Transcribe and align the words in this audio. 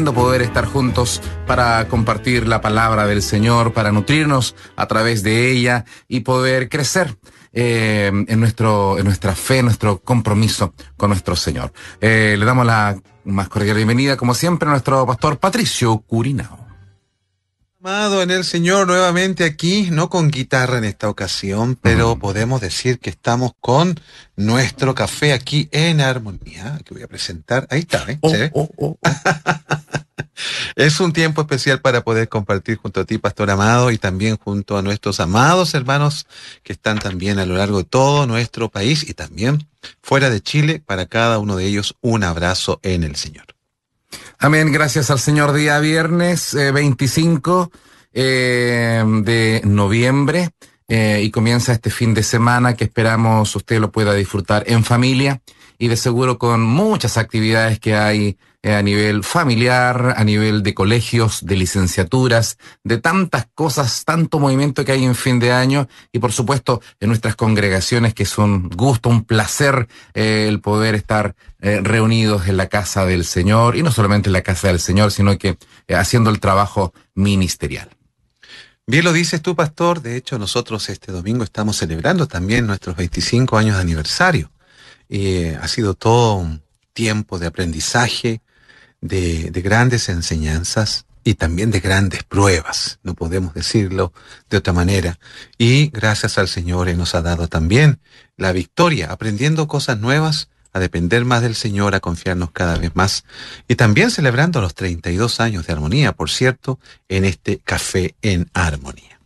Lindo 0.00 0.14
poder 0.14 0.40
estar 0.40 0.64
juntos 0.64 1.20
para 1.46 1.86
compartir 1.88 2.48
la 2.48 2.62
palabra 2.62 3.06
del 3.06 3.20
Señor, 3.20 3.74
para 3.74 3.92
nutrirnos 3.92 4.56
a 4.74 4.86
través 4.86 5.22
de 5.22 5.50
ella 5.50 5.84
y 6.08 6.20
poder 6.20 6.70
crecer. 6.70 7.18
Eh, 7.52 8.06
en 8.06 8.40
nuestro 8.40 8.98
en 8.98 9.04
nuestra 9.04 9.34
fe, 9.34 9.62
nuestro 9.62 9.98
compromiso 9.98 10.72
con 10.96 11.10
nuestro 11.10 11.36
Señor. 11.36 11.70
Eh, 12.00 12.36
le 12.38 12.46
damos 12.46 12.64
la 12.64 12.96
más 13.24 13.50
cordial 13.50 13.76
bienvenida, 13.76 14.16
como 14.16 14.32
siempre, 14.32 14.68
a 14.68 14.70
nuestro 14.70 15.04
pastor 15.04 15.38
Patricio 15.38 15.98
Curinao. 15.98 16.59
Amado 17.82 18.20
en 18.20 18.30
el 18.30 18.44
Señor, 18.44 18.86
nuevamente 18.86 19.42
aquí, 19.42 19.88
no 19.90 20.10
con 20.10 20.30
guitarra 20.30 20.76
en 20.76 20.84
esta 20.84 21.08
ocasión, 21.08 21.78
pero 21.80 22.18
podemos 22.18 22.60
decir 22.60 22.98
que 22.98 23.08
estamos 23.08 23.52
con 23.58 23.98
nuestro 24.36 24.94
café 24.94 25.32
aquí 25.32 25.66
en 25.72 26.02
armonía, 26.02 26.78
que 26.84 26.92
voy 26.92 27.02
a 27.02 27.08
presentar. 27.08 27.66
Ahí 27.70 27.80
está, 27.80 28.04
¿eh? 28.06 28.18
Oh, 28.20 28.28
¿Se 28.28 28.36
ve? 28.36 28.50
oh, 28.52 28.68
oh, 28.76 28.98
oh. 29.02 29.08
Es 30.76 31.00
un 31.00 31.14
tiempo 31.14 31.40
especial 31.40 31.80
para 31.80 32.04
poder 32.04 32.28
compartir 32.28 32.76
junto 32.76 33.00
a 33.00 33.04
ti, 33.06 33.16
Pastor 33.16 33.50
Amado, 33.50 33.90
y 33.90 33.96
también 33.96 34.36
junto 34.36 34.76
a 34.76 34.82
nuestros 34.82 35.18
amados 35.18 35.72
hermanos 35.72 36.26
que 36.62 36.74
están 36.74 36.98
también 36.98 37.38
a 37.38 37.46
lo 37.46 37.56
largo 37.56 37.78
de 37.78 37.84
todo 37.84 38.26
nuestro 38.26 38.68
país 38.68 39.08
y 39.08 39.14
también 39.14 39.66
fuera 40.02 40.28
de 40.28 40.42
Chile. 40.42 40.82
Para 40.84 41.06
cada 41.06 41.38
uno 41.38 41.56
de 41.56 41.64
ellos, 41.64 41.96
un 42.02 42.24
abrazo 42.24 42.78
en 42.82 43.04
el 43.04 43.16
Señor. 43.16 43.49
Amén, 44.38 44.72
gracias 44.72 45.10
al 45.10 45.18
Señor. 45.18 45.52
Día 45.52 45.78
viernes 45.80 46.54
eh, 46.54 46.72
25 46.72 47.70
eh, 48.12 49.04
de 49.22 49.60
noviembre 49.64 50.50
eh, 50.88 51.20
y 51.22 51.30
comienza 51.30 51.72
este 51.72 51.90
fin 51.90 52.14
de 52.14 52.22
semana 52.22 52.74
que 52.74 52.84
esperamos 52.84 53.54
usted 53.54 53.78
lo 53.78 53.92
pueda 53.92 54.14
disfrutar 54.14 54.64
en 54.66 54.82
familia 54.82 55.40
y 55.78 55.88
de 55.88 55.96
seguro 55.96 56.38
con 56.38 56.62
muchas 56.62 57.16
actividades 57.16 57.78
que 57.78 57.94
hay 57.94 58.36
eh, 58.62 58.74
a 58.74 58.82
nivel 58.82 59.24
familiar, 59.24 60.14
a 60.16 60.24
nivel 60.24 60.62
de 60.62 60.74
colegios, 60.74 61.44
de 61.44 61.56
licenciaturas, 61.56 62.58
de 62.84 62.98
tantas 62.98 63.46
cosas, 63.54 64.04
tanto 64.04 64.38
movimiento 64.38 64.84
que 64.84 64.92
hay 64.92 65.04
en 65.04 65.14
fin 65.14 65.38
de 65.38 65.52
año 65.52 65.88
y 66.12 66.18
por 66.18 66.32
supuesto 66.32 66.82
en 67.00 67.08
nuestras 67.08 67.36
congregaciones 67.36 68.14
que 68.14 68.24
es 68.24 68.38
un 68.38 68.68
gusto, 68.68 69.08
un 69.08 69.24
placer 69.24 69.88
eh, 70.14 70.46
el 70.48 70.60
poder 70.60 70.94
estar 70.94 71.34
eh, 71.60 71.80
reunidos 71.82 72.48
en 72.48 72.56
la 72.56 72.68
casa 72.68 73.04
del 73.04 73.24
Señor 73.24 73.76
y 73.76 73.82
no 73.82 73.92
solamente 73.92 74.28
en 74.28 74.34
la 74.34 74.42
casa 74.42 74.68
del 74.68 74.80
Señor, 74.80 75.12
sino 75.12 75.36
que 75.38 75.56
eh, 75.88 75.94
haciendo 75.94 76.30
el 76.30 76.40
trabajo 76.40 76.92
ministerial. 77.14 77.88
Bien 78.86 79.04
lo 79.04 79.12
dices 79.12 79.40
tú, 79.40 79.54
pastor. 79.54 80.02
De 80.02 80.16
hecho, 80.16 80.38
nosotros 80.38 80.88
este 80.90 81.12
domingo 81.12 81.44
estamos 81.44 81.76
celebrando 81.76 82.26
también 82.26 82.66
nuestros 82.66 82.96
25 82.96 83.56
años 83.56 83.76
de 83.76 83.82
aniversario. 83.82 84.50
Y 85.08 85.44
ha 85.48 85.68
sido 85.68 85.94
todo 85.94 86.34
un 86.34 86.62
tiempo 86.92 87.38
de 87.38 87.46
aprendizaje, 87.46 88.40
de, 89.00 89.50
de 89.50 89.62
grandes 89.62 90.08
enseñanzas 90.08 91.06
y 91.22 91.34
también 91.34 91.70
de 91.70 91.80
grandes 91.80 92.22
pruebas, 92.22 92.98
no 93.02 93.14
podemos 93.14 93.52
decirlo 93.54 94.12
de 94.48 94.56
otra 94.56 94.72
manera. 94.72 95.18
Y 95.58 95.88
gracias 95.88 96.38
al 96.38 96.48
Señor 96.48 96.88
Él 96.88 96.98
nos 96.98 97.14
ha 97.14 97.22
dado 97.22 97.48
también 97.48 98.00
la 98.36 98.52
victoria, 98.52 99.12
aprendiendo 99.12 99.68
cosas 99.68 99.98
nuevas, 99.98 100.48
a 100.72 100.78
depender 100.78 101.24
más 101.24 101.42
del 101.42 101.54
Señor, 101.54 101.94
a 101.94 102.00
confiarnos 102.00 102.52
cada 102.52 102.76
vez 102.76 102.94
más. 102.94 103.24
Y 103.68 103.74
también 103.74 104.10
celebrando 104.10 104.60
los 104.60 104.74
32 104.74 105.40
años 105.40 105.66
de 105.66 105.72
armonía, 105.72 106.12
por 106.12 106.30
cierto, 106.30 106.78
en 107.08 107.24
este 107.24 107.58
café 107.58 108.14
en 108.22 108.48
armonía. 108.54 109.20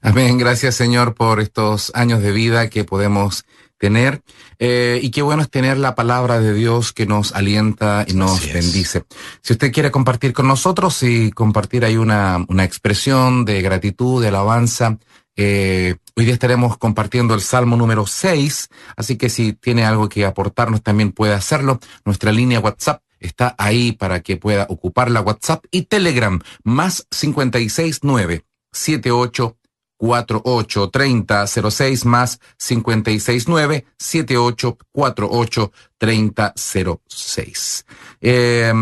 Amén. 0.00 0.38
Gracias, 0.38 0.76
Señor, 0.76 1.14
por 1.14 1.40
estos 1.40 1.90
años 1.94 2.22
de 2.22 2.32
vida 2.32 2.70
que 2.70 2.84
podemos 2.84 3.44
tener. 3.78 4.22
Eh, 4.58 5.00
y 5.02 5.10
qué 5.10 5.22
bueno 5.22 5.42
es 5.42 5.50
tener 5.50 5.78
la 5.78 5.94
palabra 5.94 6.40
de 6.40 6.52
Dios 6.52 6.92
que 6.92 7.06
nos 7.06 7.32
alienta 7.32 8.04
y 8.06 8.14
nos 8.14 8.38
Así 8.38 8.48
es. 8.48 8.54
bendice. 8.54 9.04
Si 9.40 9.52
usted 9.52 9.72
quiere 9.72 9.90
compartir 9.90 10.32
con 10.32 10.48
nosotros 10.48 11.02
y 11.02 11.30
compartir 11.30 11.84
ahí 11.84 11.96
una, 11.96 12.44
una 12.48 12.64
expresión 12.64 13.44
de 13.44 13.62
gratitud, 13.62 14.20
de 14.20 14.28
alabanza, 14.28 14.98
eh, 15.36 15.94
hoy 16.16 16.24
día 16.24 16.34
estaremos 16.34 16.78
compartiendo 16.78 17.34
el 17.34 17.40
Salmo 17.40 17.76
número 17.76 18.06
6, 18.06 18.68
así 18.96 19.16
que 19.16 19.28
si 19.28 19.52
tiene 19.52 19.84
algo 19.84 20.08
que 20.08 20.24
aportarnos 20.24 20.82
también 20.82 21.12
puede 21.12 21.32
hacerlo. 21.32 21.78
Nuestra 22.04 22.32
línea 22.32 22.58
WhatsApp 22.58 23.02
está 23.20 23.54
ahí 23.56 23.92
para 23.92 24.20
que 24.20 24.36
pueda 24.36 24.66
ocupar 24.68 25.10
la 25.10 25.20
WhatsApp 25.20 25.64
y 25.70 25.82
Telegram 25.82 26.40
más 26.64 27.06
569 27.10 28.44
78 28.72 29.57
48 29.98 30.88
30 30.88 31.46
06 31.46 32.04
más 32.06 32.40
569 32.56 33.84
78 33.98 34.78
48 34.90 35.72
30 35.98 36.54
06. 36.56 37.86
Eh, 38.22 38.72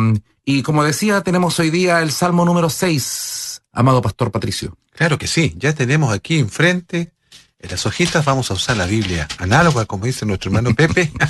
y 0.45 0.63
como 0.63 0.85
decía, 0.85 1.23
tenemos 1.23 1.59
hoy 1.59 1.71
día 1.71 2.01
el 2.03 2.13
Salmo 2.13 2.45
número 2.45 2.71
6, 2.71 3.63
amado 3.73 4.01
Pastor 4.01 4.31
Patricio. 4.31 4.79
Claro 4.93 5.19
que 5.19 5.27
sí, 5.27 5.55
ya 5.59 5.75
tenemos 5.75 6.15
aquí 6.15 6.39
enfrente, 6.39 7.13
en 7.59 7.71
las 7.71 7.85
hojitas 7.85 8.25
vamos 8.25 8.51
a 8.51 8.55
usar 8.55 8.77
la 8.77 8.87
Biblia 8.87 9.27
análoga, 9.39 9.87
como 9.87 10.05
dice 10.05 10.25
nuestro 10.25 10.51
hermano 10.51 10.75
Pepe, 10.75 11.11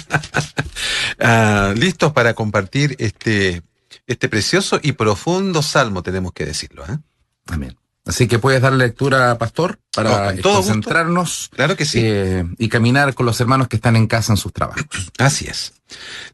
Ah, 1.19 1.73
listos 1.75 2.13
para 2.13 2.35
compartir 2.35 2.97
este, 2.99 3.63
este 4.07 4.29
precioso 4.29 4.79
y 4.83 4.93
profundo 4.93 5.63
salmo, 5.63 6.03
tenemos 6.03 6.33
que 6.33 6.45
decirlo. 6.45 6.85
¿eh? 6.85 6.99
Amén. 7.47 7.77
Así 8.07 8.29
que 8.29 8.39
puedes 8.39 8.63
dar 8.63 8.73
lectura, 8.73 9.37
Pastor, 9.37 9.81
para 9.93 10.29
Oh, 10.29 10.33
gusto. 10.33 10.53
concentrarnos 10.55 11.51
Claro 11.53 11.77
que 11.77 11.85
sí. 11.85 11.99
eh, 12.03 12.45
y 12.57 12.69
caminar 12.69 13.15
con 13.15 13.27
los 13.27 13.41
hermanos 13.41 13.67
que 13.69 13.77
están 13.77 13.97
en 13.97 14.07
casa 14.07 14.33
en 14.33 14.37
sus 14.37 14.53
trabajos. 14.53 14.87
Así 15.19 15.47
es. 15.49 15.75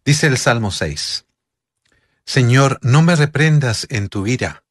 Dice 0.04 0.26
el 0.26 0.36
Salmo 0.36 0.70
6. 0.70 1.24
Señor, 2.24 2.78
no 2.82 3.02
me 3.02 3.16
reprendas 3.16 3.86
en 3.90 4.08
tu 4.08 4.26
ira, 4.26 4.64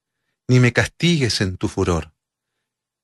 ni 0.48 0.60
me 0.60 0.74
castigues 0.74 1.42
en 1.42 1.58
tu 1.58 1.68
furor. 1.68 2.14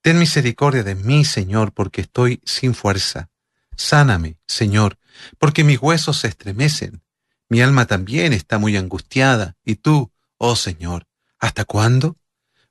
Ten 0.01 0.19
misericordia 0.19 0.83
de 0.83 0.95
mí, 0.95 1.25
Señor, 1.25 1.73
porque 1.73 2.01
estoy 2.01 2.39
sin 2.45 2.73
fuerza. 2.75 3.29
Sáname, 3.75 4.37
Señor, 4.47 4.97
porque 5.37 5.63
mis 5.63 5.79
huesos 5.81 6.17
se 6.17 6.27
estremecen. 6.27 7.01
Mi 7.49 7.61
alma 7.61 7.85
también 7.87 8.31
está 8.33 8.57
muy 8.57 8.77
angustiada. 8.77 9.55
Y 9.65 9.75
tú, 9.75 10.11
oh 10.37 10.55
Señor, 10.55 11.07
¿hasta 11.39 11.65
cuándo? 11.65 12.15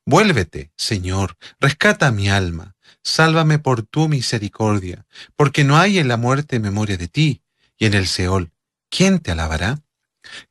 Vuélvete, 0.09 0.71
Señor, 0.77 1.37
rescata 1.59 2.13
mi 2.13 2.29
alma. 2.29 2.77
Sálvame 3.03 3.59
por 3.59 3.83
tu 3.83 4.09
misericordia, 4.09 5.05
porque 5.35 5.65
no 5.65 5.77
hay 5.77 5.99
en 5.99 6.07
la 6.07 6.17
muerte 6.17 6.61
memoria 6.61 6.97
de 6.97 7.09
ti, 7.09 7.43
y 7.77 7.87
en 7.87 7.95
el 7.95 8.07
Seol, 8.07 8.53
¿quién 8.89 9.19
te 9.19 9.33
alabará? 9.33 9.83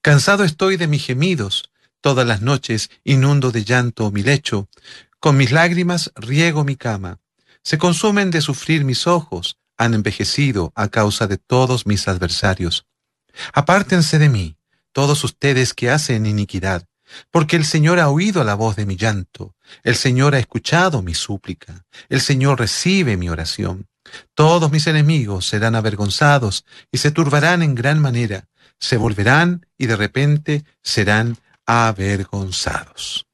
Cansado 0.01 0.43
estoy 0.43 0.75
de 0.75 0.87
mis 0.87 1.05
gemidos, 1.05 1.71
todas 2.01 2.27
las 2.27 2.41
noches 2.41 2.89
inundo 3.05 3.51
de 3.51 3.63
llanto 3.63 4.11
mi 4.11 4.23
lecho, 4.23 4.67
con 5.19 5.37
mis 5.37 5.51
lágrimas 5.51 6.11
riego 6.15 6.65
mi 6.65 6.75
cama. 6.75 7.19
Se 7.63 7.77
consumen 7.77 8.31
de 8.31 8.41
sufrir 8.41 8.83
mis 8.83 9.07
ojos, 9.07 9.57
han 9.77 9.93
envejecido 9.93 10.73
a 10.75 10.89
causa 10.89 11.27
de 11.27 11.37
todos 11.37 11.85
mis 11.85 12.09
adversarios. 12.09 12.85
Apártense 13.53 14.19
de 14.19 14.29
mí, 14.29 14.57
todos 14.91 15.23
ustedes 15.23 15.73
que 15.73 15.89
hacen 15.89 16.25
iniquidad, 16.25 16.87
porque 17.31 17.55
el 17.55 17.65
Señor 17.65 17.99
ha 17.99 18.09
oído 18.09 18.43
la 18.43 18.55
voz 18.55 18.75
de 18.75 18.85
mi 18.85 18.95
llanto, 18.95 19.55
el 19.83 19.95
Señor 19.95 20.35
ha 20.35 20.39
escuchado 20.39 21.01
mi 21.01 21.13
súplica, 21.13 21.85
el 22.09 22.21
Señor 22.21 22.59
recibe 22.59 23.17
mi 23.17 23.29
oración. 23.29 23.87
Todos 24.35 24.71
mis 24.71 24.85
enemigos 24.87 25.47
serán 25.47 25.75
avergonzados 25.75 26.65
y 26.91 26.99
se 26.99 27.11
turbarán 27.11 27.63
en 27.63 27.73
gran 27.73 27.99
manera, 27.99 28.47
se 28.79 28.97
volverán 28.97 29.65
y 29.77 29.87
de 29.87 29.95
repente 29.95 30.65
serán 30.83 31.37
avergonzados. 31.65 33.25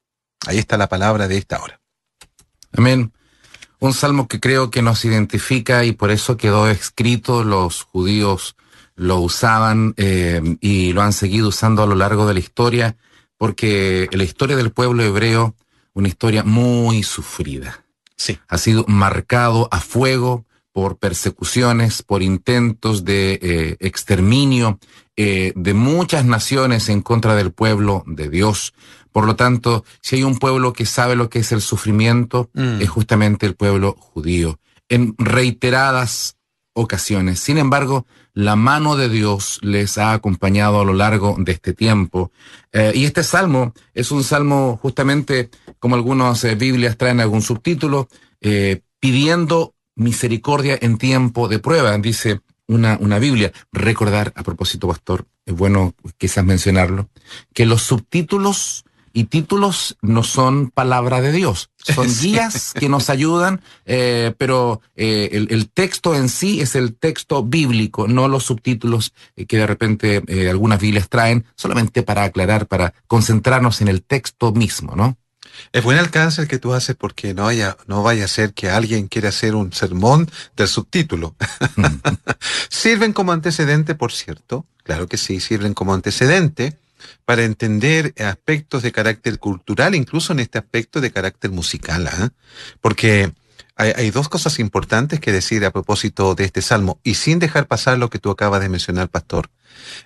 Ahí 0.47 0.57
está 0.57 0.77
la 0.77 0.87
palabra 0.87 1.27
de 1.27 1.37
esta 1.37 1.61
hora. 1.61 1.81
Amén. 2.73 3.11
Un 3.79 3.93
salmo 3.93 4.27
que 4.27 4.39
creo 4.39 4.71
que 4.71 4.81
nos 4.81 5.03
identifica 5.05 5.83
y 5.83 5.91
por 5.91 6.11
eso 6.11 6.37
quedó 6.37 6.69
escrito. 6.69 7.43
Los 7.43 7.81
judíos 7.81 8.55
lo 8.95 9.19
usaban 9.19 9.93
eh, 9.97 10.41
y 10.61 10.93
lo 10.93 11.01
han 11.01 11.13
seguido 11.13 11.49
usando 11.49 11.83
a 11.83 11.87
lo 11.87 11.95
largo 11.95 12.27
de 12.27 12.35
la 12.35 12.39
historia, 12.39 12.95
porque 13.41 14.07
la 14.11 14.23
historia 14.23 14.55
del 14.55 14.69
pueblo 14.69 15.01
hebreo, 15.01 15.55
una 15.95 16.07
historia 16.07 16.43
muy 16.43 17.01
sufrida. 17.01 17.83
Sí. 18.15 18.37
Ha 18.47 18.59
sido 18.59 18.85
marcado 18.87 19.67
a 19.71 19.79
fuego 19.79 20.45
por 20.71 20.99
persecuciones, 20.99 22.03
por 22.03 22.21
intentos 22.21 23.03
de 23.03 23.39
eh, 23.41 23.77
exterminio 23.79 24.77
eh, 25.15 25.53
de 25.55 25.73
muchas 25.73 26.23
naciones 26.23 26.87
en 26.87 27.01
contra 27.01 27.33
del 27.33 27.51
pueblo 27.51 28.03
de 28.05 28.29
Dios. 28.29 28.75
Por 29.11 29.25
lo 29.25 29.35
tanto, 29.35 29.85
si 30.03 30.17
hay 30.17 30.23
un 30.23 30.37
pueblo 30.37 30.71
que 30.71 30.85
sabe 30.85 31.15
lo 31.15 31.27
que 31.31 31.39
es 31.39 31.51
el 31.51 31.61
sufrimiento, 31.61 32.51
Mm. 32.53 32.79
es 32.83 32.89
justamente 32.91 33.47
el 33.47 33.55
pueblo 33.55 33.95
judío. 33.97 34.59
en 34.87 35.15
reiteradas 35.17 36.35
ocasiones. 36.73 37.39
Sin 37.39 37.57
embargo, 37.57 38.05
la 38.33 38.55
mano 38.55 38.95
de 38.95 39.09
Dios 39.09 39.59
les 39.61 39.97
ha 39.97 40.13
acompañado 40.13 40.81
a 40.81 40.85
lo 40.85 40.93
largo 40.93 41.35
de 41.39 41.51
este 41.51 41.73
tiempo. 41.73 42.31
Eh, 42.71 42.91
y 42.95 43.05
este 43.05 43.23
salmo 43.23 43.73
es 43.93 44.11
un 44.11 44.23
salmo 44.23 44.79
justamente, 44.81 45.49
como 45.79 45.95
algunas 45.95 46.43
eh, 46.43 46.55
Biblias 46.55 46.97
traen 46.97 47.19
algún 47.19 47.41
subtítulo, 47.41 48.07
eh, 48.39 48.81
pidiendo 48.99 49.75
misericordia 49.95 50.77
en 50.81 50.97
tiempo 50.97 51.47
de 51.47 51.59
prueba, 51.59 51.97
dice 51.97 52.41
una, 52.67 52.97
una 53.01 53.19
Biblia. 53.19 53.51
Recordar, 53.71 54.31
a 54.35 54.43
propósito, 54.43 54.87
pastor, 54.87 55.25
es 55.45 55.55
bueno 55.55 55.93
quizás 56.17 56.45
mencionarlo, 56.45 57.09
que 57.53 57.65
los 57.65 57.81
subtítulos 57.81 58.85
y 59.13 59.25
títulos 59.25 59.97
no 60.01 60.23
son 60.23 60.69
palabra 60.69 61.21
de 61.21 61.31
Dios, 61.31 61.69
son 61.77 62.07
guías 62.21 62.73
que 62.73 62.89
nos 62.89 63.09
ayudan, 63.09 63.61
eh, 63.85 64.33
pero 64.37 64.81
eh, 64.95 65.45
el, 65.49 65.69
texto 65.69 66.15
en 66.15 66.29
sí 66.29 66.61
es 66.61 66.75
el 66.75 66.95
texto 66.95 67.43
bíblico, 67.43 68.07
no 68.07 68.27
los 68.27 68.45
subtítulos 68.45 69.13
eh, 69.35 69.45
que 69.45 69.57
de 69.57 69.67
repente 69.67 70.23
algunas 70.49 70.79
Biblias 70.79 71.09
traen, 71.09 71.45
solamente 71.55 72.03
para 72.03 72.23
aclarar, 72.23 72.67
para 72.67 72.93
concentrarnos 73.07 73.81
en 73.81 73.87
el 73.87 74.03
texto 74.03 74.51
mismo, 74.51 74.95
¿no? 74.95 75.17
Es 75.73 75.83
buen 75.83 75.97
alcance 75.97 76.41
el 76.41 76.47
que 76.47 76.59
tú 76.59 76.73
haces 76.73 76.95
porque 76.95 77.33
no, 77.33 77.47
haya, 77.47 77.77
no 77.87 78.03
vaya 78.03 78.25
a 78.25 78.27
ser 78.27 78.53
que 78.53 78.69
alguien 78.69 79.07
quiera 79.07 79.29
hacer 79.29 79.55
un 79.55 79.73
sermón 79.73 80.29
del 80.55 80.67
subtítulo. 80.67 81.35
Mm. 81.75 81.85
sirven 82.69 83.13
como 83.13 83.31
antecedente, 83.31 83.95
por 83.95 84.11
cierto, 84.11 84.65
claro 84.83 85.07
que 85.07 85.17
sí, 85.17 85.39
sirven 85.39 85.73
como 85.73 85.93
antecedente 85.93 86.77
para 87.25 87.43
entender 87.43 88.13
aspectos 88.17 88.83
de 88.83 88.91
carácter 88.91 89.39
cultural, 89.39 89.95
incluso 89.95 90.33
en 90.33 90.39
este 90.39 90.57
aspecto 90.57 91.01
de 91.01 91.11
carácter 91.11 91.51
musical, 91.51 92.07
¿ah? 92.07 92.29
porque 92.81 93.31
hay, 93.75 94.11
dos 94.11 94.29
cosas 94.29 94.59
importantes 94.59 95.19
que 95.19 95.31
decir 95.31 95.65
a 95.65 95.71
propósito 95.71 96.35
de 96.35 96.43
este 96.43 96.61
salmo, 96.61 96.99
y 97.03 97.15
sin 97.15 97.39
dejar 97.39 97.67
pasar 97.67 97.97
lo 97.97 98.09
que 98.09 98.19
tú 98.19 98.29
acabas 98.29 98.61
de 98.61 98.69
mencionar, 98.69 99.09
pastor, 99.09 99.49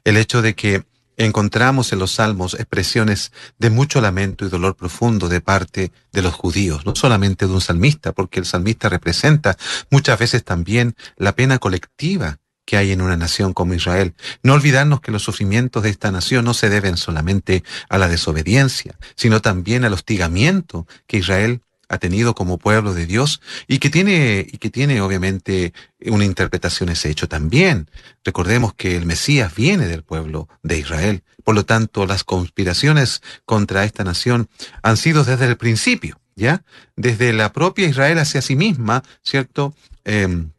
el 0.04 0.18
hecho 0.18 0.42
de 0.42 0.56
que 0.56 0.86
encontramos 1.18 1.92
en 1.94 2.00
los 2.00 2.12
salmos 2.12 2.54
expresiones 2.54 3.32
de 3.58 3.70
mucho 3.70 4.02
lamento 4.02 4.46
y 4.46 4.50
dolor 4.50 4.76
profundo 4.76 5.30
de 5.30 5.42
parte 5.42 5.92
de 6.12 6.22
los 6.22 6.34
judíos, 6.34 6.86
no 6.86 6.96
solamente 6.96 7.48
de 7.48 7.54
un 7.54 7.62
salmista, 7.62 8.12
porque 8.12 8.40
el 8.40 8.46
salmista 8.46 8.90
representa 8.90 9.58
muchas 9.90 10.20
veces 10.20 10.44
también 10.44 10.96
la 11.18 11.34
pena 11.36 11.58
colectiva 11.58 12.38
que 12.66 12.78
hay 12.78 12.92
en 12.92 13.02
una 13.02 13.16
nación 13.16 13.54
como 13.54 13.74
Israel. 13.74 14.14
No 14.44 14.54
olvidarnos 14.54 15.02
que 15.02 15.12
los 15.12 15.24
sufrimientos 15.24 15.84
de 15.84 15.90
esta 15.90 16.12
nación 16.12 16.46
no 16.46 16.54
se 16.54 16.70
deben 16.70 16.98
solamente 16.98 17.64
a 17.90 17.98
la 17.98 18.08
desobediencia, 18.08 18.98
sino 19.16 19.42
también 19.42 19.86
al 19.86 19.94
hostigamiento 19.94 20.88
que 21.08 21.18
Israel 21.18 21.62
ha 21.88 21.98
tenido 21.98 22.34
como 22.36 22.58
pueblo 22.58 22.94
de 22.94 23.06
Dios 23.06 23.42
y 23.68 23.78
que 23.78 23.90
tiene, 23.90 24.46
y 24.52 24.58
que 24.58 24.70
tiene 24.70 25.02
obviamente 25.02 25.74
una 26.06 26.26
interpretación 26.26 26.90
ese 26.90 27.10
hecho 27.10 27.28
también. 27.28 27.90
Recordemos 28.24 28.74
que 28.74 28.96
el 28.96 29.06
Mesías 29.06 29.54
viene 29.56 29.88
del 29.88 30.04
pueblo 30.04 30.50
de 30.64 30.80
Israel. 30.80 31.24
Por 31.44 31.56
lo 31.56 31.66
tanto, 31.66 32.06
las 32.06 32.24
conspiraciones 32.24 33.22
contra 33.46 33.84
esta 33.84 34.04
nación 34.04 34.50
han 34.82 34.98
sido 34.98 35.24
desde 35.24 35.46
el 35.46 35.58
principio, 35.58 36.20
¿ya? 36.36 36.64
Desde 36.96 37.34
la 37.34 37.54
propia 37.54 37.88
Israel 37.88 38.18
hacia 38.18 38.42
sí 38.42 38.56
misma, 38.56 39.04
¿cierto? 39.22 39.76
Em, 40.06 40.52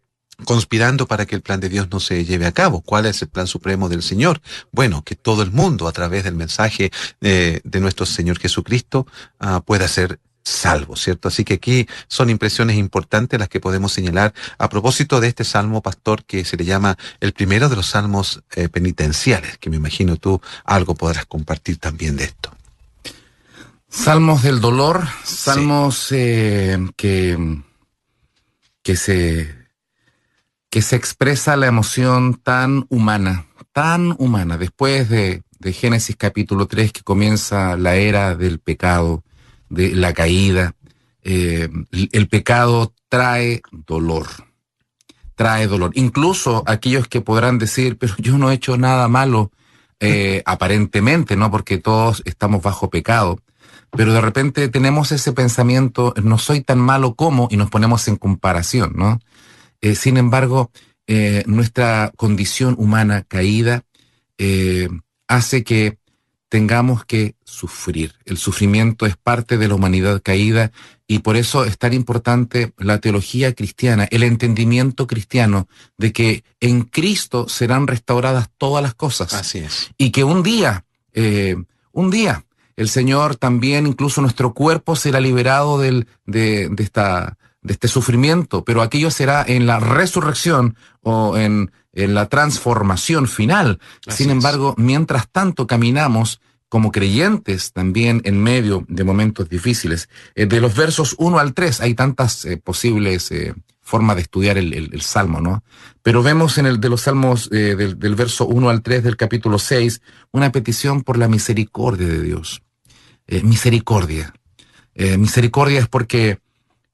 conspirando 0.45 1.07
para 1.07 1.27
que 1.27 1.35
el 1.35 1.43
plan 1.43 1.61
de 1.61 1.69
Dios 1.69 1.89
no 1.91 2.01
se 2.01 2.25
lleve 2.25 2.47
a 2.47 2.53
cabo. 2.53 2.81
¿Cuál 2.81 3.07
es 3.07 3.23
el 3.23 3.29
plan 3.29 3.47
supremo 3.47 3.89
del 3.89 4.03
Señor? 4.03 4.41
Bueno, 4.73 5.03
que 5.03 5.17
todo 5.17 5.43
el 5.43 5.51
mundo 5.51 5.89
a 5.89 5.93
través 5.93 6.25
del 6.25 6.35
mensaje 6.35 6.91
de 7.21 7.81
nuestro 7.81 8.07
Señor 8.07 8.39
Jesucristo 8.39 9.07
uh, 9.41 9.61
pueda 9.63 9.89
ser 9.89 10.21
salvo, 10.47 10.95
¿cierto? 10.97 11.29
Así 11.29 11.45
que 11.45 11.55
aquí 11.55 11.89
son 12.07 12.31
impresiones 12.31 12.77
importantes 12.77 13.39
las 13.39 13.49
que 13.49 13.59
podemos 13.59 13.93
señalar 13.93 14.33
a 14.59 14.69
propósito 14.69 15.21
de 15.21 15.29
este 15.29 15.43
salmo 15.43 15.83
pastor 15.83 16.25
que 16.25 16.45
se 16.45 16.57
le 16.57 16.65
llama 16.65 16.97
el 17.21 17.33
primero 17.33 17.69
de 17.69 17.77
los 17.77 17.87
salmos 17.87 18.43
eh, 18.55 18.69
penitenciales, 18.69 19.59
que 19.59 19.71
me 19.71 19.77
imagino 19.77 20.17
tú 20.17 20.41
algo 20.65 20.95
podrás 20.95 21.27
compartir 21.27 21.79
también 21.79 22.17
de 22.17 22.25
esto. 22.25 22.55
Salmos 23.89 24.43
del 24.43 24.61
dolor, 24.61 25.09
salmos 25.25 26.13
eh, 26.13 26.79
que, 26.97 27.63
que 28.83 28.97
se 28.97 29.56
que 30.77 30.83
se 30.83 30.95
expresa 30.95 31.57
la 31.57 31.69
emoción 31.69 32.35
tan 32.35 32.85
humana, 32.91 33.47
tan 33.73 34.15
humana, 34.19 34.59
después 34.59 35.09
de, 35.09 35.43
Génesis 35.73 36.17
capítulo 36.17 36.67
3 36.67 36.93
que 36.93 37.01
comienza 37.01 37.79
la 37.79 37.97
era 37.97 38.37
del 38.37 38.59
pecado, 38.59 39.25
de 39.71 39.95
la 39.95 40.13
caída. 40.13 40.75
Eh, 41.23 41.71
el 42.13 42.29
pecado 42.29 42.93
trae 43.09 43.63
dolor, 43.73 44.27
trae 45.35 45.67
dolor. 45.67 45.93
Incluso 45.95 46.63
aquellos 46.67 47.09
que 47.09 47.23
podrán 47.23 47.57
decir, 47.57 47.97
pero 47.97 48.15
yo 48.19 48.37
no 48.37 48.51
he 48.51 48.55
hecho 48.57 48.77
nada 48.77 49.09
malo, 49.09 49.53
eh, 49.99 50.43
aparentemente, 50.45 51.37
¿no? 51.37 51.51
Porque 51.51 51.79
todos 51.79 52.21
estamos 52.27 52.61
bajo 52.61 52.91
pecado. 52.91 53.41
Pero 53.93 54.13
de 54.13 54.21
repente 54.21 54.69
tenemos 54.69 55.11
ese 55.11 55.33
pensamiento, 55.33 56.13
no 56.23 56.37
soy 56.37 56.61
tan 56.61 56.81
malo 56.81 57.15
como, 57.15 57.49
y 57.51 57.57
nos 57.57 57.71
ponemos 57.71 58.09
en 58.09 58.17
comparación, 58.17 58.93
¿no? 58.95 59.21
Eh, 59.87 59.95
sin 59.95 60.17
embargo, 60.17 60.73
eh, 61.07 61.45
nuestra 61.47 62.13
condición 62.17 62.75
humana 62.77 63.23
caída 63.23 63.85
eh, 64.37 64.89
hace 65.29 65.63
que 65.63 65.99
tengamos 66.49 67.05
que 67.05 67.37
sufrir. 67.45 68.15
El 68.25 68.37
sufrimiento 68.37 69.07
es 69.07 69.17
parte 69.17 69.59
de 69.59 69.69
la 69.69 69.77
humanidad 69.77 70.21
caída 70.25 70.73
y 71.07 71.21
por 71.21 71.37
eso 71.37 71.65
es 71.65 71.79
tan 71.79 71.93
importante 71.93 72.73
la 72.79 72.99
teología 72.99 73.55
cristiana, 73.55 74.09
el 74.11 74.25
entendimiento 74.25 75.07
cristiano 75.07 75.69
de 75.99 76.13
que 76.13 76.43
en 76.59 76.83
Cristo 76.83 77.49
serán 77.49 77.87
restauradas 77.87 78.51
todas 78.59 78.83
las 78.83 78.95
cosas. 78.95 79.35
Así 79.35 79.59
es. 79.59 79.93
Y 79.99 80.11
que 80.11 80.25
un 80.25 80.43
día, 80.43 80.85
un 81.93 82.11
día, 82.11 82.45
el 82.75 82.89
Señor 82.89 83.37
también, 83.37 83.87
incluso 83.87 84.21
nuestro 84.21 84.53
cuerpo 84.53 84.97
será 84.97 85.21
liberado 85.21 85.79
del, 85.79 86.09
de, 86.25 86.69
de 86.71 86.83
esta 86.83 87.39
de 87.67 87.73
este 87.73 87.89
sufrimiento, 87.89 88.65
pero 88.65 88.81
aquello 88.81 89.11
será 89.11 89.45
en 89.47 89.67
la 89.67 89.81
resurrección 89.81 90.77
o 91.03 91.37
en, 91.37 91.71
la 91.93 92.29
transformación 92.29 93.27
final. 93.27 93.81
Sin 94.07 94.29
embargo, 94.29 94.75
mientras 94.77 95.31
tanto 95.31 95.67
caminamos 95.67 96.41
como 96.69 96.93
creyentes 96.93 97.73
también 97.73 98.21
en 98.25 98.43
medio 98.43 98.85
de 98.89 99.05
momentos 99.05 99.49
difíciles. 99.49 100.09
Eh, 100.35 100.47
de 100.47 100.61
los 100.61 100.75
versos 100.75 101.15
1 101.19 101.39
al 101.39 101.55
3 101.55 101.81
hay 101.81 101.95
tantas 101.95 102.45
eh, 102.45 102.57
posibles 102.57 103.31
eh, 103.31 103.55
formas 103.81 104.17
de 104.17 104.23
estudiar 104.23 104.59
el, 104.59 105.01
Salmo, 105.01 105.41
¿no? 105.41 105.63
Pero 106.03 106.23
vemos 106.23 106.59
en 106.59 106.67
el 106.67 106.81
de 106.81 106.89
los 106.89 107.03
Salmos 107.03 107.49
del, 107.49 107.99
del, 107.99 108.15
verso 108.15 108.45
1 108.47 108.69
al 108.69 108.83
3 108.83 109.05
del 109.05 109.17
capítulo 109.17 109.59
6 109.59 110.03
una 110.33 110.51
petición 110.51 111.03
por 111.03 111.17
la 111.17 111.29
misericordia 111.29 112.09
de 112.09 112.21
Dios. 112.21 112.63
misericordia. 113.43 114.35
misericordia 114.97 115.79
es 115.79 115.87
porque 115.87 116.41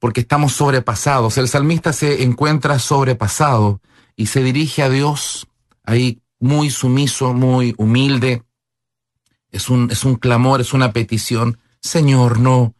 porque 0.03 0.23
estamos 0.23 0.55
sobrepasados. 0.55 1.39
El 1.39 1.47
salmista 1.47 1.93
se 1.93 2.25
encuentra 2.25 2.81
sobrepasado 2.81 3.81
y 4.17 4.27
se 4.27 4.43
dirige 4.43 4.83
a 4.83 4.89
Dios 4.89 5.47
ahí 5.85 6.19
muy 6.41 6.71
sumiso, 6.71 7.33
muy 7.33 7.73
humilde. 7.79 8.43
Es 9.53 9.71
un, 9.71 9.93
es 9.93 10.03
un 10.03 10.17
clamor, 10.17 10.61
es 10.61 10.73
una 10.73 10.93
petición. 10.93 11.61
Señor, 11.81 12.41
no, 12.41 12.75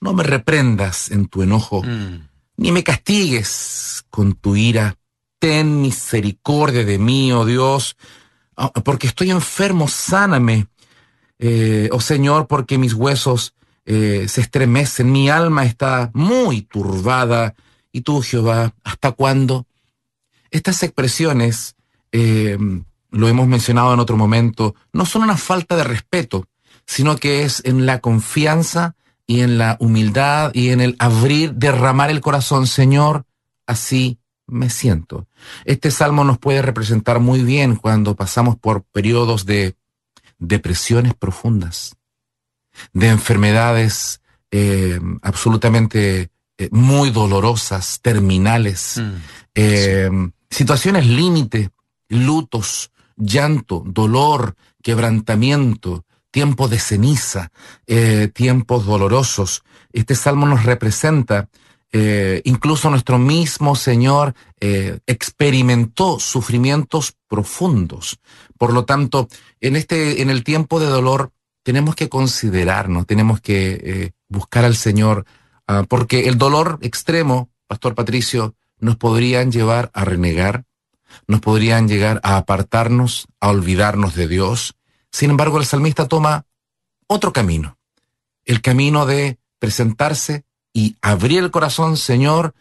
no 0.00 0.14
me 0.14 0.24
reprendas 0.24 1.12
en 1.12 1.28
tu 1.28 1.42
enojo, 1.42 1.84
mm. 1.84 2.28
ni 2.56 2.72
me 2.72 2.82
castigues 2.82 4.04
con 4.10 4.34
tu 4.34 4.56
ira. 4.56 4.96
Ten 5.38 5.80
misericordia 5.80 6.84
de 6.84 6.98
mí, 6.98 7.30
oh 7.30 7.44
Dios, 7.44 7.96
ah, 8.56 8.72
porque 8.72 9.06
estoy 9.06 9.30
enfermo, 9.30 9.86
sáname. 9.86 10.66
Eh, 11.38 11.88
oh 11.92 12.00
Señor, 12.00 12.48
porque 12.48 12.78
mis 12.78 12.94
huesos 12.94 13.54
eh, 13.86 14.26
se 14.28 14.40
estremecen, 14.40 15.12
mi 15.12 15.28
alma 15.28 15.64
está 15.64 16.10
muy 16.14 16.62
turbada. 16.62 17.54
¿Y 17.92 18.00
tú, 18.00 18.22
Jehová, 18.22 18.74
hasta 18.82 19.12
cuándo? 19.12 19.66
Estas 20.50 20.82
expresiones, 20.82 21.76
eh, 22.12 22.58
lo 23.10 23.28
hemos 23.28 23.46
mencionado 23.46 23.94
en 23.94 24.00
otro 24.00 24.16
momento, 24.16 24.74
no 24.92 25.06
son 25.06 25.22
una 25.22 25.36
falta 25.36 25.76
de 25.76 25.84
respeto, 25.84 26.46
sino 26.86 27.16
que 27.16 27.44
es 27.44 27.62
en 27.64 27.86
la 27.86 28.00
confianza 28.00 28.94
y 29.26 29.40
en 29.40 29.58
la 29.58 29.76
humildad 29.80 30.50
y 30.54 30.70
en 30.70 30.80
el 30.80 30.96
abrir, 30.98 31.54
derramar 31.54 32.10
el 32.10 32.20
corazón. 32.20 32.66
Señor, 32.66 33.24
así 33.66 34.18
me 34.46 34.70
siento. 34.70 35.26
Este 35.64 35.90
salmo 35.90 36.24
nos 36.24 36.38
puede 36.38 36.62
representar 36.62 37.20
muy 37.20 37.42
bien 37.42 37.76
cuando 37.76 38.14
pasamos 38.14 38.56
por 38.56 38.82
periodos 38.82 39.46
de 39.46 39.76
depresiones 40.38 41.14
profundas, 41.14 41.96
de 42.92 43.08
enfermedades 43.08 44.20
eh, 44.50 45.00
absolutamente 45.22 46.30
eh, 46.58 46.68
muy 46.70 47.10
dolorosas, 47.10 48.00
terminales, 48.00 48.98
mm, 48.98 49.14
eh, 49.54 50.10
situaciones 50.50 51.06
límite, 51.06 51.70
lutos, 52.08 52.92
llanto, 53.16 53.82
dolor, 53.86 54.54
quebrantamiento, 54.82 56.04
tiempo 56.30 56.68
de 56.68 56.80
ceniza, 56.80 57.52
tiempos 58.32 58.86
dolorosos. 58.86 59.62
Este 59.92 60.16
salmo 60.16 60.46
nos 60.46 60.64
representa 60.64 61.48
eh, 61.96 62.42
incluso 62.42 62.90
nuestro 62.90 63.20
mismo 63.20 63.76
Señor 63.76 64.34
eh, 64.58 64.98
experimentó 65.06 66.18
sufrimientos 66.18 67.14
profundos. 67.28 68.18
Por 68.58 68.72
lo 68.72 68.84
tanto, 68.84 69.28
en 69.60 69.76
este, 69.76 70.20
en 70.20 70.28
el 70.28 70.42
tiempo 70.42 70.80
de 70.80 70.86
dolor, 70.86 71.30
tenemos 71.64 71.96
que 71.96 72.08
considerarnos, 72.08 73.06
tenemos 73.06 73.40
que 73.40 73.72
eh, 73.82 74.12
buscar 74.28 74.64
al 74.64 74.76
Señor, 74.76 75.24
ah, 75.66 75.84
porque 75.88 76.28
el 76.28 76.38
dolor 76.38 76.78
extremo, 76.82 77.50
Pastor 77.66 77.94
Patricio, 77.94 78.54
nos 78.78 78.96
podrían 78.96 79.50
llevar 79.50 79.90
a 79.94 80.04
renegar, 80.04 80.66
nos 81.26 81.40
podrían 81.40 81.88
llegar 81.88 82.20
a 82.22 82.36
apartarnos, 82.36 83.26
a 83.40 83.48
olvidarnos 83.48 84.14
de 84.14 84.28
Dios. 84.28 84.76
Sin 85.10 85.30
embargo, 85.30 85.58
el 85.58 85.64
salmista 85.64 86.06
toma 86.06 86.44
otro 87.06 87.32
camino, 87.32 87.78
el 88.44 88.60
camino 88.60 89.06
de 89.06 89.38
presentarse 89.58 90.44
y 90.72 90.96
abrir 91.00 91.42
el 91.42 91.50
corazón, 91.50 91.96
Señor, 91.96 92.54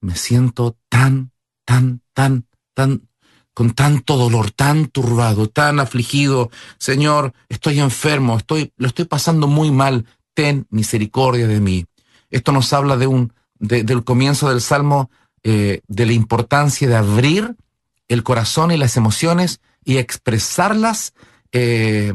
me 0.00 0.16
siento 0.16 0.76
tan, 0.88 1.30
tan, 1.64 2.02
tan, 2.12 2.46
tan, 2.74 3.08
con 3.54 3.72
tanto 3.72 4.16
dolor, 4.16 4.50
tan 4.50 4.88
turbado, 4.88 5.48
tan 5.48 5.80
afligido. 5.80 6.50
Señor, 6.78 7.32
estoy 7.48 7.80
enfermo, 7.80 8.36
estoy, 8.36 8.72
lo 8.76 8.88
estoy 8.88 9.04
pasando 9.04 9.46
muy 9.46 9.70
mal. 9.70 10.04
Ten 10.34 10.66
misericordia 10.70 11.46
de 11.46 11.60
mí. 11.60 11.86
Esto 12.30 12.50
nos 12.50 12.72
habla 12.72 12.96
de 12.96 13.06
un, 13.06 13.32
del 13.60 14.02
comienzo 14.02 14.50
del 14.50 14.60
Salmo, 14.60 15.08
eh, 15.44 15.82
de 15.86 16.06
la 16.06 16.12
importancia 16.12 16.88
de 16.88 16.96
abrir 16.96 17.54
el 18.08 18.22
corazón 18.24 18.72
y 18.72 18.76
las 18.76 18.96
emociones 18.96 19.60
y 19.84 19.98
expresarlas 19.98 21.14
eh, 21.52 22.12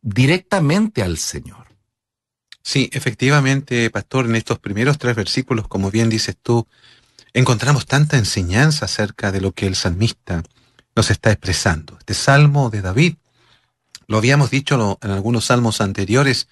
directamente 0.00 1.02
al 1.02 1.18
Señor. 1.18 1.66
Sí, 2.62 2.88
efectivamente, 2.92 3.90
pastor, 3.90 4.26
en 4.26 4.36
estos 4.36 4.60
primeros 4.60 4.98
tres 4.98 5.16
versículos, 5.16 5.66
como 5.66 5.90
bien 5.90 6.08
dices 6.08 6.36
tú, 6.40 6.68
encontramos 7.34 7.86
tanta 7.86 8.18
enseñanza 8.18 8.84
acerca 8.84 9.32
de 9.32 9.40
lo 9.40 9.52
que 9.52 9.66
el 9.66 9.74
salmista 9.74 10.42
nos 10.94 11.10
está 11.10 11.30
expresando. 11.32 11.96
Este 11.98 12.14
salmo 12.14 12.70
de 12.70 12.82
David, 12.82 13.14
lo 14.06 14.18
habíamos 14.18 14.50
dicho 14.50 14.98
en 15.02 15.10
algunos 15.10 15.46
salmos 15.46 15.80
anteriores, 15.80 16.48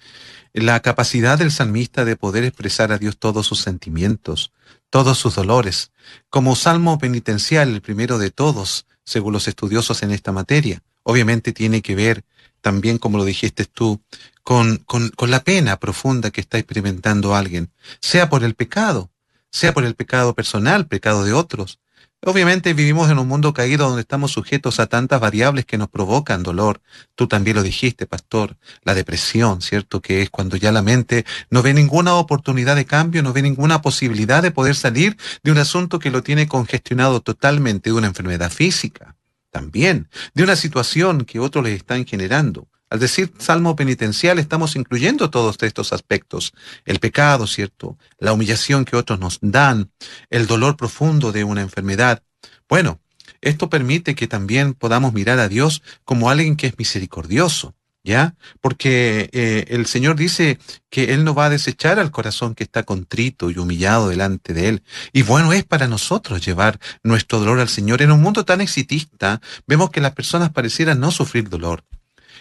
la 0.53 0.79
capacidad 0.81 1.37
del 1.37 1.51
salmista 1.51 2.03
de 2.03 2.15
poder 2.15 2.43
expresar 2.43 2.91
a 2.91 2.97
Dios 2.97 3.17
todos 3.17 3.45
sus 3.45 3.61
sentimientos, 3.61 4.51
todos 4.89 5.17
sus 5.17 5.35
dolores, 5.35 5.91
como 6.29 6.55
salmo 6.55 6.97
penitencial, 6.97 7.69
el 7.69 7.81
primero 7.81 8.17
de 8.17 8.31
todos, 8.31 8.85
según 9.05 9.33
los 9.33 9.47
estudiosos 9.47 10.03
en 10.03 10.11
esta 10.11 10.31
materia. 10.31 10.81
Obviamente 11.03 11.53
tiene 11.53 11.81
que 11.81 11.95
ver 11.95 12.25
también, 12.61 12.97
como 12.97 13.17
lo 13.17 13.25
dijiste 13.25 13.65
tú, 13.65 14.01
con, 14.43 14.77
con, 14.77 15.09
con 15.09 15.31
la 15.31 15.43
pena 15.43 15.79
profunda 15.79 16.31
que 16.31 16.41
está 16.41 16.57
experimentando 16.57 17.35
alguien, 17.35 17.71
sea 18.01 18.29
por 18.29 18.43
el 18.43 18.55
pecado, 18.55 19.09
sea 19.51 19.73
por 19.73 19.85
el 19.85 19.95
pecado 19.95 20.33
personal, 20.33 20.87
pecado 20.87 21.23
de 21.23 21.33
otros. 21.33 21.79
Obviamente 22.23 22.73
vivimos 22.73 23.09
en 23.09 23.17
un 23.17 23.27
mundo 23.27 23.51
caído 23.51 23.87
donde 23.87 24.01
estamos 24.01 24.31
sujetos 24.31 24.79
a 24.79 24.85
tantas 24.85 25.19
variables 25.19 25.65
que 25.65 25.79
nos 25.79 25.89
provocan 25.89 26.43
dolor. 26.43 26.79
Tú 27.15 27.27
también 27.27 27.55
lo 27.55 27.63
dijiste, 27.63 28.05
pastor, 28.05 28.57
la 28.83 28.93
depresión, 28.93 29.61
¿cierto? 29.61 30.01
Que 30.01 30.21
es 30.21 30.29
cuando 30.29 30.55
ya 30.55 30.71
la 30.71 30.83
mente 30.83 31.25
no 31.49 31.63
ve 31.63 31.73
ninguna 31.73 32.13
oportunidad 32.15 32.75
de 32.75 32.85
cambio, 32.85 33.23
no 33.23 33.33
ve 33.33 33.41
ninguna 33.41 33.81
posibilidad 33.81 34.43
de 34.43 34.51
poder 34.51 34.75
salir 34.75 35.17
de 35.43 35.51
un 35.51 35.57
asunto 35.57 35.97
que 35.97 36.11
lo 36.11 36.21
tiene 36.21 36.47
congestionado 36.47 37.21
totalmente 37.21 37.89
de 37.89 37.95
una 37.95 38.07
enfermedad 38.07 38.51
física 38.51 39.15
también 39.51 40.07
de 40.33 40.43
una 40.43 40.55
situación 40.55 41.25
que 41.25 41.39
otros 41.39 41.63
les 41.63 41.75
están 41.75 42.05
generando. 42.05 42.67
Al 42.91 42.99
decir 42.99 43.31
salmo 43.37 43.77
penitencial 43.77 44.37
estamos 44.37 44.75
incluyendo 44.75 45.29
todos 45.29 45.55
estos 45.61 45.93
aspectos. 45.93 46.51
El 46.83 46.99
pecado, 46.99 47.47
¿cierto? 47.47 47.97
La 48.19 48.33
humillación 48.33 48.83
que 48.83 48.97
otros 48.97 49.17
nos 49.17 49.39
dan, 49.41 49.89
el 50.29 50.45
dolor 50.45 50.75
profundo 50.75 51.31
de 51.31 51.45
una 51.45 51.61
enfermedad. 51.61 52.21
Bueno, 52.67 52.99
esto 53.39 53.69
permite 53.69 54.13
que 54.13 54.27
también 54.27 54.73
podamos 54.73 55.13
mirar 55.13 55.39
a 55.39 55.47
Dios 55.47 55.81
como 56.03 56.29
alguien 56.29 56.57
que 56.57 56.67
es 56.67 56.77
misericordioso, 56.77 57.75
¿ya? 58.03 58.35
Porque 58.59 59.29
eh, 59.31 59.67
el 59.69 59.85
Señor 59.85 60.17
dice 60.17 60.59
que 60.89 61.13
Él 61.13 61.23
no 61.23 61.33
va 61.33 61.45
a 61.45 61.49
desechar 61.49 61.97
al 61.97 62.11
corazón 62.11 62.55
que 62.55 62.65
está 62.65 62.83
contrito 62.83 63.49
y 63.49 63.57
humillado 63.57 64.09
delante 64.09 64.53
de 64.53 64.67
Él. 64.67 64.83
Y 65.13 65.21
bueno, 65.21 65.53
es 65.53 65.63
para 65.63 65.87
nosotros 65.87 66.45
llevar 66.45 66.77
nuestro 67.03 67.39
dolor 67.39 67.61
al 67.61 67.69
Señor. 67.69 68.01
En 68.01 68.11
un 68.11 68.21
mundo 68.21 68.43
tan 68.43 68.59
exitista, 68.59 69.39
vemos 69.65 69.91
que 69.91 70.01
las 70.01 70.11
personas 70.11 70.49
parecieran 70.49 70.99
no 70.99 71.09
sufrir 71.11 71.47
dolor. 71.47 71.85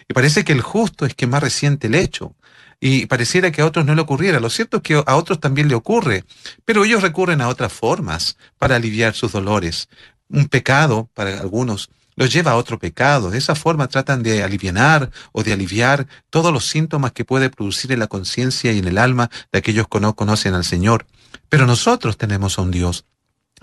Y 0.09 0.15
parece 0.15 0.45
que 0.45 0.53
el 0.53 0.61
justo 0.61 1.07
es 1.07 1.15
que 1.15 1.27
más 1.27 1.43
reciente 1.43 1.87
el 1.87 1.95
hecho. 1.95 2.35
Y 2.81 3.07
pareciera 3.07 3.53
que 3.53 3.61
a 3.61 3.67
otros 3.67 3.85
no 3.85 3.95
le 3.95 4.01
ocurriera. 4.01 4.41
Lo 4.41 4.49
cierto 4.49 4.79
es 4.79 4.83
que 4.83 5.03
a 5.05 5.17
otros 5.17 5.39
también 5.39 5.69
le 5.69 5.75
ocurre, 5.75 6.25
pero 6.65 6.85
ellos 6.85 7.03
recurren 7.03 7.41
a 7.43 7.49
otras 7.49 7.73
formas 7.73 8.37
para 8.59 8.77
aliviar 8.77 9.15
sus 9.15 9.33
dolores. 9.33 9.89
Un 10.29 10.47
pecado, 10.47 11.11
para 11.13 11.41
algunos, 11.41 11.91
los 12.17 12.33
lleva 12.33 12.53
a 12.53 12.57
otro 12.57 12.79
pecado. 12.79 13.31
De 13.31 13.39
esa 13.39 13.55
forma 13.55 13.89
tratan 13.89 14.23
de 14.23 14.43
aliviar 14.43 15.11
o 15.33 15.43
de 15.43 15.53
aliviar 15.53 16.07
todos 16.31 16.53
los 16.53 16.67
síntomas 16.67 17.13
que 17.13 17.25
puede 17.25 17.51
producir 17.51 17.93
en 17.93 17.99
la 17.99 18.07
conciencia 18.07 18.73
y 18.73 18.79
en 18.79 18.89
el 18.89 18.99
alma 18.99 19.31
de 19.53 19.59
aquellos 19.59 19.89
que 19.89 20.01
no 20.01 20.15
conocen 20.15 20.55
al 20.55 20.65
Señor. 20.65 21.07
Pero 21.49 21.67
nosotros 21.67 22.17
tenemos 22.17 22.59
a 22.59 22.63
un 22.63 22.71
Dios 22.71 23.05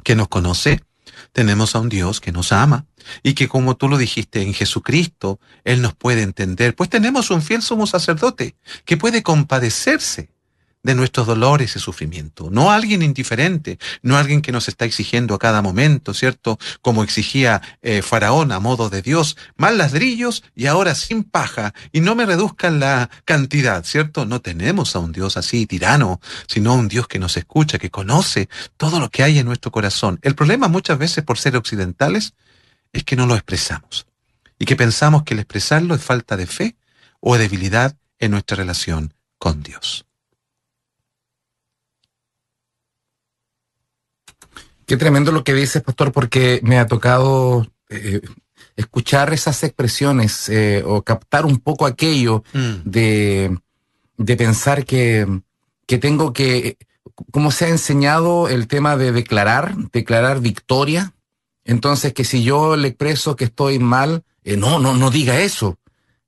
que 0.04 0.16
nos 0.16 0.28
conoce, 0.28 0.82
tenemos 1.32 1.76
a 1.76 1.80
un 1.80 1.90
Dios 1.90 2.20
que 2.22 2.32
nos 2.32 2.52
ama 2.52 2.86
y 3.24 3.34
que 3.34 3.48
como 3.48 3.76
tú 3.76 3.88
lo 3.90 3.98
dijiste 3.98 4.42
en 4.42 4.54
Jesucristo, 4.54 5.40
Él 5.64 5.82
nos 5.82 5.96
puede 5.96 6.22
entender, 6.22 6.76
pues 6.76 6.90
tenemos 6.90 7.32
un 7.32 7.42
fiel 7.42 7.62
sumo 7.62 7.88
sacerdote 7.88 8.56
que 8.86 8.98
puede 8.98 9.24
compadecerse 9.24 10.30
de 10.88 10.96
nuestros 10.96 11.28
dolores 11.28 11.76
y 11.76 11.80
sufrimiento. 11.80 12.48
No 12.50 12.72
alguien 12.72 13.02
indiferente, 13.02 13.78
no 14.04 14.16
alguien 14.16 14.42
que 14.42 14.54
nos 14.54 14.70
está 14.70 14.86
exigiendo 14.86 15.36
a 15.36 15.38
cada 15.38 15.62
momento, 15.62 16.14
¿cierto? 16.14 16.58
Como 16.82 17.04
exigía 17.04 17.62
eh, 17.82 18.02
Faraón 18.02 18.54
a 18.54 18.62
modo 18.62 18.90
de 18.90 19.02
Dios, 19.02 19.36
más 19.58 19.76
ladrillos 19.76 20.46
y 20.56 20.68
ahora 20.68 20.96
sin 20.96 21.26
paja, 21.26 21.74
y 21.92 22.00
no 22.00 22.16
me 22.16 22.26
reduzcan 22.26 22.80
la 22.80 23.10
cantidad, 23.26 23.84
¿cierto? 23.84 24.26
No 24.26 24.40
tenemos 24.40 24.96
a 24.96 25.00
un 25.00 25.12
Dios 25.12 25.36
así 25.36 25.66
tirano, 25.66 26.22
sino 26.48 26.72
a 26.72 26.76
un 26.76 26.88
Dios 26.88 27.10
que 27.10 27.20
nos 27.20 27.36
escucha, 27.36 27.80
que 27.80 27.92
conoce 27.92 28.48
todo 28.78 29.02
lo 29.02 29.10
que 29.10 29.24
hay 29.24 29.40
en 29.40 29.46
nuestro 29.46 29.72
corazón. 29.72 30.20
El 30.22 30.36
problema 30.36 30.70
muchas 30.70 30.98
veces 30.98 31.22
por 31.26 31.38
ser 31.38 31.58
occidentales 31.58 32.34
es 32.94 33.04
que 33.04 33.18
no 33.18 33.26
lo 33.26 33.36
expresamos 33.36 34.08
y 34.58 34.64
que 34.64 34.78
pensamos 34.78 35.24
que 35.24 35.34
el 35.34 35.42
expresarlo 35.42 35.96
es 35.96 36.02
falta 36.02 36.38
de 36.38 36.48
fe 36.48 36.78
o 37.20 37.38
debilidad 37.38 37.98
en 38.20 38.32
nuestra 38.32 38.56
relación 38.56 39.14
con 39.38 39.64
Dios. 39.64 40.07
Qué 44.88 44.96
tremendo 44.96 45.34
lo 45.34 45.44
que 45.44 45.54
dices, 45.54 45.84
pastor, 45.84 46.14
porque 46.14 46.62
me 46.64 46.80
ha 46.80 46.88
tocado 46.88 47.68
eh, 47.90 48.22
escuchar 48.78 49.34
esas 49.34 49.62
expresiones 49.64 50.48
eh, 50.48 50.82
o 50.86 51.02
captar 51.02 51.46
un 51.46 51.58
poco 51.58 51.86
aquello 51.86 52.46
mm. 52.54 52.76
de, 52.86 53.58
de, 54.16 54.38
pensar 54.38 54.86
que, 54.86 55.28
que 55.86 55.98
tengo 55.98 56.32
que, 56.32 56.78
como 57.32 57.52
se 57.52 57.66
ha 57.66 57.70
enseñado 57.70 58.48
el 58.48 58.68
tema 58.68 58.96
de 58.96 59.12
declarar, 59.12 59.76
declarar 59.92 60.40
victoria, 60.40 61.14
entonces 61.66 62.14
que 62.14 62.24
si 62.24 62.44
yo 62.44 62.78
le 62.78 62.88
expreso 62.88 63.36
que 63.36 63.44
estoy 63.44 63.80
mal, 63.80 64.24
eh, 64.46 64.56
no, 64.56 64.80
no, 64.80 64.94
no 64.94 65.12
diga 65.12 65.42
eso. 65.42 65.78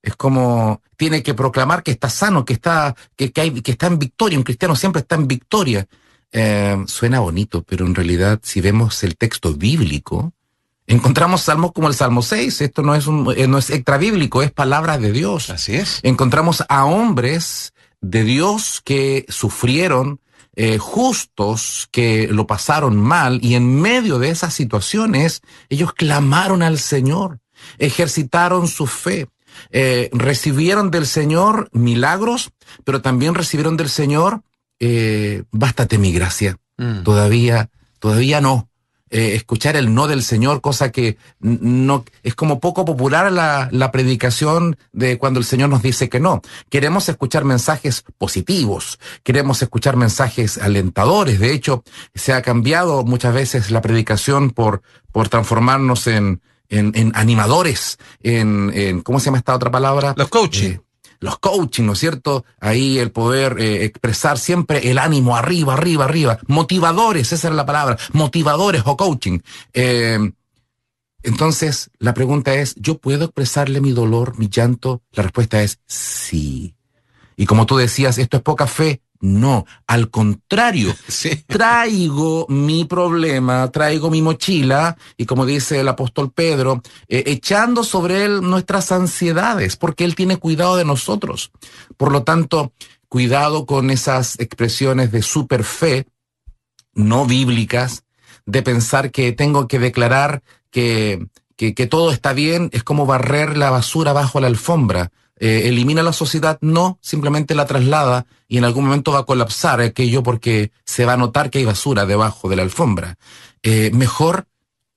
Es 0.01 0.17
como 0.17 0.81
tiene 0.97 1.23
que 1.23 1.33
proclamar 1.33 1.81
que 1.81 1.91
está 1.91 2.09
sano, 2.09 2.43
que 2.43 2.53
está, 2.53 2.93
que, 3.15 3.31
que, 3.31 3.39
hay, 3.39 3.61
que 3.61 3.71
está 3.71 3.87
en 3.87 3.99
victoria. 3.99 4.37
Un 4.37 4.43
cristiano 4.43 4.75
siempre 4.75 4.99
está 4.99 5.15
en 5.15 5.29
victoria. 5.29 5.87
Eh, 6.31 6.83
suena 6.85 7.19
bonito, 7.19 7.63
pero 7.63 7.85
en 7.85 7.95
realidad 7.95 8.39
si 8.43 8.61
vemos 8.61 9.03
el 9.03 9.17
texto 9.17 9.53
bíblico, 9.53 10.33
encontramos 10.85 11.41
salmos 11.41 11.71
como 11.71 11.87
el 11.87 11.95
Salmo 11.95 12.21
6. 12.21 12.61
Esto 12.61 12.83
no 12.83 12.95
es, 12.95 13.07
un, 13.07 13.33
eh, 13.35 13.47
no 13.47 13.57
es 13.57 13.69
extra 13.69 13.97
bíblico, 13.97 14.41
es 14.41 14.51
palabra 14.51 14.97
de 14.97 15.11
Dios. 15.11 15.49
Así 15.49 15.75
es. 15.75 15.99
Encontramos 16.03 16.63
a 16.69 16.85
hombres 16.85 17.73
de 18.01 18.23
Dios 18.23 18.81
que 18.83 19.25
sufrieron, 19.29 20.19
eh, 20.55 20.77
justos 20.77 21.87
que 21.91 22.27
lo 22.27 22.45
pasaron 22.45 22.97
mal 22.97 23.39
y 23.41 23.55
en 23.55 23.81
medio 23.81 24.19
de 24.19 24.29
esas 24.29 24.53
situaciones 24.53 25.41
ellos 25.69 25.93
clamaron 25.93 26.61
al 26.63 26.79
Señor, 26.79 27.39
ejercitaron 27.77 28.67
su 28.67 28.87
fe. 28.87 29.27
recibieron 30.13 30.89
del 30.89 31.05
Señor 31.05 31.69
milagros, 31.73 32.51
pero 32.85 33.01
también 33.01 33.35
recibieron 33.35 33.75
del 33.75 33.89
Señor 33.89 34.41
eh, 34.79 35.43
bástate 35.51 35.97
mi 35.97 36.11
gracia. 36.11 36.57
Mm. 36.77 37.03
Todavía, 37.03 37.69
todavía 37.99 38.41
no. 38.41 38.69
Eh, 39.11 39.33
escuchar 39.33 39.75
el 39.75 39.95
no 39.95 40.07
del 40.07 40.21
Señor, 40.21 40.61
cosa 40.61 40.91
que 40.91 41.17
no 41.39 42.05
es 42.21 42.35
como 42.35 42.59
poco 42.59 42.85
popular 42.85 43.31
la, 43.31 43.67
la 43.71 43.91
predicación 43.91 44.77
de 44.91 45.17
cuando 45.17 45.39
el 45.39 45.45
Señor 45.45 45.69
nos 45.69 45.81
dice 45.81 46.09
que 46.09 46.19
no. 46.19 46.43
Queremos 46.69 47.09
escuchar 47.09 47.43
mensajes 47.43 48.03
positivos, 48.19 48.99
queremos 49.23 49.63
escuchar 49.63 49.95
mensajes 49.95 50.59
alentadores. 50.59 51.39
De 51.39 51.51
hecho, 51.53 51.83
se 52.13 52.33
ha 52.33 52.43
cambiado 52.43 53.03
muchas 53.03 53.33
veces 53.33 53.71
la 53.71 53.81
predicación 53.81 54.51
por, 54.51 54.83
por 55.11 55.27
transformarnos 55.27 56.05
en, 56.05 56.41
en, 56.69 56.91
en 56.93 57.11
animadores, 57.15 57.97
en, 58.21 58.71
en, 58.75 59.01
¿cómo 59.01 59.19
se 59.19 59.25
llama 59.25 59.39
esta 59.39 59.55
otra 59.55 59.71
palabra? 59.71 60.13
Los 60.17 60.29
coaches. 60.29 60.75
Eh, 60.75 60.81
los 61.19 61.39
coaching, 61.39 61.83
¿no 61.83 61.93
es 61.93 61.99
cierto? 61.99 62.45
Ahí 62.59 62.97
el 62.97 63.11
poder 63.11 63.59
eh, 63.59 63.85
expresar 63.85 64.37
siempre 64.37 64.89
el 64.89 64.97
ánimo 64.97 65.35
arriba, 65.35 65.73
arriba, 65.73 66.05
arriba. 66.05 66.39
Motivadores, 66.47 67.31
esa 67.33 67.47
era 67.47 67.55
la 67.55 67.65
palabra, 67.65 67.97
motivadores 68.13 68.83
o 68.85 68.95
coaching. 68.95 69.39
Eh, 69.73 70.31
entonces, 71.23 71.89
la 71.99 72.13
pregunta 72.13 72.53
es, 72.53 72.75
¿yo 72.75 72.97
puedo 72.97 73.25
expresarle 73.25 73.81
mi 73.81 73.91
dolor, 73.91 74.37
mi 74.37 74.47
llanto? 74.47 75.01
La 75.11 75.23
respuesta 75.23 75.61
es 75.61 75.79
sí. 75.85 76.75
Y 77.35 77.45
como 77.45 77.65
tú 77.65 77.77
decías, 77.77 78.17
esto 78.17 78.37
es 78.37 78.43
poca 78.43 78.67
fe. 78.67 79.01
No, 79.21 79.65
al 79.85 80.09
contrario, 80.09 80.95
traigo 81.47 82.45
mi 82.47 82.85
problema, 82.85 83.69
traigo 83.69 84.09
mi 84.09 84.21
mochila 84.21 84.97
y 85.17 85.25
como 85.25 85.45
dice 85.45 85.81
el 85.81 85.89
apóstol 85.89 86.31
Pedro, 86.31 86.81
eh, 87.09 87.23
echando 87.27 87.83
sobre 87.83 88.23
él 88.23 88.41
nuestras 88.41 88.93
ansiedades, 88.93 89.75
porque 89.75 90.05
él 90.05 90.15
tiene 90.15 90.37
cuidado 90.37 90.77
de 90.77 90.85
nosotros. 90.85 91.51
Por 91.97 92.13
lo 92.13 92.23
tanto, 92.23 92.71
cuidado 93.09 93.65
con 93.65 93.89
esas 93.89 94.39
expresiones 94.39 95.11
de 95.11 95.21
super 95.21 95.65
fe, 95.65 96.07
no 96.93 97.25
bíblicas, 97.25 98.05
de 98.45 98.61
pensar 98.61 99.11
que 99.11 99.31
tengo 99.33 99.67
que 99.67 99.79
declarar 99.79 100.43
que, 100.71 101.27
que, 101.57 101.73
todo 101.87 102.11
está 102.11 102.31
bien, 102.33 102.69
es 102.71 102.83
como 102.83 103.05
barrer 103.05 103.57
la 103.57 103.69
basura 103.69 104.13
bajo 104.13 104.39
la 104.39 104.47
alfombra. 104.47 105.11
Eh, 105.39 105.69
elimina 105.69 106.03
la 106.03 106.13
sociedad, 106.13 106.57
no, 106.61 106.99
simplemente 107.01 107.55
la 107.55 107.65
traslada 107.65 108.25
y 108.47 108.57
en 108.57 108.65
algún 108.65 108.85
momento 108.85 109.13
va 109.13 109.19
a 109.19 109.25
colapsar 109.25 109.79
aquello 109.79 110.21
porque 110.21 110.71
se 110.83 111.05
va 111.05 111.13
a 111.13 111.17
notar 111.17 111.49
que 111.49 111.59
hay 111.59 111.65
basura 111.65 112.05
debajo 112.05 112.49
de 112.49 112.57
la 112.57 112.63
alfombra. 112.63 113.17
Eh, 113.63 113.91
mejor 113.93 114.47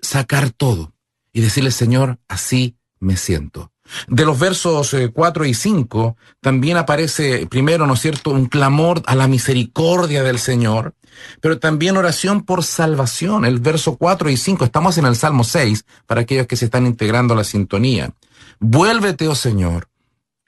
sacar 0.01 0.51
todo 0.51 0.93
y 1.33 1.41
decirle, 1.41 1.71
Señor, 1.71 2.19
así 2.29 2.77
me 2.99 3.17
siento. 3.17 3.71
De 4.09 4.25
los 4.25 4.39
versos 4.39 4.97
4 5.13 5.45
eh, 5.45 5.49
y 5.49 5.55
5 5.55 6.17
también 6.41 6.77
aparece 6.77 7.47
primero, 7.47 7.87
¿no 7.87 7.95
es 7.95 8.01
cierto?, 8.01 8.31
un 8.31 8.47
clamor 8.47 9.03
a 9.07 9.15
la 9.15 9.29
misericordia 9.29 10.23
del 10.23 10.39
Señor, 10.39 10.95
pero 11.41 11.59
también 11.59 11.97
oración 11.97 12.43
por 12.43 12.65
salvación. 12.65 13.45
El 13.45 13.61
verso 13.61 13.97
4 13.97 14.31
y 14.31 14.37
5, 14.37 14.65
estamos 14.65 14.99
en 14.99 15.07
el 15.07 15.17
Salmo 15.17 15.45
6, 15.45 15.85
para 16.07 16.23
aquellos 16.23 16.47
que 16.47 16.57
se 16.57 16.65
están 16.65 16.87
integrando 16.87 17.35
a 17.35 17.37
la 17.37 17.45
sintonía. 17.45 18.13
Vuélvete, 18.61 19.29
oh 19.29 19.35
Señor, 19.35 19.89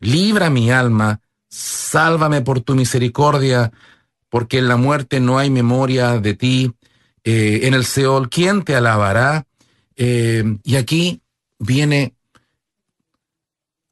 libra 0.05 0.51
mi 0.51 0.71
alma, 0.71 1.21
sálvame 1.49 2.43
por 2.43 2.61
tu 2.61 2.75
misericordia, 2.75 3.73
porque 4.29 4.59
en 4.59 4.69
la 4.69 4.77
muerte 4.77 5.21
no 5.21 5.39
hay 5.39 5.51
memoria 5.51 6.19
de 6.21 6.35
ti. 6.35 6.73
Eh, 7.25 7.61
en 7.65 7.75
el 7.75 7.85
Seol, 7.85 8.29
¿quién 8.29 8.63
te 8.63 8.77
alabará? 8.77 9.47
Eh, 9.97 10.59
y 10.65 10.77
aquí 10.77 11.23
viene 11.59 12.15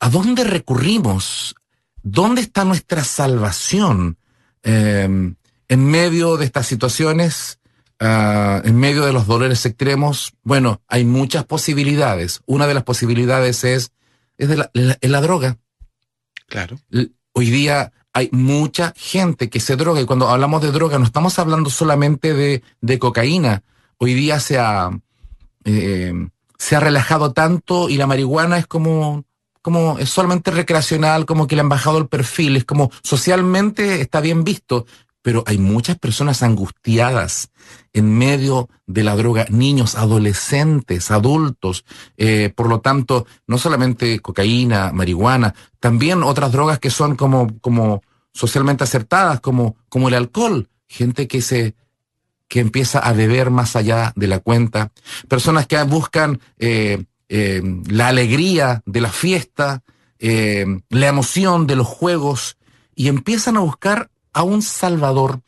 ¿A 0.02 0.10
dónde 0.10 0.42
recurrimos? 0.42 1.54
¿Dónde 2.02 2.40
está 2.40 2.64
nuestra 2.64 3.04
salvación 3.04 4.18
em, 4.64 5.36
en 5.68 5.84
medio 5.86 6.36
de 6.36 6.44
estas 6.44 6.66
situaciones? 6.66 7.60
Ah, 8.00 8.60
en 8.64 8.76
medio 8.80 9.06
de 9.06 9.12
los 9.12 9.28
dolores 9.28 9.64
extremos, 9.64 10.32
bueno, 10.42 10.82
hay 10.88 11.04
muchas 11.04 11.44
posibilidades. 11.44 12.40
Una 12.46 12.66
de 12.66 12.74
las 12.74 12.82
posibilidades 12.82 13.62
es, 13.62 13.92
es 14.38 14.48
la, 14.48 15.20
droga. 15.20 15.58
Claro. 16.48 16.78
Hoy 17.32 17.50
día 17.50 17.92
hay 18.12 18.28
mucha 18.32 18.92
gente 18.96 19.48
que 19.48 19.60
se 19.60 19.76
droga 19.76 20.00
y 20.00 20.04
cuando 20.04 20.28
hablamos 20.28 20.62
de 20.62 20.70
droga 20.70 20.98
no 20.98 21.04
estamos 21.04 21.38
hablando 21.38 21.70
solamente 21.70 22.62
de, 22.80 22.98
cocaína. 22.98 23.62
Hoy 23.98 24.14
día 24.14 24.38
se 24.40 24.58
ha, 24.58 24.90
eh, 25.64 26.12
se 26.58 26.76
ha 26.76 26.80
relajado 26.80 27.32
tanto 27.32 27.88
y 27.88 27.96
la 27.96 28.06
marihuana 28.06 28.58
es 28.58 28.66
como 28.66 29.24
como 29.62 29.96
es 30.00 30.10
solamente 30.10 30.50
recreacional, 30.50 31.24
como 31.24 31.46
que 31.46 31.54
le 31.54 31.60
han 31.60 31.68
bajado 31.68 31.98
el 31.98 32.08
perfil, 32.08 32.56
es 32.56 32.64
como 32.64 32.90
socialmente 33.04 34.00
está 34.00 34.20
bien 34.20 34.42
visto, 34.42 34.86
pero 35.22 35.44
hay 35.46 35.56
muchas 35.56 35.96
personas 35.98 36.42
angustiadas 36.42 37.50
en 37.92 38.18
medio 38.18 38.68
de 38.86 39.04
la 39.04 39.14
droga, 39.16 39.46
niños, 39.48 39.94
adolescentes, 39.94 41.10
adultos, 41.10 41.84
eh, 42.16 42.52
por 42.54 42.68
lo 42.68 42.80
tanto, 42.80 43.26
no 43.46 43.56
solamente 43.56 44.18
cocaína, 44.18 44.92
marihuana, 44.92 45.54
también 45.78 46.24
otras 46.24 46.50
drogas 46.52 46.80
que 46.80 46.90
son 46.90 47.14
como, 47.14 47.58
como 47.60 48.02
socialmente 48.32 48.84
acertadas, 48.84 49.40
como, 49.40 49.76
como 49.88 50.08
el 50.08 50.14
alcohol, 50.14 50.68
gente 50.88 51.28
que 51.28 51.40
se 51.40 51.74
que 52.48 52.60
empieza 52.60 52.98
a 52.98 53.14
beber 53.14 53.50
más 53.50 53.76
allá 53.76 54.12
de 54.14 54.26
la 54.26 54.38
cuenta, 54.38 54.92
personas 55.26 55.66
que 55.66 55.82
buscan 55.84 56.38
eh, 56.58 57.02
eh, 57.30 57.62
la 57.88 58.08
alegría 58.08 58.82
de 58.84 59.00
la 59.00 59.10
fiesta, 59.10 59.82
la 60.20 61.08
emoción 61.08 61.66
de 61.66 61.76
los 61.76 61.86
juegos, 61.86 62.58
y 62.94 63.08
empiezan 63.08 63.56
a 63.56 63.60
buscar 63.60 64.11
a 64.32 64.42
un 64.42 64.62
Salvador, 64.62 65.42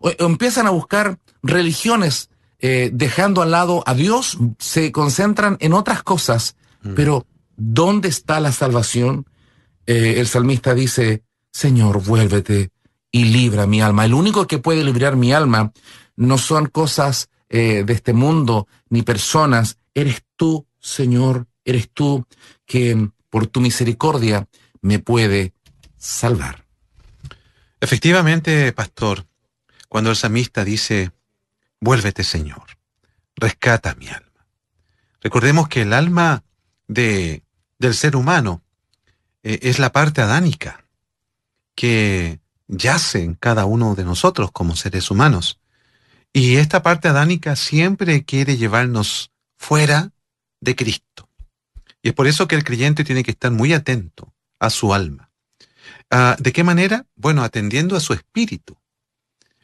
o, 0.00 0.10
empiezan 0.18 0.66
a 0.66 0.70
buscar 0.70 1.18
religiones, 1.42 2.30
eh, 2.58 2.90
dejando 2.92 3.42
al 3.42 3.50
lado 3.50 3.82
a 3.86 3.94
Dios, 3.94 4.38
se 4.58 4.92
concentran 4.92 5.56
en 5.60 5.72
otras 5.72 6.02
cosas, 6.02 6.56
mm. 6.82 6.94
pero 6.94 7.26
¿dónde 7.56 8.08
está 8.08 8.40
la 8.40 8.52
salvación? 8.52 9.26
el 9.86 10.28
salmista 10.28 10.72
dice, 10.72 11.24
Señor, 11.50 12.04
vuélvete 12.04 12.70
y 13.10 13.24
libra 13.24 13.66
mi 13.66 13.80
alma. 13.80 14.04
El 14.04 14.14
único 14.14 14.46
que 14.46 14.58
puede 14.58 14.84
librar 14.84 15.16
mi 15.16 15.32
alma 15.32 15.72
no 16.14 16.38
son 16.38 16.66
cosas 16.66 17.28
de 17.48 17.84
este 17.88 18.12
mundo 18.12 18.68
ni 18.88 19.02
personas, 19.02 19.78
eres 19.94 20.22
tú, 20.36 20.64
Señor, 20.78 21.48
eres 21.64 21.90
tú 21.92 22.24
que 22.66 23.10
por 23.30 23.46
tu 23.46 23.60
misericordia 23.60 24.48
me 24.82 24.98
puede 24.98 25.54
salvar. 25.96 26.66
Efectivamente, 27.80 28.72
pastor, 28.72 29.26
cuando 29.88 30.10
el 30.10 30.16
samista 30.16 30.64
dice, 30.64 31.12
vuélvete, 31.80 32.24
Señor, 32.24 32.78
rescata 33.36 33.94
mi 33.94 34.08
alma. 34.08 34.46
Recordemos 35.20 35.68
que 35.68 35.82
el 35.82 35.92
alma 35.92 36.44
de, 36.88 37.42
del 37.78 37.94
ser 37.94 38.16
humano 38.16 38.62
eh, 39.42 39.60
es 39.62 39.78
la 39.78 39.92
parte 39.92 40.20
adánica 40.20 40.84
que 41.74 42.40
yace 42.68 43.22
en 43.22 43.34
cada 43.34 43.64
uno 43.64 43.94
de 43.94 44.04
nosotros 44.04 44.50
como 44.52 44.76
seres 44.76 45.10
humanos. 45.10 45.58
Y 46.32 46.56
esta 46.56 46.82
parte 46.82 47.08
adánica 47.08 47.56
siempre 47.56 48.24
quiere 48.24 48.56
llevarnos 48.56 49.32
fuera 49.56 50.12
de 50.60 50.76
Cristo. 50.76 51.28
Y 52.02 52.10
es 52.10 52.14
por 52.14 52.26
eso 52.26 52.46
que 52.46 52.54
el 52.56 52.64
creyente 52.64 53.04
tiene 53.04 53.24
que 53.24 53.32
estar 53.32 53.50
muy 53.50 53.72
atento 53.72 54.32
a 54.58 54.70
su 54.70 54.94
alma. 54.94 55.29
Ah, 56.10 56.36
¿De 56.38 56.52
qué 56.52 56.64
manera? 56.64 57.06
Bueno, 57.14 57.42
atendiendo 57.44 57.96
a 57.96 58.00
su 58.00 58.12
espíritu, 58.12 58.76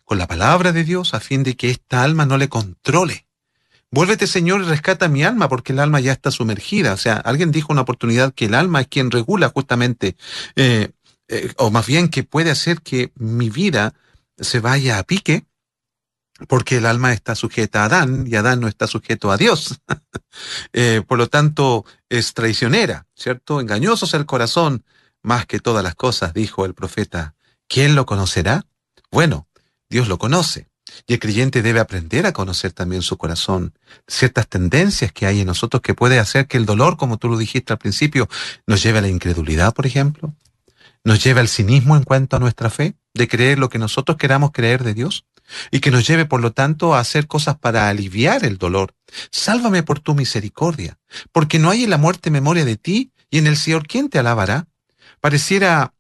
con 0.05 0.19
la 0.19 0.29
palabra 0.29 0.73
de 0.73 0.85
Dios, 0.85 1.15
a 1.15 1.21
fin 1.21 1.43
de 1.43 1.57
que 1.57 1.71
esta 1.71 2.03
alma 2.03 2.25
no 2.25 2.39
le 2.39 2.49
controle. 2.49 3.27
Vuélvete, 3.91 4.27
Señor, 4.27 4.63
y 4.63 4.65
rescata 4.65 5.09
mi 5.09 5.25
alma, 5.25 5.49
porque 5.49 5.73
el 5.73 5.81
alma 5.81 6.01
ya 6.01 6.13
está 6.13 6.31
sumergida. 6.31 6.93
O 6.93 6.97
sea, 6.97 7.17
alguien 7.17 7.51
dijo 7.51 7.73
una 7.73 7.83
oportunidad 7.83 8.33
que 8.33 8.47
el 8.47 8.55
alma 8.55 8.81
es 8.81 8.89
quien 8.89 9.11
regula 9.11 9.49
justamente, 9.49 10.17
eh, 10.55 10.91
eh, 11.29 11.53
o 11.57 11.71
más 11.71 11.87
bien 11.87 12.09
que 12.09 12.23
puede 12.23 12.51
hacer 12.51 12.81
que 12.83 13.11
mi 13.17 13.51
vida 13.51 13.95
se 14.39 14.61
vaya 14.61 14.99
a 14.99 15.03
pique 15.03 15.47
porque 16.49 16.77
el 16.77 16.87
alma 16.87 17.13
está 17.13 17.35
sujeta 17.35 17.83
a 17.83 17.87
Adán 17.87 18.27
y 18.27 18.35
Adán 18.37 18.61
no 18.61 18.69
está 18.69 18.87
sujeto 18.87 19.31
a 19.31 19.37
Dios. 19.37 19.81
Eh, 20.75 21.01
por 21.09 21.17
lo 21.17 21.29
tanto, 21.29 21.87
es 22.11 22.35
traicionera, 22.35 23.07
¿cierto? 23.15 23.59
Engañoso 23.59 24.05
es 24.05 24.13
el 24.13 24.27
corazón 24.27 24.85
más 25.27 25.45
que 25.45 25.59
todas 25.59 25.83
las 25.83 25.97
cosas, 25.97 26.33
dijo 26.33 26.65
el 26.65 26.73
profeta. 26.73 27.35
¿Quién 27.67 27.97
lo 27.97 28.07
conocerá? 28.07 28.65
Bueno, 29.11 29.49
Dios 29.91 30.07
lo 30.07 30.19
conoce. 30.19 30.69
Y 31.09 31.15
el 31.15 31.19
creyente 31.19 31.63
debe 31.63 31.81
aprender 31.81 32.27
a 32.27 32.33
conocer 32.33 32.73
también 32.73 33.03
su 33.03 33.19
corazón, 33.19 33.75
ciertas 34.07 34.47
tendencias 34.47 35.11
que 35.11 35.27
hay 35.27 35.41
en 35.41 35.49
nosotros 35.49 35.83
que 35.83 35.95
puede 35.95 36.21
hacer 36.21 36.47
que 36.47 36.57
el 36.57 36.65
dolor, 36.65 36.97
como 36.97 37.19
tú 37.19 37.29
lo 37.29 37.37
dijiste 37.37 37.73
al 37.73 37.81
principio, 37.81 38.29
nos 38.69 38.85
lleve 38.85 39.01
a 39.01 39.03
la 39.03 39.09
incredulidad, 39.09 39.75
por 39.75 39.85
ejemplo, 39.85 40.33
nos 41.03 41.25
lleve 41.25 41.41
al 41.41 41.49
cinismo 41.49 41.97
en 41.97 42.05
cuanto 42.05 42.37
a 42.37 42.39
nuestra 42.39 42.71
fe, 42.71 42.95
de 43.13 43.27
creer 43.27 43.59
lo 43.59 43.69
que 43.69 43.81
nosotros 43.81 44.19
queramos 44.19 44.53
creer 44.53 44.85
de 44.85 44.95
Dios 44.95 45.27
y 45.73 45.81
que 45.81 45.91
nos 45.91 46.07
lleve, 46.07 46.27
por 46.27 46.41
lo 46.41 46.53
tanto, 46.53 46.95
a 46.95 47.01
hacer 47.01 47.27
cosas 47.27 47.59
para 47.59 47.89
aliviar 47.89 48.45
el 48.45 48.59
dolor. 48.59 48.95
Sálvame 49.33 49.83
por 49.83 49.99
tu 49.99 50.15
misericordia, 50.15 50.99
porque 51.33 51.59
no 51.59 51.71
hay 51.71 51.83
en 51.83 51.91
la 51.91 51.99
muerte 51.99 52.31
memoria 52.31 52.65
de 52.65 52.77
ti, 52.77 53.11
y 53.29 53.39
en 53.39 53.49
el 53.49 53.57
Señor, 53.57 53.89
¿quién 53.89 54.09
te 54.09 54.21
alabará? 54.21 54.69
Pareciera, 55.27 55.93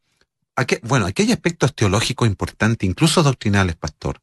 bueno, 0.83 1.07
aquí 1.07 1.23
hay 1.23 1.33
aspectos 1.33 1.75
teológicos 1.75 2.29
importantes, 2.29 2.89
incluso 2.89 3.25
doctrinales, 3.25 3.75
pastor, 3.75 4.21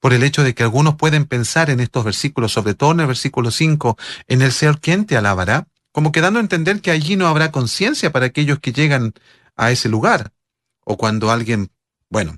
por 0.00 0.12
el 0.12 0.24
hecho 0.24 0.42
de 0.42 0.56
que 0.56 0.64
algunos 0.64 0.96
pueden 0.96 1.26
pensar 1.26 1.70
en 1.70 1.78
estos 1.78 2.04
versículos, 2.04 2.50
sobre 2.50 2.74
todo 2.74 2.90
en 2.90 2.98
el 2.98 3.06
versículo 3.06 3.52
5, 3.52 3.96
en 4.26 4.42
el 4.42 4.50
Señor, 4.50 4.80
¿quién 4.80 5.06
te 5.06 5.16
alabará? 5.16 5.68
Como 5.92 6.10
quedando 6.10 6.40
a 6.40 6.42
entender 6.42 6.80
que 6.80 6.90
allí 6.90 7.14
no 7.14 7.28
habrá 7.28 7.52
conciencia 7.52 8.10
para 8.10 8.26
aquellos 8.26 8.58
que 8.58 8.72
llegan 8.72 9.14
a 9.54 9.70
ese 9.70 9.88
lugar. 9.88 10.32
O 10.82 10.96
cuando 10.96 11.30
alguien, 11.30 11.70
bueno, 12.08 12.36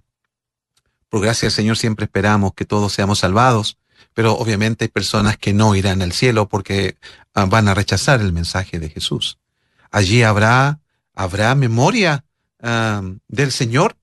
por 1.08 1.22
gracia 1.22 1.46
del 1.46 1.54
Señor 1.54 1.78
siempre 1.78 2.04
esperamos 2.04 2.52
que 2.52 2.66
todos 2.66 2.92
seamos 2.92 3.20
salvados, 3.20 3.78
pero 4.12 4.34
obviamente 4.34 4.84
hay 4.84 4.90
personas 4.90 5.38
que 5.38 5.54
no 5.54 5.74
irán 5.74 6.02
al 6.02 6.12
cielo 6.12 6.46
porque 6.46 6.98
ah, 7.32 7.46
van 7.46 7.68
a 7.68 7.74
rechazar 7.74 8.20
el 8.20 8.34
mensaje 8.34 8.78
de 8.78 8.90
Jesús. 8.90 9.38
Allí 9.90 10.22
habrá, 10.22 10.81
habrá 11.14 11.54
memoria 11.54 12.24
del 13.28 13.52
Señor? 13.52 13.96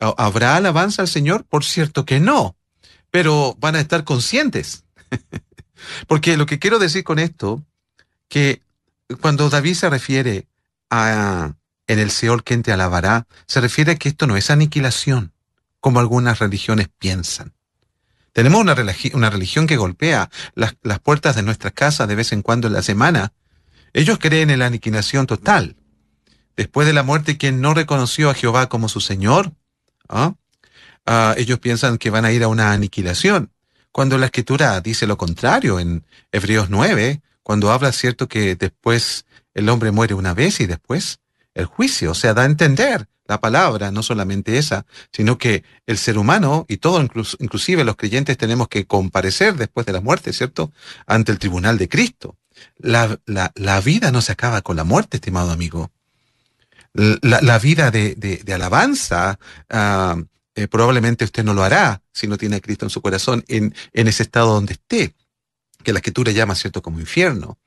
¿Habrá 0.00 0.56
alabanza 0.56 1.02
al 1.02 1.08
Señor? 1.08 1.44
Por 1.44 1.64
cierto 1.64 2.04
que 2.04 2.20
no, 2.20 2.56
pero 3.10 3.56
van 3.58 3.76
a 3.76 3.80
estar 3.80 4.04
conscientes. 4.04 4.84
Porque 6.06 6.36
lo 6.36 6.46
que 6.46 6.58
quiero 6.58 6.78
decir 6.78 7.04
con 7.04 7.18
esto, 7.18 7.64
que 8.28 8.60
cuando 9.20 9.48
David 9.48 9.74
se 9.74 9.90
refiere 9.90 10.48
a 10.90 11.54
en 11.86 11.98
el 11.98 12.10
Seol 12.10 12.44
quien 12.44 12.62
te 12.62 12.72
alabará, 12.72 13.26
se 13.46 13.60
refiere 13.60 13.92
a 13.92 13.96
que 13.96 14.08
esto 14.08 14.26
no 14.26 14.36
es 14.36 14.50
aniquilación, 14.50 15.32
como 15.80 16.00
algunas 16.00 16.38
religiones 16.38 16.88
piensan. 16.98 17.52
Tenemos 18.32 18.60
una, 18.60 18.74
una 19.12 19.30
religión 19.30 19.66
que 19.66 19.76
golpea 19.76 20.30
las, 20.54 20.76
las 20.82 20.98
puertas 20.98 21.36
de 21.36 21.42
nuestras 21.42 21.72
casas 21.72 22.08
de 22.08 22.14
vez 22.14 22.32
en 22.32 22.42
cuando 22.42 22.66
en 22.66 22.72
la 22.72 22.82
semana. 22.82 23.32
Ellos 23.92 24.18
creen 24.18 24.50
en 24.50 24.58
la 24.58 24.66
aniquilación 24.66 25.26
total. 25.26 25.76
Después 26.56 26.86
de 26.86 26.92
la 26.92 27.02
muerte, 27.02 27.36
quien 27.36 27.60
no 27.60 27.74
reconoció 27.74 28.30
a 28.30 28.34
Jehová 28.34 28.68
como 28.68 28.88
su 28.88 29.00
Señor, 29.00 29.52
¿ah? 30.08 30.34
Ah, 31.06 31.34
ellos 31.36 31.58
piensan 31.58 31.98
que 31.98 32.10
van 32.10 32.24
a 32.24 32.32
ir 32.32 32.42
a 32.42 32.48
una 32.48 32.72
aniquilación. 32.72 33.50
Cuando 33.92 34.18
la 34.18 34.26
escritura 34.26 34.80
dice 34.80 35.06
lo 35.06 35.18
contrario 35.18 35.78
en 35.78 36.04
Hebreos 36.32 36.70
9, 36.70 37.20
cuando 37.42 37.70
habla 37.70 37.92
cierto 37.92 38.26
que 38.26 38.56
después 38.56 39.26
el 39.52 39.68
hombre 39.68 39.90
muere 39.90 40.14
una 40.14 40.34
vez 40.34 40.60
y 40.60 40.66
después 40.66 41.20
el 41.54 41.66
juicio, 41.66 42.12
o 42.12 42.14
sea, 42.14 42.34
da 42.34 42.42
a 42.42 42.46
entender 42.46 43.06
la 43.26 43.40
palabra, 43.40 43.90
no 43.90 44.02
solamente 44.02 44.58
esa, 44.58 44.86
sino 45.12 45.38
que 45.38 45.64
el 45.86 45.98
ser 45.98 46.18
humano 46.18 46.66
y 46.68 46.78
todo, 46.78 47.00
inclusive 47.00 47.84
los 47.84 47.96
creyentes, 47.96 48.36
tenemos 48.36 48.68
que 48.68 48.86
comparecer 48.86 49.54
después 49.56 49.86
de 49.86 49.92
la 49.92 50.00
muerte, 50.00 50.32
¿cierto? 50.32 50.72
Ante 51.06 51.32
el 51.32 51.38
tribunal 51.38 51.78
de 51.78 51.88
Cristo. 51.88 52.36
La, 52.76 53.18
la, 53.26 53.52
la 53.54 53.80
vida 53.80 54.10
no 54.10 54.20
se 54.20 54.32
acaba 54.32 54.62
con 54.62 54.76
la 54.76 54.84
muerte, 54.84 55.16
estimado 55.16 55.50
amigo. 55.50 55.90
La, 56.94 57.58
vida 57.58 57.90
de, 57.90 58.14
de, 58.14 58.54
alabanza, 58.54 59.38
uh, 59.72 60.24
eh, 60.54 60.68
probablemente 60.68 61.24
usted 61.24 61.42
no 61.42 61.52
lo 61.52 61.64
hará 61.64 62.00
si 62.12 62.28
no 62.28 62.38
tiene 62.38 62.56
a 62.56 62.60
Cristo 62.60 62.86
en 62.86 62.90
su 62.90 63.02
corazón 63.02 63.44
en, 63.48 63.74
en 63.92 64.06
ese 64.06 64.22
estado 64.22 64.54
donde 64.54 64.74
esté, 64.74 65.12
que 65.82 65.92
la 65.92 65.98
escritura 65.98 66.30
llama, 66.30 66.54
¿cierto?, 66.54 66.82
como 66.82 67.00
infierno. 67.00 67.58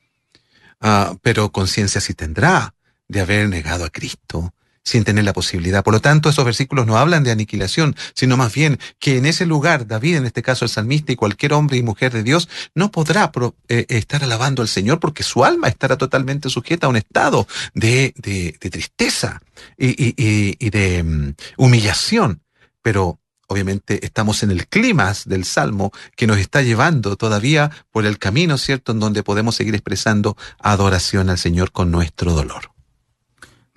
Uh, 0.80 1.18
pero 1.22 1.52
conciencia 1.52 2.00
sí 2.00 2.14
tendrá 2.14 2.74
de 3.10 3.20
haber 3.20 3.50
negado 3.50 3.84
a 3.84 3.90
Cristo, 3.90 4.54
sin 4.88 5.04
tener 5.04 5.26
la 5.26 5.34
posibilidad. 5.34 5.84
Por 5.84 5.94
lo 5.94 6.00
tanto, 6.00 6.30
esos 6.30 6.46
versículos 6.46 6.88
no 6.88 6.98
hablan 6.98 7.26
de 7.26 7.32
aniquilación, 7.32 7.94
sino 8.14 8.38
más 8.38 8.54
bien 8.54 8.80
que 9.00 9.18
en 9.18 9.26
ese 9.26 9.46
lugar, 9.46 9.86
David, 9.86 10.16
en 10.16 10.26
este 10.26 10.42
caso 10.42 10.64
el 10.64 10.70
salmista 10.70 11.12
y 11.12 11.18
cualquier 11.18 11.52
hombre 11.52 11.76
y 11.76 11.84
mujer 11.84 12.14
de 12.14 12.24
Dios, 12.24 12.48
no 12.74 12.90
podrá 12.90 13.30
eh, 13.68 13.86
estar 13.90 14.24
alabando 14.24 14.62
al 14.62 14.70
Señor 14.70 15.02
porque 15.02 15.24
su 15.24 15.44
alma 15.44 15.68
estará 15.68 15.98
totalmente 15.98 16.50
sujeta 16.50 16.88
a 16.88 16.90
un 16.90 16.96
estado 16.96 17.50
de, 17.74 18.14
de, 18.16 18.54
tristeza 18.70 19.42
y, 19.78 19.88
y, 19.88 20.56
y 20.58 20.70
de 20.70 21.02
um, 21.02 21.34
humillación. 21.58 22.42
Pero 22.82 23.20
obviamente 23.48 24.06
estamos 24.06 24.42
en 24.44 24.52
el 24.52 24.68
clima 24.68 25.12
del 25.26 25.44
Salmo 25.44 25.92
que 26.16 26.28
nos 26.28 26.38
está 26.38 26.62
llevando 26.62 27.18
todavía 27.18 27.72
por 27.92 28.06
el 28.06 28.20
camino, 28.20 28.58
¿cierto?, 28.58 28.94
en 28.94 29.02
donde 29.02 29.22
podemos 29.22 29.56
seguir 29.56 29.76
expresando 29.76 30.38
adoración 30.60 31.30
al 31.30 31.38
Señor 31.38 31.74
con 31.74 31.92
nuestro 31.92 32.32
dolor. 32.32 32.77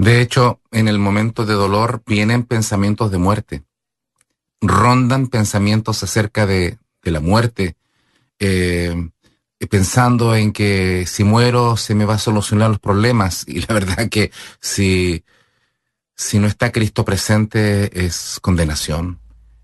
De 0.00 0.22
hecho, 0.22 0.62
en 0.70 0.88
el 0.88 0.98
momento 0.98 1.44
de 1.44 1.52
dolor 1.52 2.02
vienen 2.06 2.44
pensamientos 2.44 3.10
de 3.10 3.18
muerte. 3.18 3.64
Rondan 4.62 5.26
pensamientos 5.26 6.02
acerca 6.02 6.46
de, 6.46 6.78
la 7.02 7.20
muerte, 7.20 7.76
eh, 8.38 9.10
pensando 9.68 10.34
en 10.34 10.52
que 10.52 11.04
si 11.06 11.22
muero 11.22 11.76
se 11.76 11.94
me 11.94 12.06
va 12.06 12.14
a 12.14 12.18
solucionar 12.18 12.70
los 12.70 12.78
problemas. 12.78 13.44
Y 13.46 13.60
la 13.60 13.74
verdad 13.74 14.08
que 14.08 14.32
si, 14.58 15.22
si 16.16 16.38
no 16.38 16.46
está 16.46 16.72
Cristo 16.72 17.04
presente 17.04 18.06
es 18.06 18.38
condenación. 18.40 19.20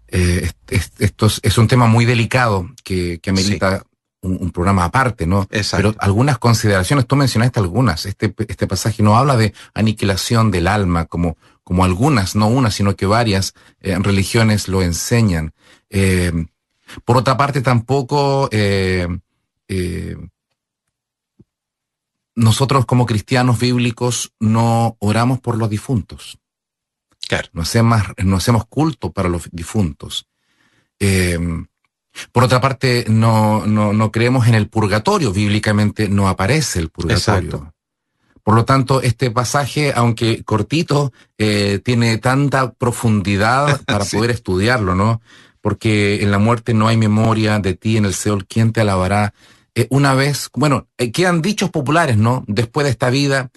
Eh, 0.09 0.51
esto 0.99 1.29
es, 1.43 1.57
un 1.57 1.67
tema 1.67 1.87
muy 1.87 2.05
delicado 2.05 2.69
que, 2.85 3.21
que 3.21 3.31
amerita 3.31 3.87
un, 4.27 4.51
programa 4.51 4.85
aparte, 4.85 5.27
¿no? 5.27 5.47
Pero 5.49 5.95
algunas 5.99 6.39
consideraciones, 6.39 7.07
tú 7.07 7.17
mencionaste 7.17 7.61
algunas. 7.61 8.07
Este, 8.07 8.35
este 8.49 8.67
pasaje 8.67 9.03
no 9.03 9.17
habla 9.17 9.37
de 9.37 9.55
aniquilación 9.75 10.51
del 10.51 10.67
alma, 10.67 11.07
como, 11.07 11.37
como 11.65 11.85
algunas, 11.85 12.37
no 12.37 12.49
una, 12.49 12.71
sino 12.71 12.97
que 12.97 13.07
varias 13.07 13.55
eh, 13.81 13.97
religiones 13.99 14.69
lo 14.69 14.83
enseñan. 14.83 15.53
Eh, 15.91 16.33
por 17.05 17.17
otra 17.17 17.37
parte, 17.37 17.61
tampoco 17.61 18.49
eh, 18.53 19.09
nosotros 22.35 22.87
como 22.87 23.07
cristianos 23.07 23.59
bíblicos 23.59 24.33
no 24.39 24.97
oramos 25.01 25.41
por 25.41 25.57
los 25.57 25.71
difuntos. 25.71 26.39
Claro. 27.29 27.49
No 27.53 27.63
hacemos, 27.63 28.03
no 28.23 28.37
hacemos 28.37 28.67
culto 28.67 29.11
para 29.13 29.29
los 29.29 29.49
difuntos. 29.51 30.29
Por 32.33 32.45
otra 32.45 32.61
parte, 32.61 33.05
no, 33.09 33.67
no, 33.67 33.93
no 33.93 34.11
creemos 34.11 34.47
en 34.47 34.55
el 34.55 34.69
purgatorio, 34.69 35.33
bíblicamente 35.33 36.09
no 36.09 36.29
aparece 36.29 36.79
el 36.79 36.91
purgatorio. 36.91 37.73
Por 38.47 38.55
lo 38.55 38.65
tanto, 38.65 39.03
este 39.03 39.33
pasaje, 39.33 39.93
aunque 39.93 40.45
cortito, 40.45 41.13
eh, 41.37 41.81
tiene 41.85 42.17
tanta 42.19 42.73
profundidad 42.73 43.81
para 43.87 44.05
poder 44.05 44.31
estudiarlo, 44.31 44.95
¿no? 44.95 45.21
Porque 45.61 46.23
en 46.23 46.31
la 46.31 46.39
muerte 46.39 46.73
no 46.73 46.87
hay 46.87 46.97
memoria 46.97 47.59
de 47.59 47.75
ti 47.75 47.97
en 47.97 48.05
el 48.05 48.15
Seol, 48.15 48.47
¿quién 48.47 48.73
te 48.73 48.83
alabará? 48.83 49.35
Eh, 49.75 49.89
una 49.91 50.15
vez, 50.15 50.49
bueno, 50.55 50.87
eh, 50.97 51.11
quedan 51.11 51.43
dichos 51.43 51.71
populares, 51.71 52.19
¿no? 52.19 52.45
Después 52.47 52.85
de 52.85 52.91
esta 52.91 53.11
vida 53.11 53.51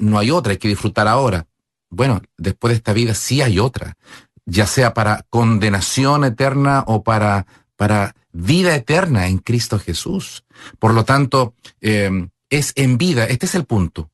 no 0.00 0.18
hay 0.18 0.32
otra, 0.32 0.52
hay 0.52 0.58
que 0.58 0.68
disfrutar 0.68 1.06
ahora. 1.06 1.46
Bueno, 1.88 2.20
después 2.36 2.72
de 2.72 2.76
esta 2.78 2.92
vida 2.92 3.14
sí 3.14 3.42
hay 3.42 3.60
otra, 3.60 3.96
ya 4.44 4.66
sea 4.66 4.92
para 4.92 5.24
condenación 5.30 6.24
eterna 6.24 6.82
o 6.88 7.04
para 7.04 7.46
para 7.76 8.14
vida 8.32 8.74
eterna 8.74 9.28
en 9.28 9.38
Cristo 9.38 9.78
Jesús. 9.78 10.44
Por 10.78 10.94
lo 10.94 11.04
tanto, 11.04 11.54
eh, 11.80 12.28
es 12.50 12.72
en 12.76 12.98
vida, 12.98 13.24
este 13.24 13.46
es 13.46 13.54
el 13.54 13.64
punto, 13.64 14.10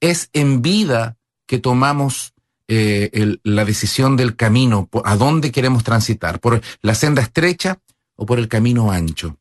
es 0.00 0.30
en 0.32 0.62
vida 0.62 1.16
que 1.46 1.58
tomamos 1.58 2.34
eh, 2.68 3.36
la 3.42 3.64
decisión 3.64 4.16
del 4.16 4.36
camino, 4.36 4.88
a 5.04 5.16
dónde 5.16 5.50
queremos 5.50 5.82
transitar, 5.82 6.38
por 6.38 6.60
la 6.82 6.94
senda 6.94 7.20
estrecha 7.22 7.80
o 8.14 8.26
por 8.26 8.38
el 8.38 8.46
camino 8.46 8.92
ancho. 8.92 9.38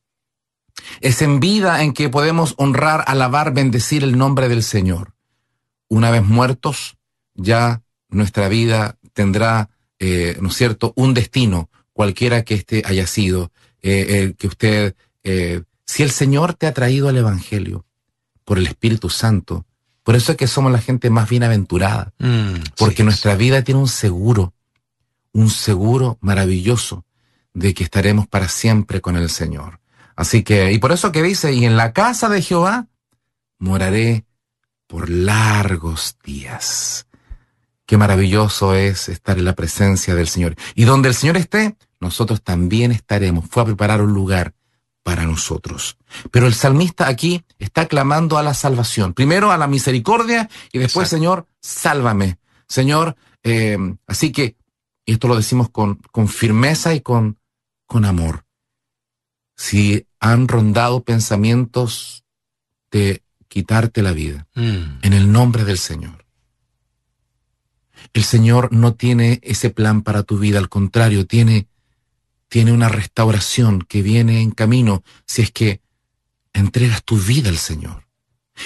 Es 1.02 1.22
en 1.22 1.40
vida 1.40 1.84
en 1.84 1.94
que 1.94 2.10
podemos 2.10 2.56
honrar, 2.58 3.04
alabar, 3.06 3.54
bendecir 3.54 4.04
el 4.04 4.18
nombre 4.18 4.50
del 4.50 4.64
Señor. 4.64 5.14
Una 5.90 6.10
vez 6.10 6.24
muertos, 6.24 6.98
ya 7.36 7.84
nuestra 8.10 8.48
vida 8.48 8.98
tendrá, 9.14 9.70
eh, 10.00 10.38
¿no 10.42 10.50
es 10.50 10.56
cierto?, 10.56 10.94
un 10.96 11.14
destino, 11.14 11.70
cualquiera 12.00 12.44
que 12.44 12.54
este 12.54 12.82
haya 12.86 13.06
sido, 13.06 13.52
eh, 13.82 14.06
eh, 14.08 14.34
que 14.38 14.48
usted, 14.48 14.96
eh, 15.26 15.64
si 15.86 16.02
el 16.02 16.12
Señor 16.12 16.54
te 16.54 16.66
ha 16.66 16.74
traído 16.74 17.10
al 17.10 17.18
Evangelio 17.18 17.86
por 18.46 18.58
el 18.58 18.68
Espíritu 18.68 19.10
Santo, 19.10 19.66
por 20.04 20.16
eso 20.16 20.32
es 20.32 20.38
que 20.38 20.48
somos 20.48 20.72
la 20.72 20.80
gente 20.80 21.10
más 21.10 21.28
bienaventurada, 21.28 22.14
mm, 22.20 22.54
porque 22.78 23.04
nuestra 23.04 23.36
vida 23.36 23.66
tiene 23.66 23.82
un 23.82 23.90
seguro, 23.90 24.54
un 25.34 25.50
seguro 25.50 26.18
maravilloso 26.22 27.04
de 27.54 27.74
que 27.74 27.84
estaremos 27.84 28.30
para 28.30 28.48
siempre 28.48 29.02
con 29.02 29.18
el 29.18 29.30
Señor. 29.30 29.82
Así 30.16 30.42
que, 30.42 30.72
y 30.72 30.80
por 30.80 30.94
eso 30.94 31.12
que 31.12 31.22
dice, 31.22 31.52
y 31.52 31.66
en 31.66 31.76
la 31.76 31.92
casa 31.92 32.30
de 32.30 32.42
Jehová 32.42 32.88
moraré 33.58 34.24
por 34.88 35.10
largos 35.10 36.16
días. 36.24 37.09
Qué 37.90 37.98
maravilloso 37.98 38.76
es 38.76 39.10
estar 39.10 39.40
en 39.40 39.46
la 39.46 39.56
presencia 39.56 40.14
del 40.14 40.28
Señor. 40.28 40.56
Y 40.76 40.84
donde 40.84 41.10
el 41.10 41.16
Señor 41.16 41.38
esté, 41.38 41.76
nosotros 42.00 42.44
también 42.44 42.92
estaremos. 42.92 43.50
Fue 43.50 43.64
a 43.64 43.66
preparar 43.66 44.04
un 44.04 44.14
lugar 44.14 44.54
para 45.02 45.26
nosotros. 45.26 45.98
Pero 46.30 46.46
el 46.46 46.54
salmista 46.54 47.08
aquí 47.08 47.44
está 47.58 47.88
clamando 47.88 48.38
a 48.38 48.44
la 48.44 48.54
salvación. 48.54 49.16
Primero 49.16 49.52
a 49.52 49.58
la 49.58 49.66
misericordia 49.66 50.52
y 50.72 50.78
después, 50.78 51.10
Señor, 51.10 51.48
sálvame. 51.62 52.38
Señor, 52.68 53.16
eh, 53.42 53.76
así 54.06 54.32
que, 54.32 54.56
y 55.04 55.14
esto 55.14 55.28
lo 55.28 55.36
decimos 55.36 55.72
con, 55.72 55.96
con 56.12 56.28
firmeza 56.28 56.94
y 56.94 57.02
con, 57.02 57.40
con 57.88 58.06
amor. 58.06 58.46
Si 59.58 60.06
han 60.20 60.48
rondado 60.48 61.04
pensamientos 61.04 62.24
de 62.92 63.24
quitarte 63.48 64.04
la 64.04 64.12
vida, 64.12 64.46
mm. 64.54 65.00
en 65.02 65.14
el 65.14 65.32
nombre 65.32 65.64
del 65.64 65.80
Señor 65.80 66.19
el 68.14 68.24
Señor 68.24 68.72
no 68.72 68.94
tiene 68.94 69.40
ese 69.44 69.70
plan 69.70 70.02
para 70.02 70.24
tu 70.24 70.38
vida, 70.40 70.60
al 70.60 70.70
contrario, 70.70 71.26
tiene, 71.26 71.68
tiene 72.48 72.72
una 72.72 72.90
restauración 72.90 73.82
que 73.82 74.02
viene 74.02 74.42
en 74.42 74.52
camino 74.52 75.04
si 75.26 75.42
es 75.42 75.52
que 75.52 75.82
entregas 76.54 77.04
tu 77.04 77.18
vida 77.18 77.50
al 77.50 77.58
Señor. 77.58 78.08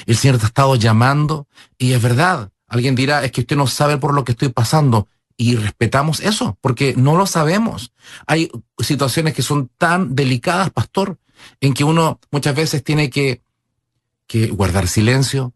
El 0.06 0.18
Señor 0.18 0.38
te 0.38 0.46
ha 0.46 0.48
estado 0.48 0.76
llamando 0.76 1.48
y 1.78 1.94
es 1.94 2.02
verdad, 2.02 2.52
alguien 2.68 2.96
dirá, 2.96 3.24
es 3.24 3.32
que 3.32 3.42
usted 3.42 3.56
no 3.56 3.68
sabe 3.68 3.98
por 3.98 4.14
lo 4.14 4.24
que 4.24 4.32
estoy 4.32 4.50
pasando 4.50 5.08
y 5.38 5.56
respetamos 5.56 6.20
eso, 6.20 6.58
porque 6.62 6.94
no 6.96 7.18
lo 7.18 7.26
sabemos. 7.26 7.92
Hay 8.28 8.52
situaciones 8.80 9.34
que 9.34 9.42
son 9.42 9.70
tan 9.78 10.16
delicadas, 10.16 10.72
pastor, 10.72 11.18
en 11.60 11.74
que 11.74 11.84
uno 11.84 12.20
muchas 12.32 12.56
veces 12.56 12.84
tiene 12.84 13.10
que, 13.10 13.42
que 14.28 14.48
guardar 14.48 14.88
silencio, 14.88 15.54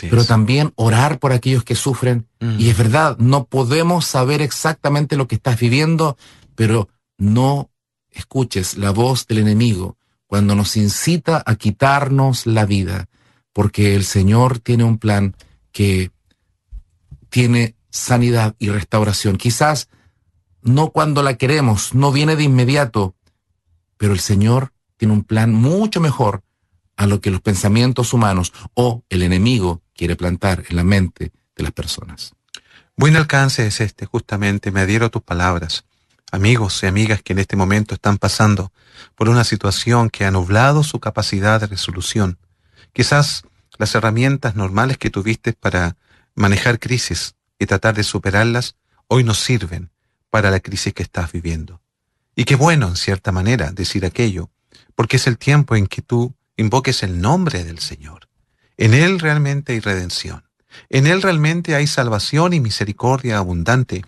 pero 0.00 0.24
también 0.24 0.72
orar 0.76 1.18
por 1.18 1.32
aquellos 1.32 1.64
que 1.64 1.74
sufren. 1.74 2.26
Mm. 2.40 2.58
Y 2.58 2.70
es 2.70 2.76
verdad, 2.76 3.16
no 3.18 3.44
podemos 3.44 4.06
saber 4.06 4.42
exactamente 4.42 5.16
lo 5.16 5.28
que 5.28 5.36
estás 5.36 5.58
viviendo, 5.58 6.16
pero 6.54 6.88
no 7.16 7.70
escuches 8.10 8.76
la 8.76 8.90
voz 8.90 9.26
del 9.26 9.38
enemigo 9.38 9.96
cuando 10.26 10.54
nos 10.54 10.76
incita 10.76 11.42
a 11.44 11.54
quitarnos 11.56 12.46
la 12.46 12.66
vida, 12.66 13.08
porque 13.52 13.94
el 13.94 14.04
Señor 14.04 14.58
tiene 14.58 14.84
un 14.84 14.98
plan 14.98 15.34
que 15.72 16.10
tiene 17.30 17.76
sanidad 17.90 18.54
y 18.58 18.68
restauración. 18.68 19.36
Quizás 19.36 19.88
no 20.62 20.90
cuando 20.90 21.22
la 21.22 21.36
queremos, 21.36 21.94
no 21.94 22.12
viene 22.12 22.36
de 22.36 22.44
inmediato, 22.44 23.14
pero 23.96 24.12
el 24.12 24.20
Señor 24.20 24.72
tiene 24.96 25.14
un 25.14 25.24
plan 25.24 25.52
mucho 25.52 26.00
mejor 26.00 26.42
a 26.98 27.06
lo 27.06 27.20
que 27.20 27.30
los 27.30 27.40
pensamientos 27.40 28.12
humanos 28.12 28.52
o 28.74 29.04
el 29.08 29.22
enemigo 29.22 29.82
quiere 29.94 30.16
plantar 30.16 30.64
en 30.68 30.76
la 30.76 30.82
mente 30.82 31.32
de 31.56 31.62
las 31.62 31.72
personas. 31.72 32.34
Buen 32.96 33.14
alcance 33.14 33.64
es 33.64 33.80
este, 33.80 34.04
justamente, 34.04 34.72
me 34.72 34.80
adhiero 34.80 35.06
a 35.06 35.08
tus 35.08 35.22
palabras. 35.22 35.84
Amigos 36.32 36.82
y 36.82 36.86
amigas 36.86 37.22
que 37.22 37.34
en 37.34 37.38
este 37.38 37.54
momento 37.54 37.94
están 37.94 38.18
pasando 38.18 38.72
por 39.14 39.28
una 39.28 39.44
situación 39.44 40.10
que 40.10 40.24
ha 40.24 40.32
nublado 40.32 40.82
su 40.82 40.98
capacidad 40.98 41.60
de 41.60 41.68
resolución. 41.68 42.36
Quizás 42.92 43.44
las 43.78 43.94
herramientas 43.94 44.56
normales 44.56 44.98
que 44.98 45.08
tuviste 45.08 45.52
para 45.52 45.96
manejar 46.34 46.80
crisis 46.80 47.36
y 47.60 47.66
tratar 47.66 47.94
de 47.94 48.02
superarlas 48.02 48.74
hoy 49.06 49.22
no 49.22 49.34
sirven 49.34 49.92
para 50.30 50.50
la 50.50 50.58
crisis 50.58 50.92
que 50.92 51.04
estás 51.04 51.30
viviendo. 51.30 51.80
Y 52.34 52.44
qué 52.44 52.56
bueno, 52.56 52.88
en 52.88 52.96
cierta 52.96 53.30
manera, 53.30 53.70
decir 53.70 54.04
aquello, 54.04 54.50
porque 54.96 55.16
es 55.16 55.28
el 55.28 55.38
tiempo 55.38 55.76
en 55.76 55.86
que 55.86 56.02
tú 56.02 56.34
invoques 56.58 57.02
el 57.02 57.20
nombre 57.20 57.64
del 57.64 57.78
Señor. 57.78 58.28
En 58.76 58.92
Él 58.92 59.18
realmente 59.18 59.72
hay 59.72 59.80
redención. 59.80 60.44
En 60.90 61.06
Él 61.06 61.22
realmente 61.22 61.74
hay 61.74 61.86
salvación 61.86 62.52
y 62.52 62.60
misericordia 62.60 63.38
abundante, 63.38 64.04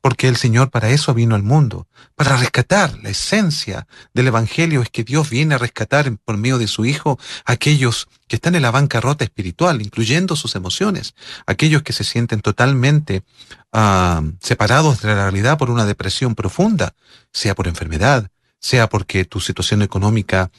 porque 0.00 0.28
el 0.28 0.36
Señor 0.36 0.70
para 0.70 0.90
eso 0.90 1.12
vino 1.14 1.34
al 1.34 1.42
mundo, 1.42 1.86
para 2.14 2.36
rescatar 2.36 2.98
la 3.02 3.10
esencia 3.10 3.86
del 4.14 4.28
Evangelio 4.28 4.80
es 4.82 4.90
que 4.90 5.04
Dios 5.04 5.28
viene 5.28 5.54
a 5.54 5.58
rescatar 5.58 6.16
por 6.24 6.36
medio 6.36 6.58
de 6.58 6.68
su 6.68 6.84
Hijo 6.84 7.18
aquellos 7.44 8.08
que 8.28 8.36
están 8.36 8.54
en 8.54 8.62
la 8.62 8.70
bancarrota 8.70 9.24
espiritual, 9.24 9.82
incluyendo 9.82 10.36
sus 10.36 10.54
emociones, 10.54 11.14
aquellos 11.46 11.82
que 11.82 11.92
se 11.92 12.04
sienten 12.04 12.40
totalmente 12.40 13.22
ah, 13.72 14.22
separados 14.40 15.02
de 15.02 15.08
la 15.08 15.30
realidad 15.30 15.58
por 15.58 15.70
una 15.70 15.84
depresión 15.84 16.34
profunda, 16.34 16.94
sea 17.32 17.54
por 17.54 17.68
enfermedad, 17.68 18.30
sea 18.58 18.88
porque 18.88 19.24
tu 19.24 19.40
situación 19.40 19.82
económica 19.82 20.50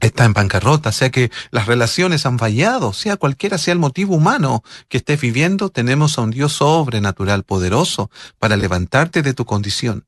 está 0.00 0.24
en 0.24 0.32
bancarrota, 0.32 0.92
sea 0.92 1.10
que 1.10 1.30
las 1.50 1.66
relaciones 1.66 2.26
han 2.26 2.38
fallado, 2.38 2.92
sea 2.92 3.16
cualquiera 3.16 3.58
sea 3.58 3.72
el 3.72 3.78
motivo 3.78 4.16
humano 4.16 4.62
que 4.88 4.98
estés 4.98 5.20
viviendo, 5.20 5.70
tenemos 5.70 6.18
a 6.18 6.22
un 6.22 6.30
Dios 6.30 6.52
sobrenatural 6.54 7.44
poderoso 7.44 8.10
para 8.38 8.56
levantarte 8.56 9.22
de 9.22 9.34
tu 9.34 9.44
condición. 9.44 10.04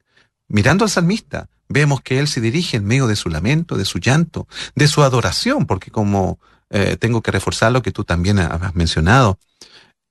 Mirando 0.49 0.85
al 0.85 0.91
salmista, 0.91 1.49
vemos 1.69 2.01
que 2.01 2.19
él 2.19 2.29
se 2.29 2.41
dirige 2.41 2.77
en 2.77 2.85
medio 2.85 3.07
de 3.07 3.17
su 3.17 3.29
lamento, 3.29 3.77
de 3.77 3.85
su 3.85 3.99
llanto, 3.99 4.47
de 4.75 4.89
su 4.89 5.03
adoración, 5.03 5.67
porque 5.67 5.91
como 5.91 6.39
eh, 6.71 6.97
tengo 6.97 7.23
que 7.23 7.31
reforzar 7.31 7.73
lo 7.73 7.83
que 7.83 7.93
tú 7.93 8.05
también 8.05 8.39
has 8.39 8.75
mencionado, 8.75 9.39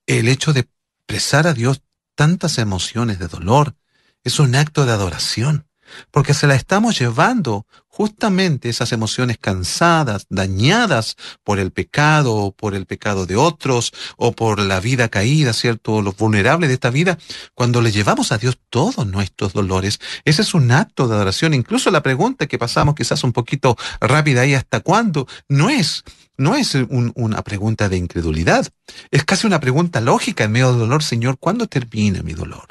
el 0.05 0.27
hecho 0.27 0.53
de 0.53 0.67
expresar 1.07 1.47
a 1.47 1.53
Dios 1.53 1.81
tantas 2.15 2.57
emociones 2.57 3.19
de 3.19 3.27
dolor 3.27 3.75
es 4.23 4.39
un 4.39 4.55
acto 4.55 4.85
de 4.85 4.91
adoración 4.91 5.67
porque 6.11 6.33
se 6.33 6.47
la 6.47 6.55
estamos 6.55 6.99
llevando 6.99 7.65
justamente 7.97 8.69
esas 8.69 8.91
emociones 8.91 9.39
cansadas, 9.39 10.27
dañadas 10.29 11.15
por 11.43 11.57
el 11.57 11.71
pecado 11.71 12.35
o 12.35 12.51
por 12.51 12.75
el 12.75 12.85
pecado 12.85 13.25
de 13.25 13.35
otros 13.35 13.91
o 14.17 14.33
por 14.33 14.59
la 14.59 14.79
vida 14.79 15.09
caída, 15.09 15.51
¿cierto? 15.51 16.03
Los 16.03 16.15
vulnerables 16.15 16.67
de 16.67 16.75
esta 16.75 16.91
vida, 16.91 17.17
cuando 17.55 17.81
le 17.81 17.91
llevamos 17.91 18.31
a 18.31 18.37
Dios 18.37 18.59
todos 18.69 19.07
nuestros 19.07 19.53
dolores, 19.53 19.99
ese 20.25 20.43
es 20.43 20.53
un 20.53 20.69
acto 20.71 21.07
de 21.07 21.15
adoración. 21.15 21.55
Incluso 21.55 21.89
la 21.89 22.03
pregunta 22.03 22.45
que 22.45 22.59
pasamos 22.59 22.93
quizás 22.93 23.23
un 23.23 23.33
poquito 23.33 23.75
rápida 23.99 24.41
ahí, 24.41 24.53
¿hasta 24.53 24.81
cuándo? 24.81 25.27
No 25.49 25.71
es 25.71 26.03
no 26.37 26.53
es 26.53 26.75
una 27.15 27.41
pregunta 27.41 27.89
de 27.89 27.97
incredulidad, 27.97 28.67
es 29.09 29.23
casi 29.23 29.47
una 29.47 29.59
pregunta 29.59 30.01
lógica 30.01 30.43
en 30.43 30.51
medio 30.51 30.69
del 30.69 30.81
dolor, 30.81 31.01
Señor, 31.01 31.39
¿cuándo 31.39 31.65
termina 31.65 32.21
mi 32.21 32.33
dolor? 32.33 32.67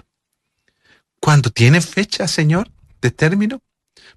¿Cuándo 1.19 1.51
tiene 1.51 1.81
fecha, 1.81 2.29
Señor? 2.29 2.71
de 3.01 3.11
término? 3.11 3.61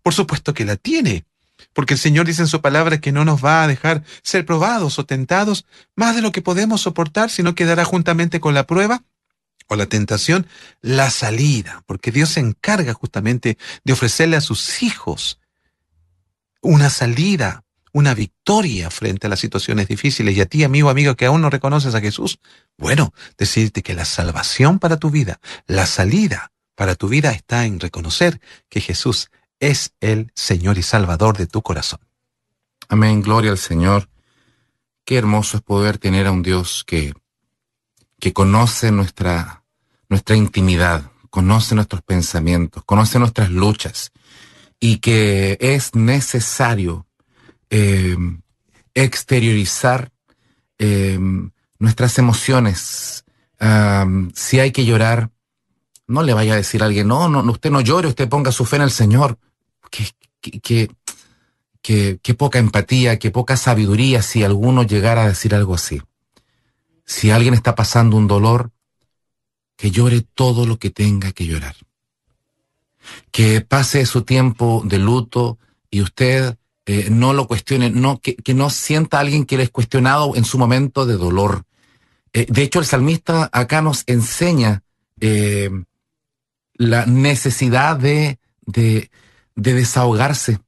Por 0.02 0.14
supuesto 0.14 0.54
que 0.54 0.66
la 0.66 0.76
tiene, 0.76 1.26
porque 1.74 1.94
el 1.94 2.00
Señor 2.00 2.26
dice 2.26 2.42
en 2.42 2.48
su 2.48 2.62
palabra 2.62 3.00
que 3.00 3.12
no 3.12 3.26
nos 3.26 3.44
va 3.44 3.64
a 3.64 3.68
dejar 3.68 4.04
ser 4.24 4.46
probados 4.46 5.00
o 5.00 5.06
tentados 5.06 5.66
más 5.96 6.16
de 6.16 6.22
lo 6.22 6.32
que 6.32 6.42
podemos 6.42 6.82
soportar, 6.82 7.30
sino 7.30 7.56
que 7.56 7.66
dará 7.66 7.86
juntamente 7.86 8.40
con 8.40 8.54
la 8.54 8.66
prueba 8.66 9.04
o 9.68 9.76
la 9.76 9.86
tentación 9.86 10.48
la 10.82 11.10
salida, 11.10 11.84
porque 11.86 12.12
Dios 12.12 12.30
se 12.30 12.40
encarga 12.40 12.94
justamente 12.94 13.58
de 13.84 13.94
ofrecerle 13.94 14.36
a 14.36 14.42
sus 14.42 14.82
hijos 14.82 15.40
una 16.62 16.90
salida, 16.90 17.64
una 17.94 18.14
victoria 18.14 18.90
frente 18.90 19.28
a 19.28 19.30
las 19.30 19.40
situaciones 19.40 19.88
difíciles. 19.88 20.36
Y 20.36 20.42
a 20.42 20.46
ti, 20.46 20.64
amigo, 20.64 20.90
amigo, 20.90 21.16
que 21.16 21.28
aún 21.28 21.42
no 21.42 21.50
reconoces 21.50 21.96
a 21.96 22.02
Jesús, 22.02 22.40
bueno, 22.78 23.14
decirte 23.38 23.84
que 23.84 23.94
la 23.94 24.06
salvación 24.06 24.80
para 24.80 24.98
tu 24.98 25.12
vida, 25.12 25.40
la 25.68 25.86
salida, 25.86 26.52
para 26.76 26.96
tu 26.96 27.08
vida 27.08 27.32
está 27.32 27.66
en 27.66 27.80
reconocer 27.80 28.42
que 28.70 28.82
Jesús 28.82 29.30
es 29.60 29.93
el 30.00 30.32
Señor 30.36 30.78
y 30.78 30.84
Salvador 30.84 31.38
de 31.38 31.48
tu 31.48 31.62
corazón. 31.62 32.00
Amén, 32.88 33.22
gloria 33.22 33.52
al 33.52 33.58
Señor. 33.58 34.10
Qué 35.06 35.17
hermoso 35.17 35.58
es 35.58 35.63
poder 35.63 35.98
tener 35.98 36.28
a 36.28 36.32
un 36.32 36.43
Dios 36.43 36.84
que, 36.86 37.13
que 38.19 38.34
conoce 38.34 38.91
nuestra, 38.91 39.63
nuestra 40.08 40.36
intimidad, 40.36 41.12
conoce 41.30 41.76
nuestros 41.76 42.02
pensamientos, 42.02 42.84
conoce 42.86 43.19
nuestras 43.19 43.50
luchas 43.50 44.12
y 44.80 44.98
que 44.98 45.58
es 45.60 45.93
necesario 45.95 47.06
eh, 47.69 48.17
exteriorizar 48.93 50.12
eh, 50.78 51.19
nuestras 51.78 52.17
emociones. 52.17 53.26
Si 54.36 54.60
hay 54.60 54.72
que 54.72 54.86
llorar, 54.86 55.32
no 56.08 56.24
le 56.24 56.34
vaya 56.34 56.54
a 56.54 56.58
decir 56.58 56.82
a 56.82 56.86
alguien, 56.86 57.08
no, 57.08 57.28
no, 57.28 57.41
usted 57.52 57.69
no 57.69 57.82
llore, 57.82 58.08
usted 58.08 58.30
ponga 58.30 58.52
su 58.52 58.65
fe 58.65 58.78
en 58.78 58.84
el 58.84 58.91
Señor. 58.91 59.38
Qué, 59.89 60.88
poca 62.38 62.60
empatía, 62.60 63.19
qué 63.19 63.32
poca 63.32 63.58
sabiduría 63.58 64.21
si 64.21 64.43
alguno 64.43 64.84
llegara 64.84 65.23
a 65.23 65.28
decir 65.28 65.56
algo 65.56 65.75
así. 65.75 66.02
Si 67.06 67.32
alguien 67.32 67.54
está 67.54 67.75
pasando 67.75 68.17
un 68.17 68.28
dolor, 68.28 68.71
que 69.75 69.91
llore 69.91 70.21
todo 70.21 70.65
lo 70.65 70.78
que 70.78 70.89
tenga 70.89 71.32
que 71.32 71.45
llorar. 71.45 71.75
Que 73.32 73.62
pase 73.62 74.06
su 74.06 74.23
tiempo 74.23 74.84
de 74.86 74.99
luto 74.99 75.58
y 75.89 76.02
usted 76.02 76.58
eh, 76.86 77.10
no 77.12 77.34
lo 77.34 77.47
cuestione, 77.47 77.91
no, 77.91 78.19
que, 78.19 78.36
no 78.54 78.69
sienta 78.69 79.17
a 79.17 79.19
alguien 79.21 79.45
que 79.45 79.58
le 79.58 79.63
es 79.63 79.69
cuestionado 79.69 80.36
en 80.36 80.43
su 80.43 80.58
momento 80.58 81.06
de 81.06 81.17
dolor. 81.17 81.63
Eh, 82.34 82.47
de 82.49 82.63
hecho, 82.63 82.80
el 82.80 82.86
salmista 82.86 83.49
acá 83.54 83.82
nos 83.82 84.04
enseña 84.08 84.84
eh, 85.19 85.69
la 86.73 87.06
necesidad 87.06 87.97
de, 87.97 88.39
desahogarse, 89.60 90.60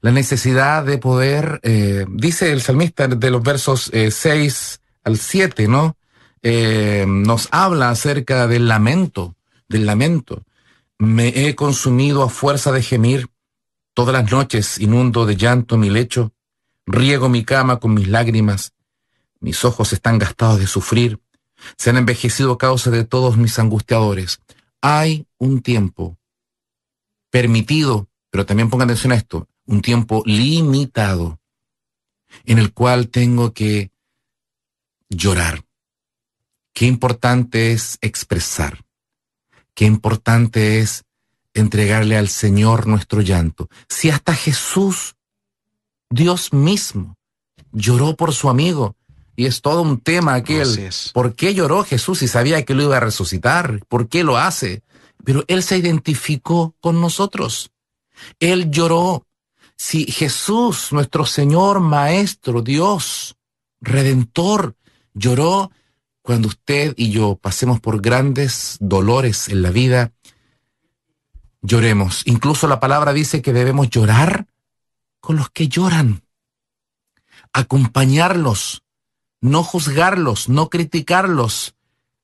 la 0.00 0.10
necesidad 0.10 0.84
de 0.84 0.98
poder, 0.98 1.60
eh, 1.62 2.06
dice 2.08 2.52
el 2.52 2.62
salmista 2.62 3.08
de 3.08 3.30
los 3.30 3.42
versos 3.42 3.90
6 3.92 4.80
eh, 4.82 4.88
al 5.04 5.18
7, 5.18 5.68
¿no? 5.68 5.96
Eh, 6.42 7.04
nos 7.06 7.48
habla 7.52 7.90
acerca 7.90 8.46
del 8.46 8.68
lamento, 8.68 9.36
del 9.68 9.86
lamento. 9.86 10.42
Me 10.98 11.28
he 11.28 11.54
consumido 11.54 12.22
a 12.22 12.28
fuerza 12.28 12.72
de 12.72 12.82
gemir, 12.82 13.28
todas 13.94 14.12
las 14.14 14.30
noches 14.30 14.78
inundo 14.78 15.26
de 15.26 15.36
llanto 15.36 15.76
mi 15.76 15.90
lecho, 15.90 16.32
riego 16.86 17.28
mi 17.28 17.44
cama 17.44 17.78
con 17.78 17.94
mis 17.94 18.08
lágrimas, 18.08 18.72
mis 19.40 19.64
ojos 19.64 19.92
están 19.92 20.18
gastados 20.18 20.58
de 20.58 20.66
sufrir, 20.66 21.20
se 21.76 21.90
han 21.90 21.96
envejecido 21.96 22.52
a 22.52 22.58
causa 22.58 22.90
de 22.90 23.04
todos 23.04 23.36
mis 23.36 23.58
angustiadores. 23.58 24.40
Hay 24.80 25.26
un 25.38 25.62
tiempo 25.62 26.18
permitido, 27.30 28.08
pero 28.32 28.46
también 28.46 28.70
pongan 28.70 28.88
atención 28.88 29.12
a 29.12 29.16
esto, 29.16 29.46
un 29.66 29.82
tiempo 29.82 30.22
limitado 30.24 31.38
en 32.46 32.58
el 32.58 32.72
cual 32.72 33.08
tengo 33.08 33.52
que 33.52 33.92
llorar. 35.10 35.66
Qué 36.72 36.86
importante 36.86 37.72
es 37.72 37.98
expresar. 38.00 38.86
Qué 39.74 39.84
importante 39.84 40.80
es 40.80 41.04
entregarle 41.52 42.16
al 42.16 42.30
Señor 42.30 42.86
nuestro 42.86 43.20
llanto. 43.20 43.68
Si 43.86 44.08
hasta 44.08 44.34
Jesús, 44.34 45.14
Dios 46.08 46.54
mismo, 46.54 47.18
lloró 47.70 48.16
por 48.16 48.32
su 48.32 48.48
amigo, 48.48 48.96
y 49.36 49.44
es 49.44 49.60
todo 49.60 49.82
un 49.82 50.00
tema 50.00 50.36
aquel. 50.36 50.90
¿Por 51.12 51.34
qué 51.34 51.52
lloró 51.52 51.84
Jesús 51.84 52.20
si 52.20 52.28
sabía 52.28 52.64
que 52.64 52.74
lo 52.74 52.82
iba 52.82 52.96
a 52.96 53.00
resucitar? 53.00 53.84
¿Por 53.88 54.08
qué 54.08 54.24
lo 54.24 54.38
hace? 54.38 54.82
Pero 55.22 55.44
Él 55.48 55.62
se 55.62 55.76
identificó 55.76 56.74
con 56.80 56.98
nosotros. 57.02 57.71
Él 58.40 58.70
lloró. 58.70 59.26
Si 59.76 60.04
Jesús, 60.10 60.92
nuestro 60.92 61.26
Señor, 61.26 61.80
Maestro, 61.80 62.62
Dios, 62.62 63.36
Redentor, 63.80 64.76
Lloró 65.14 65.70
cuando 66.22 66.48
usted 66.48 66.94
y 66.96 67.10
yo 67.10 67.36
pasemos 67.36 67.80
por 67.80 68.00
grandes 68.00 68.76
dolores 68.80 69.48
en 69.48 69.62
la 69.62 69.70
vida. 69.70 70.12
Lloremos. 71.60 72.22
Incluso 72.26 72.66
la 72.66 72.80
palabra 72.80 73.12
dice 73.12 73.42
que 73.42 73.52
debemos 73.52 73.90
llorar 73.90 74.46
con 75.20 75.36
los 75.36 75.50
que 75.50 75.68
lloran. 75.68 76.22
Acompañarlos, 77.52 78.82
no 79.40 79.62
juzgarlos, 79.62 80.48
no 80.48 80.70
criticarlos, 80.70 81.74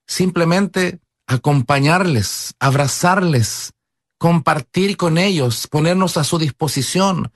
simplemente 0.06 1.00
acompañarles, 1.26 2.54
abrazarles, 2.58 3.72
compartir 4.18 4.96
con 4.96 5.16
ellos, 5.16 5.66
ponernos 5.68 6.16
a 6.16 6.24
su 6.24 6.38
disposición. 6.38 7.32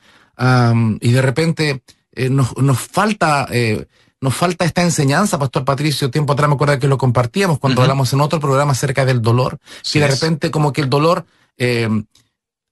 y 1.01 1.13
de 1.13 1.23
repente 1.23 1.83
eh, 2.13 2.29
nos, 2.29 2.57
nos, 2.59 2.79
falta... 2.79 3.47
Eh, 3.51 3.87
nos 4.21 4.37
falta 4.37 4.65
esta 4.65 4.83
enseñanza, 4.83 5.37
Pastor 5.37 5.65
Patricio, 5.65 6.09
tiempo 6.09 6.33
atrás 6.33 6.49
me 6.49 6.55
acuerdo 6.55 6.79
que 6.79 6.87
lo 6.87 6.97
compartíamos 6.97 7.59
cuando 7.59 7.83
hablamos 7.83 8.13
en 8.13 8.21
otro 8.21 8.39
programa 8.39 8.71
acerca 8.71 9.05
del 9.05 9.21
dolor, 9.21 9.59
que 9.93 9.99
de 9.99 10.07
repente 10.07 10.53
como 10.53 10.73
que 10.73 10.81
el 10.83 10.89
dolor 10.89 11.27
eh, 11.59 11.89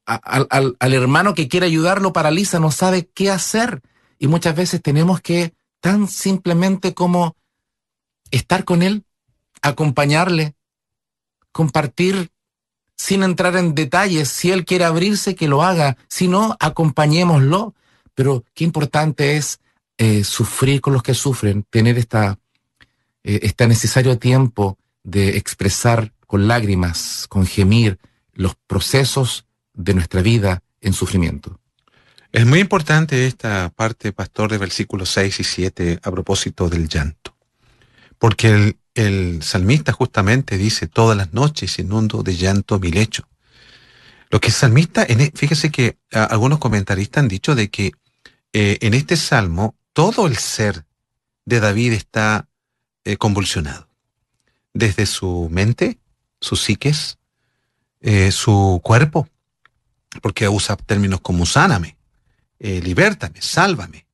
al, 0.07 0.77
al, 0.79 0.95
hermano 0.95 1.35
que 1.35 1.49
quiere 1.49 1.67
ayudarlo 1.67 2.13
paraliza, 2.13 2.61
no 2.61 2.71
sabe 2.71 3.09
qué 3.13 3.31
hacer. 3.31 3.81
Y 4.19 4.29
muchas 4.29 4.55
veces 4.55 4.81
tenemos 4.83 5.21
que 5.21 5.53
tan 5.81 6.09
simplemente 6.09 6.95
como 6.95 7.37
estar 8.31 8.65
con 8.65 8.83
él, 8.83 9.05
acompañarle, 9.63 10.55
compartir 11.53 12.31
sin 13.01 13.23
entrar 13.23 13.57
en 13.57 13.75
detalles. 13.75 14.29
Si 14.29 14.51
él 14.51 14.67
quiere 14.67 14.85
abrirse, 14.85 15.35
que 15.35 15.49
lo 15.49 15.63
haga. 15.63 15.97
Si 16.07 16.29
no, 16.29 16.55
acompañémoslo. 16.61 17.75
Pero 18.15 18.45
qué 18.53 18.65
importante 18.65 19.39
es 19.39 19.59
eh, 19.97 20.23
sufrir 20.23 20.83
con 20.83 20.93
los 20.93 21.03
que 21.03 21.15
sufren, 21.15 21.63
tener 21.71 21.97
esta, 21.97 22.39
eh, 23.25 23.41
este 23.43 23.67
necesario 23.67 24.19
tiempo 24.19 24.77
de 25.03 25.39
expresar 25.39 26.13
con 26.27 26.47
lágrimas, 26.47 27.25
con 27.31 27.47
gemir, 27.47 27.99
los 28.35 28.55
procesos 28.67 29.47
de 29.73 29.95
nuestra 29.95 30.21
vida 30.21 30.63
en 30.83 30.93
sufrimiento. 30.93 31.59
Es 32.33 32.45
muy 32.45 32.59
importante 32.59 33.27
esta 33.27 33.71
parte, 33.75 34.13
pastor, 34.13 34.51
de 34.51 34.59
versículos 34.59 35.09
6 35.09 35.41
y 35.41 35.45
7 35.45 36.01
a 36.03 36.11
propósito 36.11 36.69
del 36.69 36.87
llanto. 36.87 37.35
Porque 38.19 38.49
el, 38.49 38.80
el 38.95 39.43
salmista 39.43 39.93
justamente 39.93 40.59
dice, 40.59 40.87
todas 40.87 41.17
las 41.17 41.33
noches 41.33 41.79
inundo 41.79 42.23
de 42.23 42.37
llanto 42.37 42.79
mi 42.79 42.91
lecho. 42.91 43.29
Lo 44.31 44.41
que 44.41 44.49
el 44.49 44.55
salmista, 44.55 45.03
e, 45.03 45.33
fíjese 45.35 45.71
que 45.71 45.99
algunos 46.13 46.59
comentaristas 46.59 47.23
han 47.23 47.29
dicho 47.29 47.55
de 47.55 47.69
que 47.69 47.93
eh, 48.53 48.79
en 48.81 48.95
este 48.95 49.17
salmo 49.17 49.77
todo 49.93 50.27
el 50.27 50.37
ser 50.37 50.85
de 51.45 51.61
David 51.61 51.93
está 51.93 52.49
eh, 53.05 53.17
convulsionado. 53.17 53.89
Desde 54.73 55.07
su 55.07 55.49
mente, 55.51 55.99
su 56.41 56.57
psiques, 56.57 57.19
eh, 58.01 58.31
su 58.31 58.81
cuerpo, 58.85 59.29
porque 60.23 60.49
usa 60.49 60.77
términos 60.77 61.21
como 61.21 61.45
sáname, 61.45 61.97
libértame, 62.59 63.41
sálvame, 63.41 64.07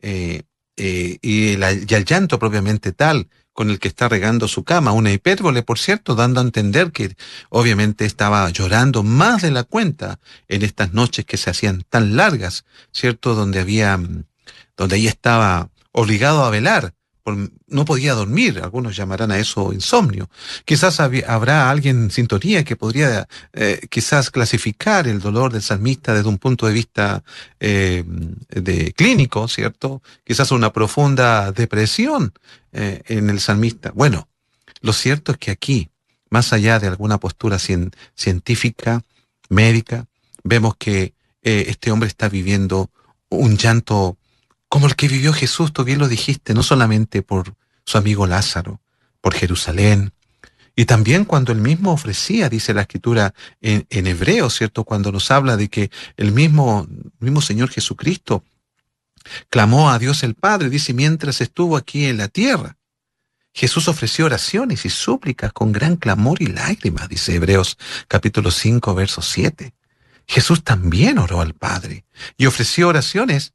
y 0.00 1.52
el 1.54 2.04
llanto 2.04 2.38
propiamente 2.38 2.92
tal, 2.92 3.28
con 3.52 3.70
el 3.70 3.78
que 3.78 3.88
está 3.88 4.08
regando 4.08 4.48
su 4.48 4.64
cama, 4.64 4.92
una 4.92 5.12
hipérbole, 5.12 5.62
por 5.62 5.78
cierto, 5.78 6.14
dando 6.14 6.40
a 6.40 6.44
entender 6.44 6.90
que 6.90 7.14
obviamente 7.50 8.04
estaba 8.04 8.48
llorando 8.50 9.02
más 9.02 9.42
de 9.42 9.50
la 9.50 9.64
cuenta 9.64 10.18
en 10.48 10.62
estas 10.62 10.92
noches 10.92 11.24
que 11.24 11.36
se 11.36 11.50
hacían 11.50 11.84
tan 11.88 12.16
largas, 12.16 12.64
¿cierto? 12.92 13.34
Donde 13.34 13.60
había, 13.60 14.00
donde 14.76 14.96
ahí 14.96 15.06
estaba 15.06 15.70
obligado 15.92 16.44
a 16.44 16.50
velar, 16.50 16.94
no 17.24 17.84
podía 17.84 18.14
dormir, 18.14 18.60
algunos 18.62 18.96
llamarán 18.96 19.30
a 19.30 19.38
eso 19.38 19.72
insomnio. 19.72 20.28
Quizás 20.64 20.98
habrá 20.98 21.70
alguien 21.70 22.04
en 22.04 22.10
sintonía 22.10 22.64
que 22.64 22.76
podría 22.76 23.28
eh, 23.52 23.80
quizás 23.88 24.30
clasificar 24.30 25.06
el 25.06 25.20
dolor 25.20 25.52
del 25.52 25.62
salmista 25.62 26.14
desde 26.14 26.28
un 26.28 26.38
punto 26.38 26.66
de 26.66 26.72
vista 26.72 27.22
eh, 27.60 28.04
de 28.48 28.92
clínico, 28.92 29.46
¿cierto? 29.46 30.02
Quizás 30.24 30.50
una 30.50 30.72
profunda 30.72 31.52
depresión 31.52 32.32
eh, 32.72 33.02
en 33.06 33.30
el 33.30 33.38
salmista. 33.38 33.92
Bueno, 33.94 34.28
lo 34.80 34.92
cierto 34.92 35.32
es 35.32 35.38
que 35.38 35.52
aquí, 35.52 35.90
más 36.28 36.52
allá 36.52 36.80
de 36.80 36.88
alguna 36.88 37.18
postura 37.18 37.58
científica, 38.16 39.02
médica, 39.48 40.06
vemos 40.42 40.74
que 40.76 41.14
este 41.44 41.90
hombre 41.90 42.08
está 42.08 42.28
viviendo 42.28 42.90
un 43.28 43.56
llanto 43.56 44.16
como 44.72 44.86
el 44.86 44.96
que 44.96 45.06
vivió 45.06 45.34
Jesús, 45.34 45.74
tú 45.74 45.84
bien 45.84 45.98
lo 45.98 46.08
dijiste, 46.08 46.54
no 46.54 46.62
solamente 46.62 47.20
por 47.20 47.56
su 47.84 47.98
amigo 47.98 48.26
Lázaro, 48.26 48.80
por 49.20 49.34
Jerusalén, 49.34 50.14
y 50.74 50.86
también 50.86 51.26
cuando 51.26 51.52
él 51.52 51.58
mismo 51.58 51.92
ofrecía, 51.92 52.48
dice 52.48 52.72
la 52.72 52.80
escritura 52.80 53.34
en, 53.60 54.06
hebreo, 54.06 54.48
¿cierto? 54.48 54.84
Cuando 54.84 55.12
nos 55.12 55.30
habla 55.30 55.58
de 55.58 55.68
que 55.68 55.90
el 56.16 56.32
mismo, 56.32 56.88
mismo 57.18 57.42
Señor 57.42 57.68
Jesucristo 57.68 58.44
clamó 59.50 59.90
a 59.90 59.98
Dios 59.98 60.22
el 60.22 60.36
Padre, 60.36 60.70
dice, 60.70 60.94
mientras 60.94 61.42
estuvo 61.42 61.76
aquí 61.76 62.06
en 62.06 62.16
la 62.16 62.28
tierra. 62.28 62.78
Jesús 63.52 63.88
ofreció 63.88 64.24
oraciones 64.24 64.86
y 64.86 64.88
súplicas 64.88 65.52
con 65.52 65.72
gran 65.72 65.96
clamor 65.96 66.40
y 66.40 66.46
lágrimas, 66.46 67.10
dice 67.10 67.34
Hebreos 67.34 67.76
capítulo 68.08 68.50
5, 68.50 68.94
verso 68.94 69.20
7. 69.20 69.74
Jesús 70.26 70.64
también 70.64 71.18
oró 71.18 71.42
al 71.42 71.52
Padre 71.52 72.06
y 72.38 72.46
ofreció 72.46 72.88
oraciones 72.88 73.52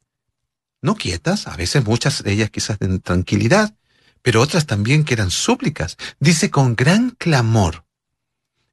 no 0.82 0.96
quietas, 0.96 1.48
a 1.48 1.56
veces 1.56 1.84
muchas 1.86 2.24
de 2.24 2.32
ellas 2.32 2.50
quizás 2.50 2.78
en 2.82 3.00
tranquilidad, 3.00 3.74
pero 4.22 4.42
otras 4.42 4.66
también 4.66 5.04
que 5.04 5.14
eran 5.14 5.32
súplicas. 5.32 5.98
Dice 6.20 6.52
con 6.52 6.76
gran 6.76 7.12
clamor. 7.12 7.86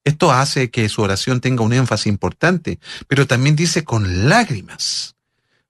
Esto 0.05 0.33
hace 0.33 0.71
que 0.71 0.89
su 0.89 1.01
oración 1.01 1.41
tenga 1.41 1.65
un 1.65 1.73
énfasis 1.73 2.09
importante, 2.09 2.79
pero 3.09 3.27
también 3.27 3.57
dice 3.57 3.85
con 3.85 4.29
lágrimas, 4.29 5.17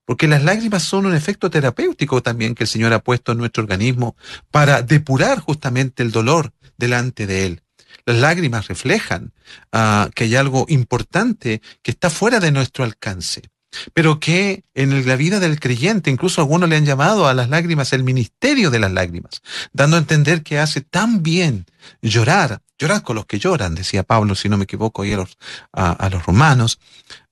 porque 0.03 0.27
las 0.27 0.43
lágrimas 0.43 0.83
son 0.83 1.05
un 1.05 1.15
efecto 1.15 1.49
terapéutico 1.49 2.21
también 2.21 2.53
que 2.53 2.65
el 2.65 2.67
Señor 2.67 2.91
ha 2.91 2.99
puesto 2.99 3.31
en 3.31 3.37
nuestro 3.37 3.63
organismo 3.63 4.17
para 4.51 4.81
depurar 4.81 5.39
justamente 5.39 6.03
el 6.03 6.11
dolor 6.11 6.51
delante 6.77 7.27
de 7.27 7.45
Él. 7.45 7.61
Las 8.05 8.17
lágrimas 8.17 8.67
reflejan 8.67 9.33
ah, 9.71 10.09
que 10.13 10.25
hay 10.25 10.35
algo 10.35 10.65
importante 10.67 11.61
que 11.81 11.91
está 11.91 12.09
fuera 12.09 12.39
de 12.41 12.51
nuestro 12.51 12.83
alcance 12.83 13.49
pero 13.93 14.19
que 14.19 14.63
en 14.73 15.05
la 15.07 15.15
vida 15.15 15.39
del 15.39 15.59
creyente, 15.59 16.09
incluso 16.09 16.41
algunos 16.41 16.69
le 16.69 16.75
han 16.75 16.85
llamado 16.85 17.27
a 17.27 17.33
las 17.33 17.49
lágrimas 17.49 17.93
el 17.93 18.03
ministerio 18.03 18.71
de 18.71 18.79
las 18.79 18.91
lágrimas, 18.91 19.41
dando 19.73 19.95
a 19.95 19.99
entender 19.99 20.43
que 20.43 20.59
hace 20.59 20.81
tan 20.81 21.23
bien 21.23 21.65
llorar, 22.01 22.61
llorar 22.77 23.03
con 23.03 23.15
los 23.15 23.25
que 23.25 23.39
lloran, 23.39 23.75
decía 23.75 24.03
Pablo, 24.03 24.35
si 24.35 24.49
no 24.49 24.57
me 24.57 24.65
equivoco, 24.65 25.05
y 25.05 25.13
a 25.13 25.17
los, 25.17 25.37
romanos, 26.25 26.79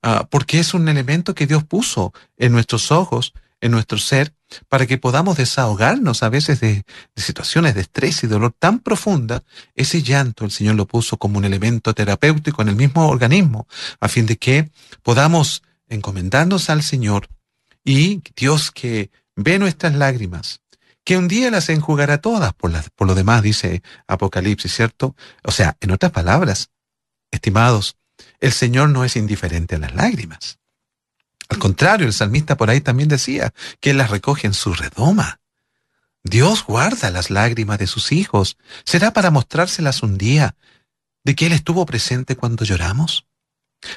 ah, 0.02 0.26
porque 0.30 0.58
es 0.58 0.74
un 0.74 0.88
elemento 0.88 1.34
que 1.34 1.46
Dios 1.46 1.64
puso 1.64 2.12
en 2.36 2.52
nuestros 2.52 2.90
ojos, 2.90 3.32
en 3.60 3.70
nuestro 3.70 3.98
ser, 3.98 4.34
para 4.68 4.86
que 4.86 4.98
podamos 4.98 5.36
desahogarnos 5.36 6.22
a 6.22 6.28
veces 6.28 6.60
de, 6.60 6.84
de, 7.14 7.22
situaciones 7.22 7.74
de 7.74 7.80
estrés 7.80 8.22
y 8.22 8.26
dolor 8.26 8.54
tan 8.58 8.78
profunda, 8.80 9.42
ese 9.74 10.02
llanto 10.02 10.44
el 10.44 10.50
Señor 10.50 10.74
lo 10.76 10.86
puso 10.86 11.16
como 11.16 11.38
un 11.38 11.44
elemento 11.44 11.94
terapéutico 11.94 12.62
en 12.62 12.68
el 12.68 12.76
mismo 12.76 13.08
organismo, 13.08 13.66
a 14.00 14.08
fin 14.08 14.26
de 14.26 14.36
que 14.36 14.70
podamos 15.02 15.62
encomendarnos 15.88 16.70
al 16.70 16.82
Señor 16.82 17.28
y 17.84 18.22
Dios 18.36 18.70
que 18.70 19.10
ve 19.36 19.58
nuestras 19.58 19.94
lágrimas, 19.94 20.60
que 21.04 21.18
un 21.18 21.28
día 21.28 21.50
las 21.50 21.68
enjugará 21.68 22.18
todas, 22.18 22.54
por, 22.54 22.72
por 22.94 23.06
lo 23.06 23.14
demás 23.14 23.42
dice 23.42 23.82
Apocalipsis, 24.06 24.74
¿cierto? 24.74 25.14
O 25.42 25.52
sea, 25.52 25.76
en 25.80 25.90
otras 25.90 26.12
palabras, 26.12 26.70
estimados, 27.30 27.96
el 28.40 28.52
Señor 28.52 28.88
no 28.88 29.04
es 29.04 29.16
indiferente 29.16 29.76
a 29.76 29.78
las 29.78 29.94
lágrimas. 29.94 30.58
Al 31.48 31.58
contrario, 31.58 32.06
el 32.06 32.12
salmista 32.12 32.56
por 32.56 32.70
ahí 32.70 32.80
también 32.80 33.08
decía 33.08 33.52
que 33.80 33.90
Él 33.90 33.98
las 33.98 34.10
recoge 34.10 34.46
en 34.46 34.54
su 34.54 34.72
redoma. 34.72 35.40
Dios 36.22 36.64
guarda 36.64 37.10
las 37.10 37.30
lágrimas 37.30 37.78
de 37.78 37.86
sus 37.86 38.12
hijos. 38.12 38.56
¿Será 38.84 39.12
para 39.12 39.30
mostrárselas 39.30 40.02
un 40.02 40.16
día 40.16 40.56
de 41.22 41.34
que 41.34 41.46
Él 41.46 41.52
estuvo 41.52 41.84
presente 41.84 42.34
cuando 42.34 42.64
lloramos? 42.64 43.26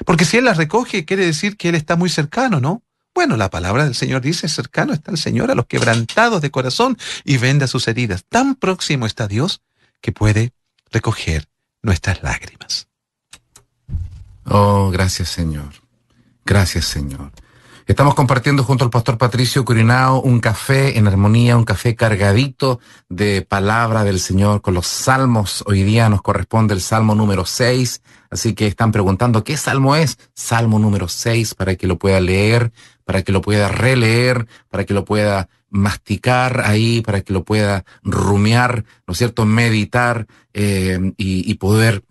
Porque 0.04 0.24
si 0.24 0.36
Él 0.36 0.44
las 0.44 0.56
recoge, 0.56 1.04
quiere 1.04 1.26
decir 1.26 1.56
que 1.56 1.68
Él 1.68 1.74
está 1.74 1.96
muy 1.96 2.10
cercano, 2.10 2.60
¿no? 2.60 2.82
Bueno, 3.14 3.36
la 3.36 3.50
palabra 3.50 3.84
del 3.84 3.94
Señor 3.94 4.20
dice, 4.20 4.48
cercano 4.48 4.92
está 4.92 5.10
el 5.10 5.18
Señor 5.18 5.50
a 5.50 5.54
los 5.54 5.66
quebrantados 5.66 6.40
de 6.40 6.50
corazón 6.50 6.96
y 7.24 7.36
venda 7.36 7.66
sus 7.66 7.88
heridas. 7.88 8.24
Tan 8.28 8.54
próximo 8.54 9.06
está 9.06 9.26
Dios 9.26 9.60
que 10.00 10.12
puede 10.12 10.52
recoger 10.92 11.48
nuestras 11.82 12.22
lágrimas. 12.22 12.86
Oh, 14.44 14.90
gracias 14.90 15.28
Señor. 15.28 15.72
Gracias 16.44 16.84
Señor. 16.84 17.32
Estamos 17.88 18.14
compartiendo 18.14 18.64
junto 18.64 18.84
al 18.84 18.90
pastor 18.90 19.16
Patricio 19.16 19.64
Curinao 19.64 20.20
un 20.20 20.40
café 20.40 20.98
en 20.98 21.08
armonía, 21.08 21.56
un 21.56 21.64
café 21.64 21.96
cargadito 21.96 22.80
de 23.08 23.40
palabra 23.40 24.04
del 24.04 24.20
Señor 24.20 24.60
con 24.60 24.74
los 24.74 24.86
salmos. 24.86 25.64
Hoy 25.66 25.84
día 25.84 26.10
nos 26.10 26.20
corresponde 26.20 26.74
el 26.74 26.82
salmo 26.82 27.14
número 27.14 27.46
6, 27.46 28.02
así 28.30 28.54
que 28.54 28.66
están 28.66 28.92
preguntando 28.92 29.42
qué 29.42 29.56
salmo 29.56 29.96
es. 29.96 30.18
Salmo 30.34 30.78
número 30.78 31.08
6 31.08 31.54
para 31.54 31.76
que 31.76 31.86
lo 31.86 31.98
pueda 31.98 32.20
leer, 32.20 32.72
para 33.06 33.22
que 33.22 33.32
lo 33.32 33.40
pueda 33.40 33.68
releer, 33.68 34.46
para 34.68 34.84
que 34.84 34.92
lo 34.92 35.06
pueda 35.06 35.48
masticar 35.70 36.60
ahí, 36.66 37.00
para 37.00 37.22
que 37.22 37.32
lo 37.32 37.42
pueda 37.42 37.86
rumiar, 38.02 38.84
¿no 39.06 39.12
es 39.12 39.18
cierto? 39.18 39.46
Meditar 39.46 40.26
eh, 40.52 41.14
y, 41.16 41.54
poder 41.54 42.04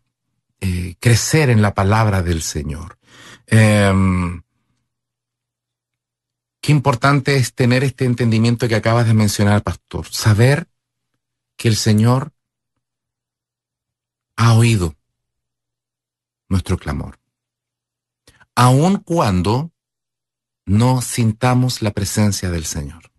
eh, 0.59 0.95
crecer 0.99 1.51
en 1.51 1.61
la 1.61 1.75
palabra 1.75 2.23
del 2.23 2.41
Señor. 2.41 2.97
Em, 3.45 4.41
Qué 6.67 6.73
importante 6.73 7.37
es 7.37 7.53
tener 7.53 7.85
este 7.85 8.03
entendimiento 8.03 8.67
que 8.67 8.75
acabas 8.75 9.07
de 9.07 9.13
mencionar, 9.13 9.63
pastor. 9.63 10.05
Saber 10.11 10.67
que 11.55 11.69
el 11.69 11.77
Señor 11.77 12.33
ha 14.35 14.51
oído 14.53 14.93
nuestro 16.49 16.77
clamor. 16.77 17.19
Aun 18.53 18.97
cuando 18.97 19.71
no 20.65 21.01
sintamos 21.01 21.81
la 21.81 21.91
presencia 21.91 22.51
del 22.51 22.65
Señor. 22.65 23.13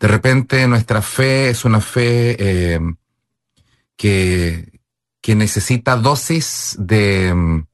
De 0.00 0.08
repente 0.08 0.66
nuestra 0.66 1.02
fe 1.02 1.50
es 1.50 1.64
una 1.64 1.80
fe 1.80 2.34
eh, 2.40 2.80
que, 3.94 4.80
que, 5.20 5.36
necesita 5.36 5.94
dosis 5.94 6.74
de, 6.80 7.64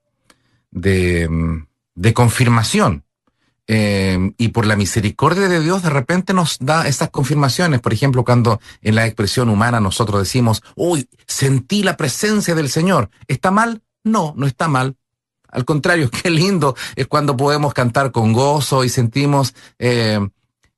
de, 0.70 1.64
de 1.94 2.12
confirmación. 2.12 3.06
Em, 3.72 4.34
y 4.36 4.48
por 4.48 4.66
la 4.66 4.74
misericordia 4.74 5.48
de 5.48 5.60
Dios 5.60 5.84
de 5.84 5.90
repente 5.90 6.34
nos 6.34 6.58
da 6.58 6.88
esas 6.88 7.10
confirmaciones. 7.10 7.80
Por 7.80 7.92
ejemplo, 7.92 8.24
cuando 8.24 8.60
en 8.82 8.96
la 8.96 9.06
expresión 9.06 9.48
humana 9.48 9.78
nosotros 9.78 10.20
decimos, 10.20 10.60
uy, 10.74 11.08
sentí 11.28 11.84
la 11.84 11.96
presencia 11.96 12.56
del 12.56 12.68
Señor. 12.68 13.10
¿Está 13.28 13.52
mal? 13.52 13.80
No, 14.02 14.34
no 14.36 14.48
está 14.48 14.66
mal. 14.66 14.96
Al 15.46 15.64
contrario, 15.64 16.10
qué 16.22 16.30
lindo 16.30 16.74
es 16.96 17.06
cuando 17.06 17.36
podemos 17.36 17.72
cantar 17.72 18.10
con 18.10 18.32
gozo 18.32 18.82
y 18.82 18.88
sentimos 18.88 19.54
eh, 19.78 20.18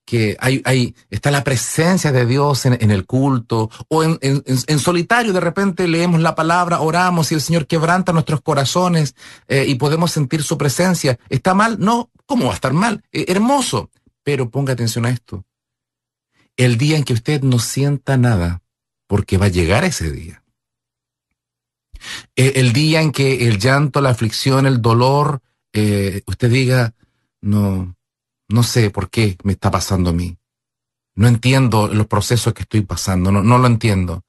que 0.04 0.36
hay, 0.40 0.62
hay, 0.64 0.94
está 1.10 1.30
la 1.30 1.44
presencia 1.44 2.12
de 2.12 2.26
Dios 2.26 2.66
en, 2.66 2.90
el 2.90 3.06
culto, 3.06 3.70
o 3.88 4.02
en, 4.02 4.18
en, 4.20 4.78
solitario 4.78 5.32
de 5.32 5.40
repente 5.40 5.86
leemos 5.86 6.20
la 6.20 6.34
palabra, 6.34 6.80
oramos 6.80 7.30
y 7.30 7.34
el 7.34 7.40
Señor 7.40 7.66
quebranta 7.66 8.12
nuestros 8.12 8.40
corazones 8.40 9.14
eh, 9.48 9.64
y 9.66 9.76
podemos 9.76 10.10
sentir 10.10 10.42
su 10.42 10.58
presencia. 10.58 11.18
¿Está 11.28 11.54
mal? 11.54 11.78
No, 11.78 12.10
¿cómo 12.26 12.46
va 12.46 12.52
a 12.52 12.54
estar 12.54 12.72
mal? 12.72 13.02
Eh, 13.12 13.26
hermoso. 13.28 13.90
Pero 14.24 14.50
ponga 14.50 14.72
atención 14.72 15.06
a 15.06 15.10
esto. 15.10 15.44
El 16.56 16.78
día 16.78 16.96
en 16.96 17.04
que 17.04 17.12
usted 17.12 17.42
no 17.42 17.58
sienta 17.58 18.16
nada, 18.16 18.62
porque 19.06 19.38
va 19.38 19.46
a 19.46 19.50
llegar 19.50 19.84
ese 19.84 20.10
día. 20.10 20.42
Eh, 22.36 22.52
el 22.56 22.72
día 22.72 23.00
en 23.00 23.12
que 23.12 23.48
el 23.48 23.58
llanto, 23.58 24.00
la 24.00 24.10
aflicción, 24.10 24.66
el 24.66 24.82
dolor, 24.82 25.40
usted 25.72 26.50
diga, 26.50 26.94
no, 27.40 27.96
no 28.52 28.62
sé 28.62 28.90
por 28.90 29.10
qué 29.10 29.36
me 29.42 29.52
está 29.52 29.70
pasando 29.70 30.10
a 30.10 30.12
mí. 30.12 30.36
No 31.14 31.28
entiendo 31.28 31.88
los 31.88 32.06
procesos 32.06 32.54
que 32.54 32.62
estoy 32.62 32.82
pasando, 32.82 33.30
no, 33.30 33.58
lo 33.58 33.66
entiendo. 33.66 34.22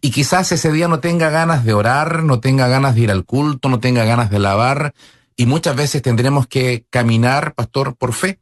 Y 0.00 0.10
quizás 0.10 0.52
ese 0.52 0.70
día 0.70 0.86
no 0.86 1.00
tenga 1.00 1.30
ganas 1.30 1.64
de 1.64 1.74
orar, 1.74 2.22
no 2.22 2.40
tenga 2.40 2.68
ganas 2.68 2.94
de 2.94 3.00
ir 3.02 3.10
al 3.10 3.24
culto, 3.24 3.68
no 3.68 3.80
tenga 3.80 4.04
ganas 4.04 4.30
de 4.30 4.38
lavar, 4.38 4.94
y 5.36 5.46
muchas 5.46 5.74
veces 5.74 6.02
tendremos 6.02 6.46
que 6.46 6.86
caminar, 6.90 7.54
pastor, 7.54 7.96
por 7.96 8.12
fe. 8.12 8.40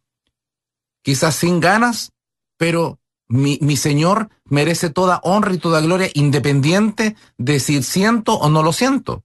Quizás 1.02 1.34
sin 1.34 1.60
ganas, 1.60 2.12
pero 2.58 2.98
mi, 3.26 3.58
mi, 3.62 3.76
Señor 3.76 4.28
merece 4.44 4.90
toda 4.90 5.20
honra 5.22 5.54
y 5.54 5.58
toda 5.58 5.80
gloria, 5.80 6.10
independiente 6.12 7.16
de 7.38 7.58
si 7.60 7.82
siento 7.82 8.34
o 8.34 8.50
no 8.50 8.62
lo 8.62 8.72
siento. 8.72 9.24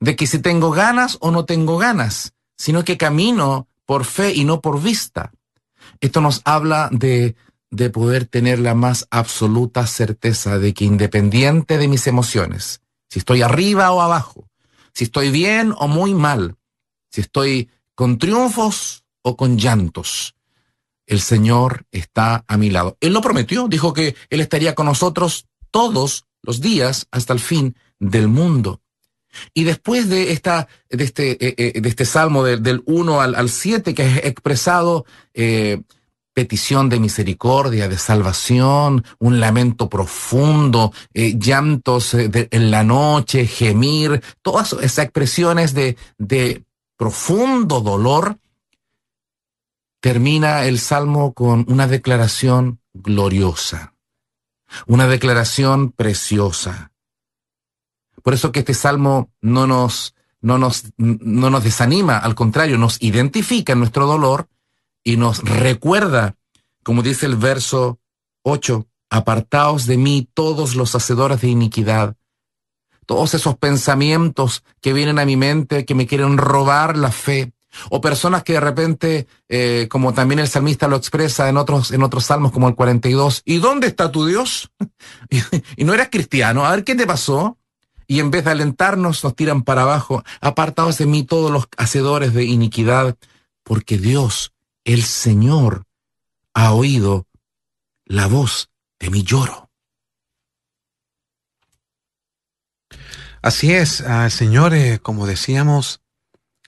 De 0.00 0.16
que 0.16 0.26
si 0.26 0.40
tengo 0.40 0.72
ganas 0.72 1.16
o 1.20 1.30
no 1.30 1.46
tengo 1.46 1.78
ganas, 1.78 2.34
sino 2.56 2.84
que 2.84 2.98
camino 2.98 3.68
por 3.86 4.04
fe 4.04 4.32
y 4.32 4.44
no 4.44 4.60
por 4.60 4.82
vista. 4.82 5.32
Esto 6.00 6.20
nos 6.20 6.40
habla 6.44 6.88
de, 6.92 7.36
de 7.70 7.90
poder 7.90 8.26
tener 8.26 8.58
la 8.58 8.74
más 8.74 9.06
absoluta 9.10 9.86
certeza 9.86 10.58
de 10.58 10.74
que 10.74 10.84
independiente 10.84 11.78
de 11.78 11.88
mis 11.88 12.06
emociones, 12.06 12.80
si 13.08 13.18
estoy 13.18 13.42
arriba 13.42 13.90
o 13.92 14.00
abajo, 14.00 14.48
si 14.92 15.04
estoy 15.04 15.30
bien 15.30 15.74
o 15.76 15.88
muy 15.88 16.14
mal, 16.14 16.56
si 17.10 17.20
estoy 17.20 17.70
con 17.94 18.18
triunfos 18.18 19.04
o 19.22 19.36
con 19.36 19.56
llantos, 19.58 20.34
el 21.06 21.20
Señor 21.20 21.86
está 21.92 22.44
a 22.46 22.56
mi 22.56 22.70
lado. 22.70 22.96
Él 23.00 23.12
lo 23.12 23.20
prometió, 23.20 23.68
dijo 23.68 23.92
que 23.92 24.14
Él 24.30 24.40
estaría 24.40 24.74
con 24.74 24.86
nosotros 24.86 25.46
todos 25.70 26.26
los 26.42 26.60
días 26.60 27.06
hasta 27.10 27.32
el 27.32 27.40
fin 27.40 27.76
del 27.98 28.28
mundo. 28.28 28.80
Y 29.52 29.64
después 29.64 30.08
de, 30.08 30.32
esta, 30.32 30.68
de, 30.90 31.04
este, 31.04 31.32
eh, 31.46 31.54
eh, 31.56 31.80
de 31.80 31.88
este 31.88 32.04
salmo 32.04 32.44
del 32.44 32.82
1 32.86 33.20
al, 33.20 33.48
7 33.48 33.94
que 33.94 34.06
es 34.06 34.24
expresado 34.24 35.04
eh, 35.32 35.80
petición 36.32 36.88
de 36.88 36.98
misericordia, 36.98 37.88
de 37.88 37.98
salvación, 37.98 39.04
un 39.18 39.38
lamento 39.38 39.88
profundo, 39.88 40.92
llantos 41.12 42.14
en 42.14 42.70
la 42.72 42.82
noche, 42.82 43.46
gemir, 43.46 44.20
todas 44.42 44.72
esas 44.72 45.04
expresiones 45.04 45.74
de 45.74 46.64
profundo 46.96 47.80
dolor, 47.80 48.38
termina 50.00 50.66
el 50.66 50.80
salmo 50.80 51.34
con 51.34 51.64
una 51.68 51.86
declaración 51.86 52.80
gloriosa, 52.92 53.94
una 54.86 55.06
declaración 55.06 55.92
preciosa 55.92 56.90
por 58.24 58.32
eso 58.32 58.52
que 58.52 58.60
este 58.60 58.72
salmo 58.72 59.30
no 59.42 59.66
nos, 59.66 60.14
no 60.40 60.56
nos, 60.56 60.84
no 60.96 61.50
nos 61.50 61.62
desanima, 61.62 62.16
al 62.16 62.34
contrario, 62.34 62.78
nos 62.78 62.96
identifica 63.02 63.74
en 63.74 63.80
nuestro 63.80 64.06
dolor 64.06 64.48
y 65.04 65.18
nos 65.18 65.44
recuerda, 65.44 66.34
como 66.82 67.02
dice 67.02 67.26
el 67.26 67.36
verso 67.36 67.98
8, 68.42 68.86
apartaos 69.10 69.84
de 69.84 69.98
mí 69.98 70.26
todos 70.32 70.74
los 70.74 70.94
hacedores 70.94 71.42
de 71.42 71.48
iniquidad, 71.48 72.16
todos 73.04 73.34
esos 73.34 73.58
pensamientos 73.58 74.64
que 74.80 74.94
vienen 74.94 75.18
a 75.18 75.26
mi 75.26 75.36
mente, 75.36 75.84
que 75.84 75.94
me 75.94 76.06
quieren 76.06 76.38
robar 76.38 76.96
la 76.96 77.12
fe, 77.12 77.52
o 77.90 78.00
personas 78.00 78.42
que 78.42 78.54
de 78.54 78.60
repente, 78.60 79.26
eh, 79.50 79.86
como 79.90 80.14
también 80.14 80.38
el 80.38 80.48
salmista 80.48 80.88
lo 80.88 80.96
expresa 80.96 81.46
en 81.50 81.58
otros, 81.58 81.90
en 81.90 82.02
otros 82.02 82.24
salmos 82.24 82.52
como 82.52 82.68
el 82.68 82.74
42, 82.74 83.42
¿y 83.44 83.58
dónde 83.58 83.88
está 83.88 84.10
tu 84.10 84.24
Dios? 84.24 84.70
y, 85.76 85.84
no 85.84 85.92
eras 85.92 86.08
cristiano, 86.10 86.64
a 86.64 86.70
ver 86.70 86.84
qué 86.84 86.94
te 86.94 87.06
pasó 87.06 87.58
y 88.06 88.20
en 88.20 88.30
vez 88.30 88.44
de 88.44 88.50
alentarnos 88.50 89.22
nos 89.24 89.34
tiran 89.36 89.62
para 89.62 89.82
abajo. 89.82 90.24
Apartaos 90.40 90.98
de 90.98 91.06
mí 91.06 91.24
todos 91.24 91.50
los 91.50 91.68
hacedores 91.76 92.34
de 92.34 92.44
iniquidad, 92.44 93.16
porque 93.62 93.98
Dios, 93.98 94.52
el 94.84 95.02
Señor, 95.02 95.84
ha 96.52 96.72
oído 96.72 97.26
la 98.04 98.26
voz 98.26 98.70
de 98.98 99.10
mi 99.10 99.22
lloro. 99.22 99.70
Así 103.42 103.72
es, 103.72 104.00
el 104.00 104.30
Señor, 104.30 104.72
eh, 104.72 105.00
como 105.00 105.26
decíamos, 105.26 106.00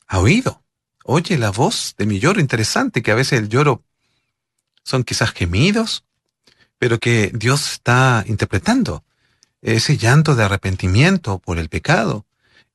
ha 0.06 0.18
oído. 0.18 0.62
Oye 1.04 1.38
la 1.38 1.50
voz 1.50 1.94
de 1.96 2.04
mi 2.04 2.18
lloro. 2.18 2.40
Interesante 2.40 3.02
que 3.02 3.12
a 3.12 3.14
veces 3.14 3.38
el 3.38 3.48
lloro 3.48 3.82
son 4.82 5.04
quizás 5.04 5.32
gemidos, 5.32 6.04
pero 6.78 6.98
que 6.98 7.30
Dios 7.32 7.72
está 7.72 8.24
interpretando 8.26 9.05
ese 9.74 9.96
llanto 9.96 10.36
de 10.36 10.44
arrepentimiento 10.44 11.38
por 11.38 11.58
el 11.58 11.68
pecado, 11.68 12.24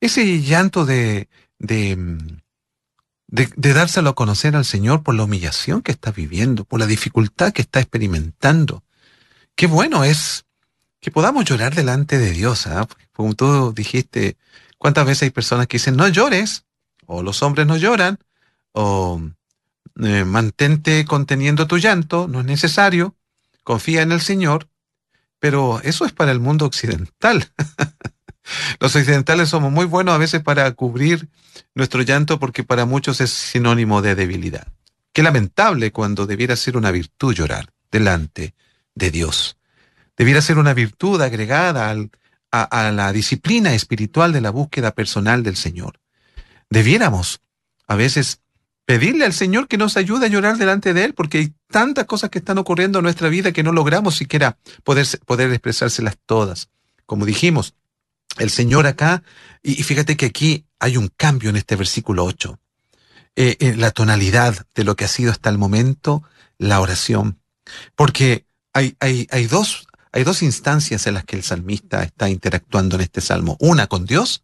ese 0.00 0.42
llanto 0.42 0.84
de, 0.84 1.28
de, 1.58 1.96
de, 3.28 3.72
dárselo 3.72 4.10
a 4.10 4.14
conocer 4.14 4.56
al 4.56 4.64
Señor 4.64 5.02
por 5.02 5.14
la 5.14 5.24
humillación 5.24 5.80
que 5.80 5.92
está 5.92 6.10
viviendo, 6.10 6.64
por 6.64 6.80
la 6.80 6.86
dificultad 6.86 7.52
que 7.52 7.62
está 7.62 7.80
experimentando. 7.80 8.84
Qué 9.54 9.66
bueno 9.66 10.04
es 10.04 10.44
que 11.00 11.10
podamos 11.10 11.46
llorar 11.46 11.74
delante 11.74 12.18
de 12.18 12.32
Dios. 12.32 12.66
¿ah? 12.66 12.86
Como 13.12 13.34
tú 13.34 13.72
dijiste, 13.72 14.36
¿cuántas 14.76 15.06
veces 15.06 15.22
hay 15.22 15.30
personas 15.30 15.68
que 15.68 15.78
dicen 15.78 15.96
no 15.96 16.08
llores? 16.08 16.64
O 17.06 17.22
los 17.22 17.42
hombres 17.42 17.66
no 17.66 17.76
lloran, 17.76 18.18
o 18.72 19.20
eh, 20.02 20.24
mantente 20.24 21.04
conteniendo 21.06 21.66
tu 21.66 21.78
llanto, 21.78 22.28
no 22.28 22.40
es 22.40 22.46
necesario, 22.46 23.16
confía 23.64 24.02
en 24.02 24.12
el 24.12 24.20
Señor. 24.20 24.68
Pero 25.42 25.80
eso 25.82 26.06
es 26.06 26.12
para 26.12 26.30
el 26.30 26.38
mundo 26.38 26.66
occidental. 26.66 27.50
Los 28.78 28.94
occidentales 28.94 29.48
somos 29.48 29.72
muy 29.72 29.86
buenos 29.86 30.14
a 30.14 30.18
veces 30.18 30.40
para 30.40 30.70
cubrir 30.70 31.28
nuestro 31.74 32.02
llanto 32.02 32.38
porque 32.38 32.62
para 32.62 32.86
muchos 32.86 33.20
es 33.20 33.30
sinónimo 33.32 34.02
de 34.02 34.14
debilidad. 34.14 34.68
Qué 35.12 35.24
lamentable 35.24 35.90
cuando 35.90 36.26
debiera 36.26 36.54
ser 36.54 36.76
una 36.76 36.92
virtud 36.92 37.34
llorar 37.34 37.72
delante 37.90 38.54
de 38.94 39.10
Dios. 39.10 39.56
Debiera 40.16 40.40
ser 40.40 40.58
una 40.58 40.74
virtud 40.74 41.20
agregada 41.20 41.92
a, 42.52 42.62
a 42.62 42.92
la 42.92 43.12
disciplina 43.12 43.74
espiritual 43.74 44.32
de 44.32 44.42
la 44.42 44.50
búsqueda 44.50 44.92
personal 44.92 45.42
del 45.42 45.56
Señor. 45.56 45.98
Debiéramos 46.70 47.40
a 47.88 47.96
veces 47.96 48.41
pedirle 48.92 49.24
al 49.24 49.32
Señor 49.32 49.68
que 49.68 49.78
nos 49.78 49.96
ayude 49.96 50.26
a 50.26 50.28
llorar 50.28 50.58
delante 50.58 50.92
de 50.92 51.06
Él, 51.06 51.14
porque 51.14 51.38
hay 51.38 51.54
tantas 51.70 52.04
cosas 52.04 52.28
que 52.28 52.40
están 52.40 52.58
ocurriendo 52.58 52.98
en 52.98 53.04
nuestra 53.04 53.30
vida 53.30 53.50
que 53.50 53.62
no 53.62 53.72
logramos 53.72 54.16
siquiera 54.16 54.58
poder, 54.84 55.06
poder 55.24 55.50
expresárselas 55.50 56.18
todas. 56.26 56.68
Como 57.06 57.24
dijimos, 57.24 57.74
el 58.36 58.50
Señor 58.50 58.86
acá, 58.86 59.22
y 59.62 59.82
fíjate 59.82 60.18
que 60.18 60.26
aquí 60.26 60.66
hay 60.78 60.98
un 60.98 61.08
cambio 61.08 61.48
en 61.48 61.56
este 61.56 61.74
versículo 61.74 62.26
8. 62.26 62.58
Eh, 63.34 63.56
en 63.60 63.80
la 63.80 63.92
tonalidad 63.92 64.66
de 64.74 64.84
lo 64.84 64.94
que 64.94 65.06
ha 65.06 65.08
sido 65.08 65.32
hasta 65.32 65.48
el 65.48 65.56
momento 65.56 66.22
la 66.58 66.78
oración. 66.78 67.38
Porque 67.96 68.44
hay, 68.74 68.94
hay, 69.00 69.26
hay, 69.30 69.46
dos, 69.46 69.86
hay 70.12 70.22
dos 70.22 70.42
instancias 70.42 71.06
en 71.06 71.14
las 71.14 71.24
que 71.24 71.36
el 71.36 71.44
salmista 71.44 72.02
está 72.02 72.28
interactuando 72.28 72.96
en 72.96 73.02
este 73.02 73.22
salmo. 73.22 73.56
Una 73.58 73.86
con 73.86 74.04
Dios, 74.04 74.42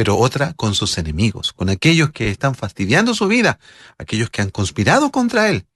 pero 0.00 0.16
otra 0.16 0.54
con 0.54 0.74
sus 0.74 0.96
enemigos, 0.96 1.52
con 1.52 1.68
aquellos 1.68 2.10
que 2.10 2.30
están 2.30 2.54
fastidiando 2.54 3.12
su 3.12 3.28
vida, 3.28 3.58
aquellos 3.98 4.30
que 4.30 4.40
han 4.40 4.48
conspirado 4.48 5.10
contra 5.10 5.50
él. 5.50 5.66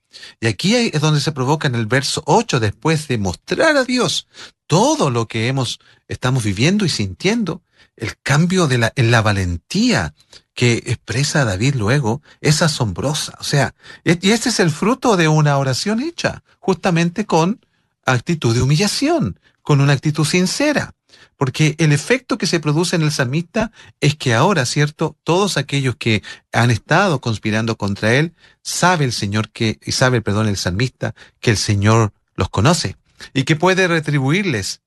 Y 0.40 0.46
aquí 0.46 0.74
es 0.74 0.98
donde 1.02 1.20
se 1.20 1.32
provoca 1.32 1.68
en 1.68 1.74
el 1.74 1.84
verso 1.84 2.22
8, 2.24 2.58
después 2.58 3.06
de 3.06 3.18
mostrar 3.18 3.76
a 3.76 3.84
Dios 3.84 4.26
todo 4.66 5.10
lo 5.10 5.28
que 5.28 5.48
hemos, 5.48 5.78
estamos 6.08 6.42
viviendo 6.42 6.86
y 6.86 6.88
sintiendo, 6.88 7.60
el 7.96 8.16
cambio 8.22 8.66
de 8.66 8.90
en 8.96 9.10
la 9.10 9.20
valentía 9.20 10.14
que 10.54 10.72
expresa 10.86 11.44
David 11.44 11.74
luego 11.74 12.22
es 12.40 12.62
asombrosa. 12.62 13.36
O 13.40 13.44
sea, 13.44 13.74
y 14.04 14.30
este 14.30 14.48
es 14.48 14.58
el 14.58 14.70
fruto 14.70 15.18
de 15.18 15.28
una 15.28 15.58
oración 15.58 16.00
hecha, 16.00 16.42
justamente 16.60 17.26
con 17.26 17.60
actitud 18.06 18.54
de 18.54 18.62
humillación, 18.62 19.38
con 19.60 19.82
una 19.82 19.92
actitud 19.92 20.24
sincera. 20.24 20.93
Porque 21.36 21.74
el 21.78 21.92
efecto 21.92 22.38
que 22.38 22.46
se 22.46 22.60
produce 22.60 22.96
en 22.96 23.02
el 23.02 23.12
salmista 23.12 23.72
es 24.00 24.14
que 24.14 24.34
ahora, 24.34 24.66
¿cierto? 24.66 25.16
Todos 25.24 25.56
aquellos 25.56 25.96
que 25.96 26.22
han 26.52 26.70
estado 26.70 27.20
conspirando 27.20 27.76
contra 27.76 28.14
él, 28.14 28.34
sabe 28.62 29.04
el 29.04 29.12
Señor 29.12 29.50
que, 29.50 29.78
y 29.84 29.92
sabe, 29.92 30.22
perdón, 30.22 30.48
el 30.48 30.56
salmista, 30.56 31.14
que 31.40 31.50
el 31.50 31.56
Señor 31.56 32.12
los 32.36 32.48
conoce 32.48 32.96
y 33.32 33.44
que 33.44 33.56
puede 33.56 33.88
retribuirles 33.88 34.82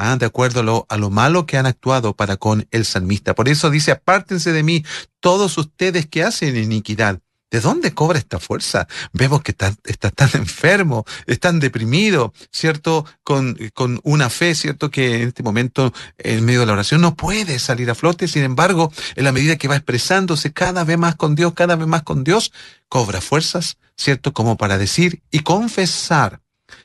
Ah, 0.00 0.16
de 0.16 0.26
acuerdo 0.26 0.60
a 0.60 0.62
lo, 0.62 0.86
a 0.88 0.96
lo 0.96 1.10
malo 1.10 1.44
que 1.44 1.58
han 1.58 1.66
actuado 1.66 2.14
para 2.14 2.36
con 2.36 2.68
el 2.70 2.84
salmista. 2.84 3.34
Por 3.34 3.48
eso 3.48 3.68
dice, 3.68 3.90
apártense 3.90 4.52
de 4.52 4.62
mí 4.62 4.84
todos 5.18 5.58
ustedes 5.58 6.06
que 6.06 6.22
hacen 6.22 6.56
iniquidad. 6.56 7.18
¿De 7.50 7.60
dónde 7.60 7.94
cobra 7.94 8.18
esta 8.18 8.38
fuerza? 8.38 8.86
Vemos 9.12 9.42
que 9.42 9.52
está, 9.52 9.74
está 9.84 10.10
tan 10.10 10.28
enfermo, 10.34 11.04
es 11.26 11.40
tan 11.40 11.60
deprimido, 11.60 12.34
¿cierto? 12.52 13.06
Con, 13.22 13.58
con 13.72 14.00
una 14.04 14.28
fe, 14.28 14.54
¿cierto? 14.54 14.90
Que 14.90 15.22
en 15.22 15.28
este 15.28 15.42
momento, 15.42 15.92
en 16.18 16.44
medio 16.44 16.60
de 16.60 16.66
la 16.66 16.74
oración, 16.74 17.00
no 17.00 17.16
puede 17.16 17.58
salir 17.58 17.90
a 17.90 17.94
flote. 17.94 18.28
Sin 18.28 18.42
embargo, 18.42 18.92
en 19.16 19.24
la 19.24 19.32
medida 19.32 19.56
que 19.56 19.68
va 19.68 19.76
expresándose 19.76 20.52
cada 20.52 20.84
vez 20.84 20.98
más 20.98 21.16
con 21.16 21.34
Dios, 21.34 21.54
cada 21.54 21.76
vez 21.76 21.86
más 21.86 22.02
con 22.02 22.22
Dios, 22.22 22.52
cobra 22.88 23.22
fuerzas, 23.22 23.78
¿cierto? 23.96 24.34
Como 24.34 24.56
para 24.56 24.76
decir 24.76 25.22
y 25.30 25.40
confesar 25.40 26.42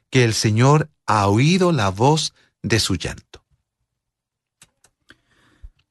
que 0.09 0.23
el 0.23 0.33
Señor 0.33 0.89
ha 1.05 1.27
oído 1.27 1.73
la 1.73 1.89
voz 1.89 2.33
de 2.61 2.79
su 2.79 2.95
llanto. 2.95 3.42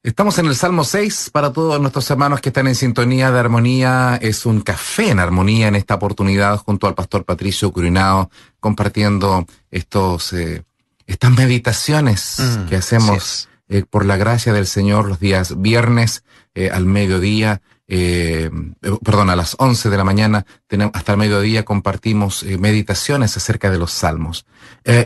Estamos 0.05 0.36
en 0.38 0.46
el 0.46 0.57
Salmo 0.57 0.82
6 0.82 1.30
para 1.32 1.53
todos 1.53 1.80
nuestros 1.80 2.11
hermanos 2.11 2.40
que 2.40 2.48
están 2.48 2.66
en 2.66 2.74
sintonía 2.74 3.30
de 3.30 3.38
armonía. 3.38 4.18
Es 4.20 4.46
un 4.46 4.61
café 4.61 5.11
en 5.11 5.20
armonía 5.20 5.68
en 5.68 5.76
esta 5.76 5.94
oportunidad 5.94 6.57
junto 6.57 6.88
al 6.88 6.96
pastor 6.96 7.24
Patricio 7.24 7.72
Curinao 7.72 8.28
compartiendo 8.59 9.46
estos, 9.70 10.32
eh, 10.32 10.64
estas 11.07 11.30
meditaciones 11.30 12.38
mm, 12.40 12.68
que 12.68 12.74
hacemos 12.74 13.48
eh, 13.68 13.84
por 13.88 14.05
la 14.05 14.16
gracia 14.16 14.53
del 14.53 14.66
Señor 14.66 15.07
los 15.07 15.20
días 15.20 15.61
viernes 15.62 16.24
eh, 16.57 16.68
al 16.70 16.84
mediodía. 16.84 17.62
perdón, 17.86 19.30
a 19.30 19.36
las 19.36 19.55
11 19.57 19.88
de 19.88 19.96
la 19.96 20.05
mañana 20.05 20.46
tenemos, 20.66 20.96
hasta 20.96 21.12
el 21.12 21.18
mediodía 21.18 21.64
compartimos 21.64 22.42
meditaciones 22.42 23.36
acerca 23.36 23.70
de 23.70 23.78
los 23.78 23.92
salmos. 23.92 24.46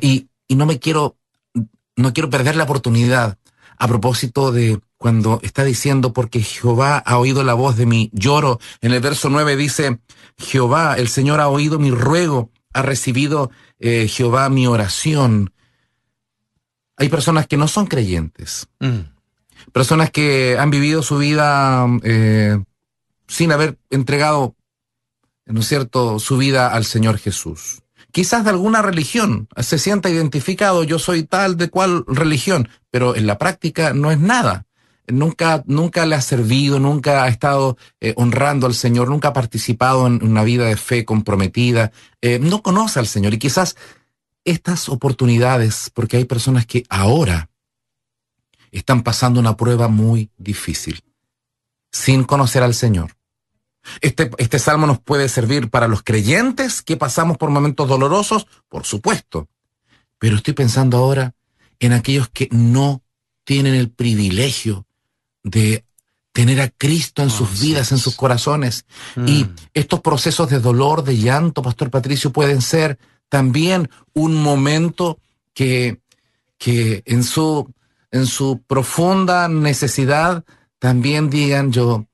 y, 0.01 0.29
y 0.49 0.55
no 0.55 0.65
me 0.65 0.79
quiero 0.79 1.19
no 1.97 2.13
quiero 2.13 2.31
perder 2.31 2.57
la 2.57 2.65
oportunidad 2.65 3.39
a 3.79 3.89
propósito 3.89 4.53
de 4.53 4.81
cuando 4.99 5.41
está 5.43 5.65
diciendo, 5.65 6.13
porque 6.13 6.41
Jehová 6.41 6.99
ha 6.99 7.19
oído 7.19 7.45
la 7.45 7.55
voz 7.55 7.77
de 7.77 7.87
mi 7.87 8.11
lloro. 8.13 8.59
En 8.81 8.93
el 8.93 9.01
verso 9.01 9.29
9 9.29 9.57
dice, 9.57 9.99
Jehová, 10.39 10.97
el 10.97 11.09
Señor 11.09 11.41
ha 11.41 11.49
oído 11.49 11.79
mi 11.79 11.91
ruego, 11.91 12.51
ha 12.73 12.83
recibido 12.83 13.51
eh, 13.79 14.09
Jehová 14.09 14.49
mi 14.49 14.67
oración. 14.67 15.53
Hay 16.97 17.09
personas 17.09 17.47
que 17.47 17.57
no 17.57 17.69
son 17.69 17.87
creyentes, 17.87 18.69
mm. 18.81 19.71
personas 19.73 20.11
que 20.11 20.57
han 20.59 20.71
vivido 20.71 21.03
su 21.03 21.19
vida 21.19 21.87
eh, 22.03 22.59
sin 23.29 23.53
haber 23.53 23.79
entregado, 23.91 24.57
¿no 25.45 25.61
es 25.61 25.69
cierto?, 25.69 26.19
su 26.19 26.39
vida 26.39 26.69
al 26.69 26.85
Señor 26.85 27.19
Jesús 27.19 27.83
quizás 28.17 28.45
de 28.45 28.51
alguna 28.51 28.81
religión, 28.81 29.47
se 29.59 29.79
sienta 29.79 30.09
identificado, 30.09 30.85
yo 30.85 30.99
soy 30.99 31.25
tal 31.25 31.59
de 31.59 31.69
cual 31.69 32.03
religión, 32.09 32.71
pero 32.91 33.15
en 33.15 33.27
la 33.27 33.37
práctica 33.37 33.93
no 33.93 34.11
es 34.11 34.19
nada. 34.19 34.65
Nunca, 35.07 35.63
nunca 35.67 36.07
le 36.07 36.15
ha 36.15 36.23
servido, 36.23 36.81
nunca 36.81 37.25
ha 37.25 37.29
estado 37.29 37.77
eh, 38.01 38.15
honrando 38.17 38.67
al 38.67 38.73
Señor, 38.73 39.11
nunca 39.11 39.29
ha 39.29 39.33
participado 39.35 40.07
en 40.07 40.25
una 40.25 40.45
vida 40.45 40.65
de 40.65 40.79
fe 40.79 41.05
comprometida, 41.05 41.93
eh, 42.23 42.39
no 42.39 42.63
conoce 42.63 43.01
al 43.01 43.07
Señor 43.07 43.35
y 43.35 43.39
quizás 43.39 43.77
estas 44.47 44.89
oportunidades, 44.89 45.91
porque 45.93 46.17
hay 46.17 46.25
personas 46.25 46.65
que 46.65 46.85
ahora 46.89 47.51
están 48.71 49.03
pasando 49.03 49.41
una 49.41 49.59
prueba 49.59 49.89
muy 49.89 50.31
difícil, 50.39 51.03
sin 51.93 52.25
conocer 52.25 52.63
al 52.63 52.73
Señor 52.73 53.17
este, 54.01 54.31
este 54.39 54.59
salmo 54.59 54.87
nos 54.87 55.01
puede 55.01 55.29
servir 55.29 55.71
para 55.71 55.89
los 55.89 56.03
creyentes 56.03 56.83
que 56.83 56.97
pasamos 56.97 57.37
por 57.37 57.51
momentos 57.51 57.89
dolorosos, 57.89 58.47
por 58.69 58.85
supuesto. 58.85 59.49
Pero 60.19 60.37
estoy 60.37 60.55
pensando 60.55 60.97
ahora 60.97 61.35
en 61.79 61.93
aquellos 61.93 62.29
que 62.29 62.49
no 62.51 63.03
tienen 63.45 63.75
el 63.75 63.91
privilegio 63.91 64.87
de 65.43 65.85
tener 66.33 66.61
a 66.61 66.69
Cristo 66.69 67.23
en 67.23 67.31
sus 67.31 67.61
vidas, 67.61 67.93
en 67.93 67.99
sus 67.99 68.15
corazones. 68.15 68.85
Y 69.17 69.45
mm. 69.45 69.55
estos 69.73 70.01
procesos 70.01 70.51
de 70.51 70.61
dolor, 70.61 71.03
de 71.03 71.17
llanto, 71.17 71.63
Pastor 71.63 71.91
Patricio, 71.91 72.31
pueden 72.31 72.61
ser 72.61 72.99
también 73.29 73.89
un 74.13 74.35
momento 74.35 75.19
que, 75.55 76.01
que 76.59 77.03
en 77.07 77.25
su, 77.25 77.73
en 78.11 78.27
su 78.27 78.61
profunda 78.67 79.49
necesidad 79.49 80.45
también 80.79 81.31
digan 81.31 81.73
yo, 81.73 82.07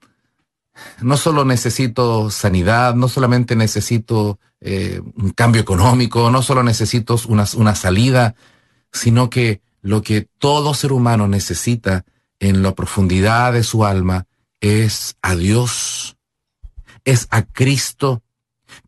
no 1.01 1.17
solo 1.17 1.45
necesito 1.45 2.31
sanidad, 2.31 2.95
no 2.95 3.09
solamente 3.09 3.57
necesito 3.57 4.39
eh, 4.61 5.01
un 5.17 5.31
cambio 5.31 5.61
económico, 5.61 6.31
no 6.31 6.43
solo 6.43 6.63
necesito 6.63 7.19
una, 7.29 7.45
una 7.57 7.75
salida, 7.75 8.35
sino 8.93 9.29
que 9.31 9.61
lo 9.81 10.03
que 10.03 10.29
todo 10.39 10.75
ser 10.75 10.93
humano 10.93 11.27
necesita 11.27 12.05
en 12.39 12.63
la 12.63 12.75
profundidad 12.75 13.53
de 13.53 13.65
su 13.65 13.85
alma 13.85 14.27
es 14.61 15.17
a 15.23 15.35
Dios, 15.35 16.17
es 17.05 17.27
a 17.31 17.43
Cristo, 17.43 18.23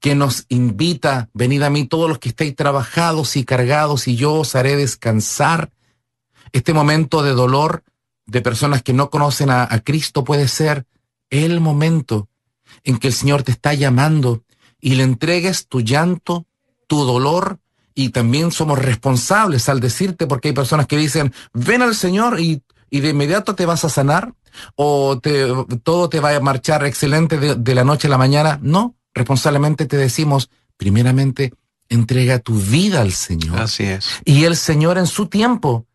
que 0.00 0.14
nos 0.14 0.46
invita, 0.48 1.28
venid 1.34 1.62
a 1.62 1.70
mí 1.70 1.86
todos 1.86 2.08
los 2.08 2.18
que 2.18 2.28
estéis 2.30 2.54
trabajados 2.54 3.36
y 3.36 3.44
cargados 3.44 4.06
y 4.08 4.16
yo 4.16 4.34
os 4.34 4.54
haré 4.54 4.76
descansar. 4.76 5.70
Este 6.52 6.72
momento 6.72 7.22
de 7.22 7.32
dolor 7.32 7.82
de 8.26 8.40
personas 8.40 8.82
que 8.82 8.92
no 8.92 9.10
conocen 9.10 9.50
a 9.50 9.68
Cristo 9.84 10.24
puede 10.24 10.48
ser 10.48 10.86
el 11.34 11.60
momento 11.60 12.28
en 12.82 12.98
que 12.98 13.08
el 13.08 13.14
Señor 13.14 13.42
te 13.42 13.52
está 13.52 13.74
llamando 13.74 14.42
y 14.80 14.94
le 14.94 15.02
entregues 15.02 15.68
tu 15.68 15.80
llanto, 15.80 16.46
tu 16.86 17.04
dolor, 17.04 17.58
y 17.94 18.10
también 18.10 18.50
somos 18.50 18.78
responsables 18.78 19.68
al 19.68 19.80
decirte, 19.80 20.26
porque 20.26 20.48
hay 20.48 20.54
personas 20.54 20.86
que 20.86 20.96
dicen, 20.96 21.32
ven 21.52 21.82
al 21.82 21.94
Señor 21.94 22.40
y, 22.40 22.62
de 22.90 23.08
inmediato 23.08 23.54
te 23.54 23.66
vas 23.66 23.84
a 23.84 23.88
sanar, 23.88 24.34
o 24.76 25.18
te, 25.20 25.46
todo 25.82 26.08
te 26.08 26.20
va 26.20 26.34
a 26.34 26.40
marchar 26.40 26.84
excelente 26.84 27.38
de, 27.38 27.54
de 27.56 27.74
la 27.74 27.84
noche 27.84 28.06
a 28.06 28.10
la 28.10 28.18
mañana. 28.18 28.58
No, 28.62 28.94
responsablemente 29.14 29.86
te 29.86 29.96
decimos, 29.96 30.50
primeramente, 30.76 31.52
entrega 31.88 32.38
tu 32.38 32.54
vida 32.54 33.00
al 33.00 33.12
Señor. 33.12 33.60
Así 33.60 33.84
es. 33.84 34.08
Y 34.24 34.44
el 34.44 34.56
Señor 34.56 34.98
en 34.98 35.06
su 35.06 35.26
tiempo 35.26 35.86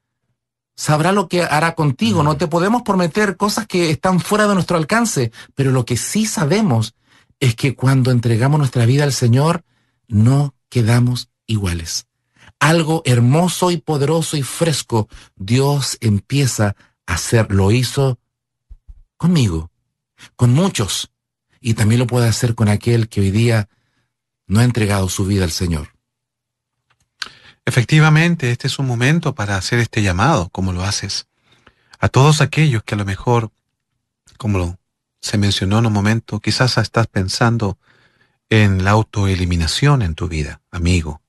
sabrá 0.79 1.11
lo 1.11 1.27
que 1.27 1.43
hará 1.43 1.75
contigo. 1.75 2.23
No 2.23 2.37
te 2.37 2.47
podemos 2.47 2.83
prometer 2.83 3.35
cosas 3.35 3.67
que 3.67 3.89
están 3.89 4.21
fuera 4.21 4.47
de 4.47 4.53
nuestro 4.53 4.77
alcance, 4.77 5.33
pero 5.53 5.71
lo 5.71 5.83
que 5.83 5.97
sí 5.97 6.25
sabemos 6.25 6.95
es 7.41 7.53
que 7.55 7.75
cuando 7.75 8.11
entregamos 8.11 8.59
nuestra 8.59 8.85
vida 8.85 9.03
al 9.03 9.11
Señor, 9.11 9.65
no 10.07 10.55
quedamos 10.69 11.31
iguales. 11.47 12.07
Algo 12.61 13.01
hermoso 13.03 13.71
y 13.71 13.77
poderoso 13.77 14.37
y 14.37 14.41
fresco 14.41 15.09
Dios 15.35 15.97
empieza 15.99 16.77
a 17.05 17.15
hacer. 17.15 17.51
Lo 17.51 17.71
hizo 17.71 18.17
conmigo, 19.17 19.71
con 20.37 20.53
muchos, 20.53 21.11
y 21.59 21.73
también 21.73 21.99
lo 21.99 22.07
puede 22.07 22.29
hacer 22.29 22.55
con 22.55 22.69
aquel 22.69 23.09
que 23.09 23.19
hoy 23.19 23.31
día 23.31 23.67
no 24.47 24.61
ha 24.61 24.63
entregado 24.63 25.09
su 25.09 25.25
vida 25.25 25.43
al 25.43 25.51
Señor. 25.51 25.98
Efectivamente, 27.69 28.49
este 28.49 28.65
es 28.65 28.79
un 28.79 28.87
momento 28.87 29.35
para 29.35 29.55
hacer 29.55 29.77
este 29.77 30.01
llamado, 30.01 30.49
como 30.49 30.73
lo 30.73 30.83
haces, 30.83 31.27
a 31.99 32.09
todos 32.09 32.41
aquellos 32.41 32.81
que 32.81 32.95
a 32.95 32.97
lo 32.97 33.05
mejor, 33.05 33.51
como 34.39 34.79
se 35.21 35.37
mencionó 35.37 35.77
en 35.77 35.85
un 35.85 35.93
momento, 35.93 36.39
quizás 36.39 36.79
estás 36.79 37.05
pensando 37.05 37.77
en 38.49 38.83
la 38.83 38.89
autoeliminación 38.89 40.01
en 40.01 40.15
tu 40.15 40.27
vida, 40.27 40.61
amigo, 40.71 41.21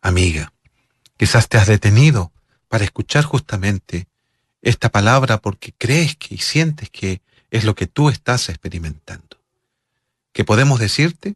amiga. 0.00 0.54
Quizás 1.18 1.50
te 1.50 1.58
has 1.58 1.66
detenido 1.66 2.32
para 2.68 2.84
escuchar 2.84 3.24
justamente 3.24 4.08
esta 4.62 4.88
palabra 4.88 5.36
porque 5.36 5.74
crees 5.76 6.16
que 6.16 6.36
y 6.36 6.38
sientes 6.38 6.88
que 6.88 7.20
es 7.50 7.64
lo 7.64 7.74
que 7.74 7.86
tú 7.86 8.08
estás 8.08 8.48
experimentando. 8.48 9.36
¿Qué 10.32 10.44
podemos 10.44 10.80
decirte? 10.80 11.34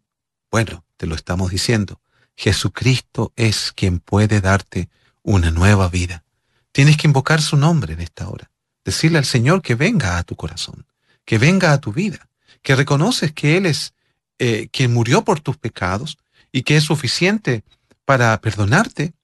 Bueno, 0.51 0.87
te 0.97 1.07
lo 1.07 1.17
estamos 1.17 1.51
diciendo. 1.51 2.01
Jesucristo 2.39 3.33
es 3.35 3.73
quien 3.73 3.99
puede 3.99 4.41
darte 4.41 4.89
una 5.25 5.51
nueva 5.51 5.89
vida. 5.89 6.23
Tienes 6.71 6.97
que 6.97 7.09
invocar 7.09 7.43
su 7.43 7.57
nombre 7.57 7.95
en 7.95 8.01
esta 8.01 8.29
hora. 8.29 8.49
Decirle 8.85 9.19
al 9.19 9.25
Señor 9.25 9.61
que 9.61 9.75
venga 9.75 10.19
a 10.19 10.23
tu 10.23 10.37
corazón, 10.37 10.87
que 11.25 11.37
venga 11.37 11.73
a 11.73 11.81
tu 11.81 11.93
vida, 11.93 12.29
que 12.63 12.77
reconoces 12.77 13.33
que 13.33 13.57
Él 13.57 13.67
es 13.67 13.93
eh, 14.39 14.69
quien 14.71 14.95
murió 14.95 15.25
por 15.25 15.41
tus 15.41 15.57
pecados 15.57 16.17
y 16.53 16.63
que 16.63 16.77
es 16.77 16.85
suficiente 16.85 17.65
para 18.05 18.41
perdonarte, 18.41 19.15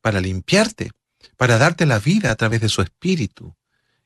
para 0.00 0.20
limpiarte, 0.20 0.90
para 1.36 1.58
darte 1.58 1.86
la 1.86 2.00
vida 2.00 2.32
a 2.32 2.34
través 2.34 2.60
de 2.60 2.68
su 2.68 2.82
espíritu. 2.82 3.54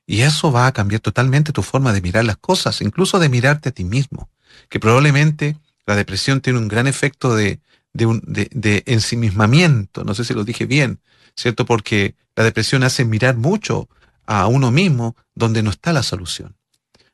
Y 0.05 0.21
eso 0.21 0.51
va 0.51 0.67
a 0.67 0.73
cambiar 0.73 1.01
totalmente 1.01 1.53
tu 1.53 1.63
forma 1.63 1.91
de 1.91 2.01
mirar 2.01 2.23
las 2.23 2.37
cosas, 2.37 2.81
incluso 2.81 3.17
de 3.17 3.29
mirarte 3.29 3.69
a 3.69 3.71
ti 3.71 3.83
mismo, 3.83 4.29
que 4.69 4.79
probablemente 4.79 5.57
la 5.87 5.95
depresión 5.95 6.39
tiene 6.39 6.59
un 6.59 6.67
gran 6.67 6.85
efecto 6.85 7.35
de, 7.35 7.59
de, 7.93 8.05
un, 8.05 8.21
de, 8.25 8.49
de 8.51 8.83
ensimismamiento, 8.85 10.03
no 10.03 10.13
sé 10.13 10.23
si 10.23 10.33
lo 10.33 10.43
dije 10.43 10.65
bien, 10.65 10.99
¿cierto? 11.35 11.65
Porque 11.65 12.15
la 12.35 12.43
depresión 12.43 12.83
hace 12.83 13.05
mirar 13.05 13.35
mucho 13.37 13.89
a 14.25 14.47
uno 14.47 14.71
mismo 14.71 15.15
donde 15.35 15.63
no 15.63 15.69
está 15.69 15.93
la 15.93 16.03
solución. 16.03 16.55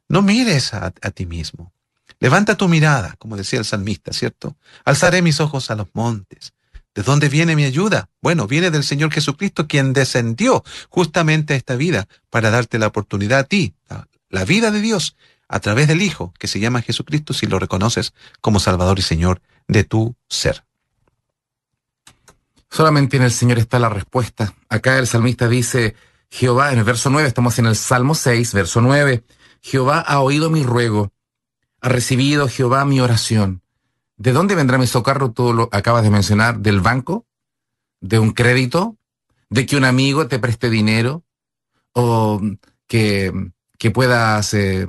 No 0.08 0.22
mires 0.22 0.74
a, 0.74 0.88
a 0.88 1.12
ti 1.12 1.26
mismo. 1.26 1.74
Levanta 2.20 2.56
tu 2.56 2.68
mirada, 2.68 3.16
como 3.18 3.38
decía 3.38 3.60
el 3.60 3.66
salmista, 3.66 4.14
¿cierto? 4.14 4.56
Alzaré 4.84 5.22
mis 5.22 5.40
ojos 5.40 5.70
a 5.72 5.76
los 5.76 5.88
montes. 5.94 6.54
¿De 6.94 7.04
dónde 7.04 7.28
viene 7.28 7.56
mi 7.56 7.66
ayuda? 7.66 8.10
Bueno, 8.22 8.48
viene 8.48 8.72
del 8.72 8.84
Señor 8.84 9.12
Jesucristo, 9.12 9.68
quien 9.68 9.92
descendió 9.92 10.64
justamente 10.90 11.54
a 11.54 11.58
esta 11.58 11.76
vida 11.76 12.08
para 12.30 12.52
darte 12.52 12.80
la 12.80 12.88
oportunidad 12.88 13.40
a 13.40 13.44
ti, 13.44 13.76
la 14.30 14.46
vida 14.46 14.72
de 14.72 14.80
Dios, 14.80 15.16
a 15.48 15.60
través 15.60 15.88
del 15.88 16.02
Hijo, 16.02 16.34
que 16.40 16.48
se 16.48 16.60
llama 16.60 16.82
Jesucristo, 16.82 17.34
si 17.34 17.48
lo 17.48 17.60
reconoces 17.60 18.14
como 18.42 18.60
Salvador 18.60 18.98
y 18.98 19.02
Señor 19.02 19.42
de 19.68 19.84
tu 19.84 20.16
ser. 20.28 20.64
Solamente 22.70 23.18
en 23.18 23.24
el 23.24 23.32
Señor 23.32 23.58
está 23.58 23.80
la 23.80 23.90
respuesta. 23.90 24.54
Acá 24.70 25.00
el 25.00 25.08
salmista 25.08 25.48
dice, 25.48 25.96
Jehová, 26.30 26.74
en 26.74 26.80
el 26.80 26.84
verso 26.84 27.10
9, 27.10 27.28
estamos 27.28 27.58
en 27.60 27.68
el 27.68 27.76
Salmo 27.76 28.16
6, 28.16 28.54
verso 28.54 28.82
9, 28.82 29.24
Jehová 29.62 30.00
ha 30.02 30.20
oído 30.20 30.50
mi 30.50 30.64
ruego, 30.64 31.12
ha 31.82 31.90
recibido 31.90 32.48
Jehová 32.50 32.84
mi 32.86 33.00
oración. 33.00 33.62
¿De 34.18 34.32
dónde 34.32 34.56
vendrá 34.56 34.78
mi 34.78 34.88
socorro? 34.88 35.32
Tú 35.32 35.54
lo 35.54 35.70
acabas 35.72 36.04
de 36.04 36.10
mencionar, 36.10 36.60
del 36.60 36.82
banco, 36.82 37.26
de 38.02 38.20
un 38.20 38.32
crédito, 38.32 38.98
de 39.50 39.66
que 39.66 39.78
un 39.78 39.86
amigo 39.86 40.28
te 40.28 40.40
preste 40.40 40.70
dinero 40.70 41.24
o 41.94 42.42
que, 42.88 43.32
que 43.78 43.92
puedas 43.92 44.54
eh, 44.54 44.88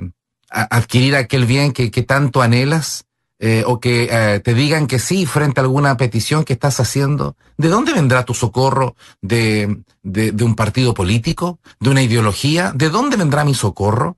adquirir 0.49 1.15
aquel 1.15 1.45
bien 1.45 1.71
que, 1.71 1.89
que 1.89 2.03
tanto 2.03 2.41
anhelas 2.41 3.06
eh, 3.39 3.63
o 3.65 3.79
que 3.79 4.09
eh, 4.11 4.39
te 4.39 4.53
digan 4.53 4.87
que 4.87 4.99
sí 4.99 5.25
frente 5.25 5.59
a 5.59 5.63
alguna 5.63 5.95
petición 5.97 6.43
que 6.43 6.53
estás 6.53 6.79
haciendo. 6.79 7.35
¿De 7.57 7.67
dónde 7.67 7.93
vendrá 7.93 8.25
tu 8.25 8.33
socorro? 8.33 8.95
¿De, 9.21 9.83
de, 10.01 10.31
de 10.31 10.43
un 10.43 10.55
partido 10.55 10.93
político? 10.93 11.59
¿De 11.79 11.89
una 11.89 12.01
ideología? 12.01 12.71
¿De 12.73 12.89
dónde 12.89 13.17
vendrá 13.17 13.45
mi 13.45 13.53
socorro? 13.53 14.17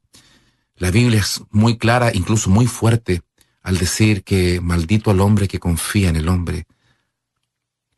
La 0.77 0.91
Biblia 0.91 1.19
es 1.19 1.41
muy 1.51 1.77
clara, 1.77 2.11
incluso 2.13 2.49
muy 2.49 2.65
fuerte 2.65 3.21
al 3.61 3.77
decir 3.77 4.23
que 4.23 4.61
maldito 4.61 5.11
al 5.11 5.19
hombre 5.19 5.47
que 5.47 5.59
confía 5.59 6.09
en 6.09 6.15
el 6.15 6.29
hombre. 6.29 6.65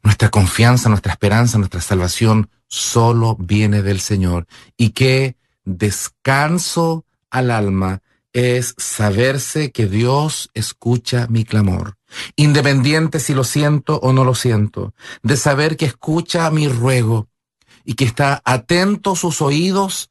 Nuestra 0.03 0.29
confianza, 0.29 0.89
nuestra 0.89 1.11
esperanza, 1.11 1.59
nuestra 1.59 1.81
salvación 1.81 2.49
solo 2.67 3.35
viene 3.39 3.83
del 3.83 3.99
Señor. 3.99 4.47
Y 4.75 4.89
qué 4.89 5.35
descanso 5.63 7.05
al 7.29 7.51
alma 7.51 8.01
es 8.33 8.75
saberse 8.77 9.71
que 9.71 9.87
Dios 9.87 10.49
escucha 10.53 11.27
mi 11.29 11.43
clamor, 11.43 11.97
independiente 12.35 13.19
si 13.19 13.33
lo 13.33 13.43
siento 13.43 13.99
o 13.99 14.13
no 14.13 14.23
lo 14.23 14.35
siento, 14.35 14.93
de 15.23 15.37
saber 15.37 15.77
que 15.77 15.85
escucha 15.85 16.49
mi 16.51 16.67
ruego 16.67 17.27
y 17.83 17.95
que 17.95 18.05
está 18.05 18.41
atento 18.45 19.15
sus 19.15 19.41
oídos 19.41 20.09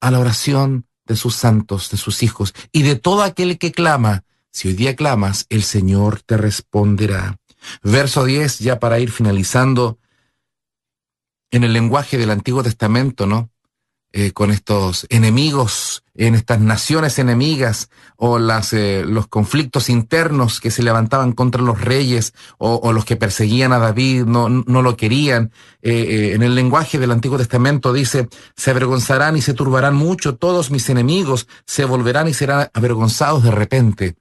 a 0.00 0.10
la 0.10 0.20
oración 0.20 0.86
de 1.04 1.16
sus 1.16 1.36
santos, 1.36 1.90
de 1.90 1.96
sus 1.96 2.22
hijos 2.22 2.54
y 2.72 2.82
de 2.82 2.96
todo 2.96 3.22
aquel 3.22 3.58
que 3.58 3.72
clama 3.72 4.24
si 4.56 4.68
hoy 4.68 4.74
día 4.74 4.96
clamas, 4.96 5.44
el 5.50 5.62
Señor 5.62 6.22
te 6.22 6.38
responderá. 6.38 7.38
Verso 7.82 8.24
10, 8.24 8.60
ya 8.60 8.80
para 8.80 8.98
ir 8.98 9.10
finalizando, 9.10 9.98
en 11.50 11.62
el 11.62 11.74
lenguaje 11.74 12.16
del 12.16 12.30
Antiguo 12.30 12.62
Testamento, 12.62 13.26
¿no? 13.26 13.50
Eh, 14.18 14.32
con 14.32 14.50
estos 14.50 15.06
enemigos, 15.10 16.02
en 16.14 16.34
estas 16.34 16.58
naciones 16.58 17.18
enemigas, 17.18 17.90
o 18.16 18.38
las, 18.38 18.72
eh, 18.72 19.04
los 19.06 19.26
conflictos 19.26 19.90
internos 19.90 20.58
que 20.58 20.70
se 20.70 20.82
levantaban 20.82 21.32
contra 21.32 21.60
los 21.60 21.82
reyes, 21.82 22.32
o, 22.56 22.94
los 22.94 23.04
que 23.04 23.16
perseguían 23.16 23.74
a 23.74 23.78
David, 23.78 24.24
no, 24.24 24.48
lo 24.48 24.96
querían. 24.96 25.52
Eh, 25.82 26.32
en 26.32 26.42
el 26.42 26.54
lenguaje 26.54 26.98
del 26.98 27.10
Antiguo 27.10 27.36
Testamento 27.36 27.92
dice, 27.92 28.30
se 28.56 28.70
avergonzarán 28.70 29.36
y 29.36 29.42
se 29.42 29.52
turbarán 29.52 29.94
mucho 29.94 30.36
todos 30.36 30.70
mis 30.70 30.88
enemigos, 30.88 31.46
se 31.66 31.84
volverán 31.84 32.26
y 32.26 32.32
serán 32.32 32.70
avergonzados 32.72 33.42
de 33.42 33.50
repente. 33.50 34.16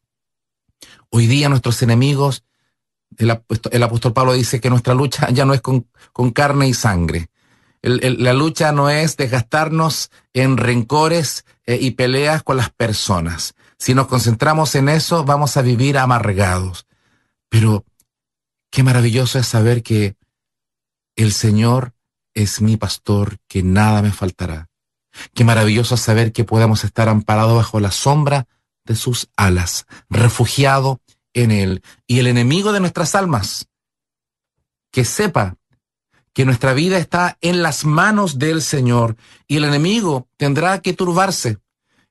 Hoy 1.09 1.25
día 1.25 1.47
nuestros 1.47 1.81
enemigos, 1.83 2.43
el, 3.15 3.31
apóstol 3.31 4.11
Pablo 4.11 4.33
dice 4.33 4.59
que 4.59 4.69
nuestra 4.69 4.93
lucha 4.93 5.29
ya 5.29 5.45
no 5.45 5.53
es 5.53 5.61
con 5.61 6.31
carne 6.31 6.67
y 6.67 6.73
sangre. 6.73 7.29
La 7.85 8.33
lucha 8.33 8.71
no 8.71 8.89
es 8.89 9.15
desgastarnos 9.15 10.09
en 10.33 10.57
rencores 10.57 11.45
eh, 11.65 11.77
y 11.79 11.91
peleas 11.91 12.41
con 12.41 12.57
las 12.57 12.71
personas. 12.71 13.53
Si 13.77 13.93
nos 13.93 14.07
concentramos 14.07 14.73
en 14.75 14.89
eso, 14.89 15.23
vamos 15.23 15.55
a 15.57 15.61
vivir 15.61 15.97
amargados. 15.97 16.87
Pero 17.49 17.85
qué 18.71 18.81
maravilloso 18.81 19.37
es 19.37 19.47
saber 19.47 19.83
que 19.83 20.15
el 21.15 21.31
Señor 21.31 21.93
es 22.33 22.59
mi 22.59 22.75
pastor, 22.75 23.37
que 23.47 23.61
nada 23.61 24.01
me 24.01 24.11
faltará. 24.11 24.67
Qué 25.33 25.43
maravilloso 25.43 25.95
es 25.95 26.01
saber 26.01 26.33
que 26.33 26.43
podemos 26.43 26.83
estar 26.83 27.07
amparados 27.07 27.55
bajo 27.55 27.79
la 27.79 27.91
sombra 27.91 28.47
de 28.83 28.95
sus 28.95 29.29
alas, 29.37 29.85
refugiado 30.09 31.01
en 31.33 31.51
Él. 31.51 31.83
Y 32.07 32.19
el 32.19 32.27
enemigo 32.27 32.73
de 32.73 32.79
nuestras 32.79 33.15
almas, 33.15 33.67
que 34.91 35.05
sepa 35.05 35.55
que 36.35 36.45
nuestra 36.45 36.73
vida 36.73 36.97
está 36.97 37.37
en 37.39 37.63
las 37.63 37.85
manos 37.85 38.37
del 38.37 38.61
Señor 38.61 39.15
y 39.47 39.55
el 39.55 39.63
enemigo 39.63 40.27
tendrá 40.35 40.81
que 40.81 40.91
turbarse. 40.91 41.59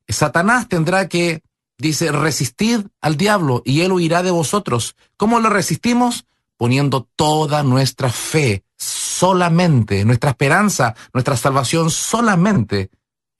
Satanás 0.08 0.66
tendrá 0.66 1.08
que, 1.08 1.42
dice, 1.76 2.10
resistir 2.10 2.88
al 3.02 3.18
diablo 3.18 3.60
y 3.66 3.82
él 3.82 3.92
huirá 3.92 4.22
de 4.22 4.30
vosotros. 4.30 4.96
¿Cómo 5.18 5.40
lo 5.40 5.50
resistimos? 5.50 6.24
Poniendo 6.56 7.06
toda 7.16 7.62
nuestra 7.62 8.08
fe 8.08 8.64
solamente, 8.78 10.06
nuestra 10.06 10.30
esperanza, 10.30 10.94
nuestra 11.12 11.36
salvación 11.36 11.90
solamente 11.90 12.90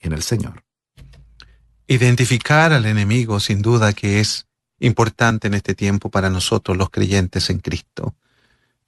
en 0.00 0.12
el 0.12 0.22
Señor. 0.22 0.64
Identificar 1.86 2.74
al 2.74 2.84
enemigo 2.84 3.40
sin 3.40 3.62
duda 3.62 3.94
que 3.94 4.20
es 4.20 4.46
importante 4.80 5.46
en 5.46 5.54
este 5.54 5.74
tiempo 5.74 6.10
para 6.10 6.28
nosotros 6.28 6.76
los 6.76 6.90
creyentes 6.90 7.48
en 7.48 7.60
Cristo. 7.60 8.14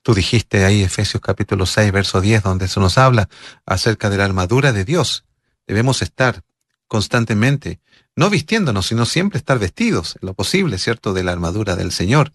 Tú 0.07 0.15
dijiste 0.15 0.65
ahí 0.65 0.83
Efesios 0.83 1.21
capítulo 1.21 1.67
6, 1.67 1.91
verso 1.91 2.21
10, 2.21 2.45
donde 2.45 2.69
se 2.69 2.79
nos 2.79 2.97
habla 2.97 3.29
acerca 3.65 4.09
de 4.09 4.17
la 4.17 4.25
armadura 4.25 4.73
de 4.73 4.85
Dios. 4.85 5.25
Debemos 5.67 6.01
estar 6.01 6.45
constantemente, 6.87 7.81
no 8.15 8.31
vistiéndonos, 8.31 8.87
sino 8.87 9.05
siempre 9.05 9.39
estar 9.39 9.59
vestidos, 9.59 10.17
en 10.23 10.27
lo 10.29 10.35
posible, 10.35 10.79
¿cierto?, 10.79 11.13
de 11.13 11.25
la 11.25 11.33
armadura 11.33 11.75
del 11.75 11.91
Señor. 11.91 12.33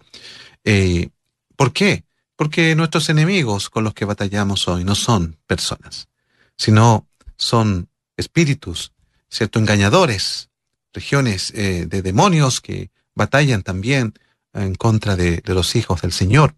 Eh, 0.65 1.11
¿Por 1.55 1.71
qué? 1.71 2.03
Porque 2.35 2.75
nuestros 2.75 3.07
enemigos 3.07 3.69
con 3.69 3.85
los 3.85 3.93
que 3.93 4.03
batallamos 4.03 4.67
hoy 4.67 4.83
no 4.83 4.93
son 4.93 5.37
personas, 5.47 6.09
sino 6.57 7.07
son 7.37 7.87
espíritus, 8.17 8.91
¿cierto?, 9.29 9.59
engañadores, 9.59 10.49
regiones 10.91 11.53
eh, 11.55 11.85
de 11.87 12.01
demonios 12.01 12.59
que 12.59 12.91
batallan 13.15 13.63
también 13.63 14.13
en 14.53 14.75
contra 14.75 15.15
de, 15.15 15.41
los 15.45 15.77
hijos 15.77 16.01
del 16.01 16.11
Señor. 16.11 16.53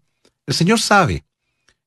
El 0.46 0.54
Señor 0.54 0.80
sabe 0.80 1.24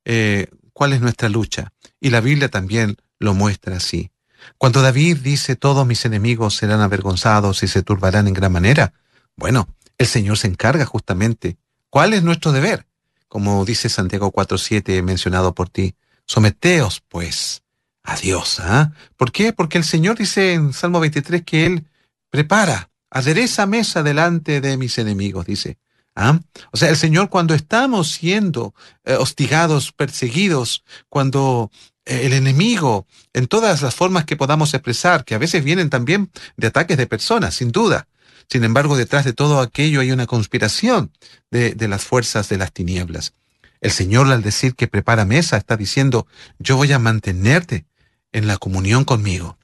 eh, 0.05 0.47
cuál 0.73 0.93
es 0.93 1.01
nuestra 1.01 1.29
lucha 1.29 1.73
y 1.99 2.09
la 2.09 2.21
Biblia 2.21 2.49
también 2.49 2.97
lo 3.19 3.33
muestra 3.33 3.77
así. 3.77 4.11
Cuando 4.57 4.81
David 4.81 5.17
dice 5.17 5.55
todos 5.55 5.85
mis 5.85 6.05
enemigos 6.05 6.55
serán 6.55 6.81
avergonzados 6.81 7.63
y 7.63 7.67
se 7.67 7.83
turbarán 7.83 8.27
en 8.27 8.33
gran 8.33 8.51
manera, 8.51 8.93
bueno, 9.35 9.67
el 9.97 10.07
Señor 10.07 10.37
se 10.37 10.47
encarga 10.47 10.85
justamente. 10.85 11.57
¿Cuál 11.89 12.13
es 12.13 12.23
nuestro 12.23 12.51
deber? 12.51 12.85
Como 13.27 13.65
dice 13.65 13.89
Santiago 13.89 14.31
4.7 14.31 15.01
mencionado 15.03 15.53
por 15.53 15.69
ti, 15.69 15.95
someteos 16.25 17.01
pues 17.07 17.63
a 18.03 18.15
Dios. 18.15 18.59
¿ah? 18.59 18.91
¿Por 19.15 19.31
qué? 19.31 19.53
Porque 19.53 19.77
el 19.77 19.83
Señor 19.83 20.17
dice 20.17 20.53
en 20.53 20.73
Salmo 20.73 20.99
23 20.99 21.43
que 21.43 21.65
Él 21.65 21.87
prepara 22.29 22.89
Adereza 23.09 23.65
mesa 23.65 24.03
delante 24.03 24.59
de 24.59 24.77
mis 24.77 24.97
enemigos, 24.97 25.45
dice. 25.45 25.77
¿Ah? 26.19 26.39
O 26.71 26.77
sea, 26.77 26.89
el 26.89 26.97
Señor 26.97 27.29
cuando 27.29 27.53
estamos 27.53 28.09
siendo 28.09 28.73
eh, 29.05 29.13
hostigados, 29.13 29.91
perseguidos, 29.91 30.83
cuando 31.09 31.69
eh, 32.05 32.21
el 32.23 32.33
enemigo, 32.33 33.05
en 33.33 33.45
todas 33.45 33.83
las 33.83 33.93
formas 33.93 34.25
que 34.25 34.35
podamos 34.35 34.73
expresar, 34.73 35.25
que 35.25 35.35
a 35.35 35.37
veces 35.37 35.63
vienen 35.63 35.91
también 35.91 36.31
de 36.57 36.67
ataques 36.67 36.97
de 36.97 37.05
personas, 37.05 37.53
sin 37.53 37.71
duda. 37.71 38.07
Sin 38.49 38.63
embargo, 38.63 38.97
detrás 38.97 39.25
de 39.25 39.33
todo 39.33 39.61
aquello 39.61 39.99
hay 39.99 40.11
una 40.11 40.25
conspiración 40.25 41.11
de, 41.51 41.75
de 41.75 41.87
las 41.87 42.03
fuerzas 42.03 42.49
de 42.49 42.57
las 42.57 42.73
tinieblas. 42.73 43.35
El 43.79 43.91
Señor 43.91 44.31
al 44.31 44.41
decir 44.41 44.73
que 44.73 44.87
prepara 44.87 45.23
mesa 45.23 45.55
está 45.55 45.77
diciendo, 45.77 46.25
yo 46.57 46.77
voy 46.77 46.91
a 46.93 46.97
mantenerte 46.97 47.85
en 48.31 48.47
la 48.47 48.57
comunión 48.57 49.05
conmigo. 49.05 49.59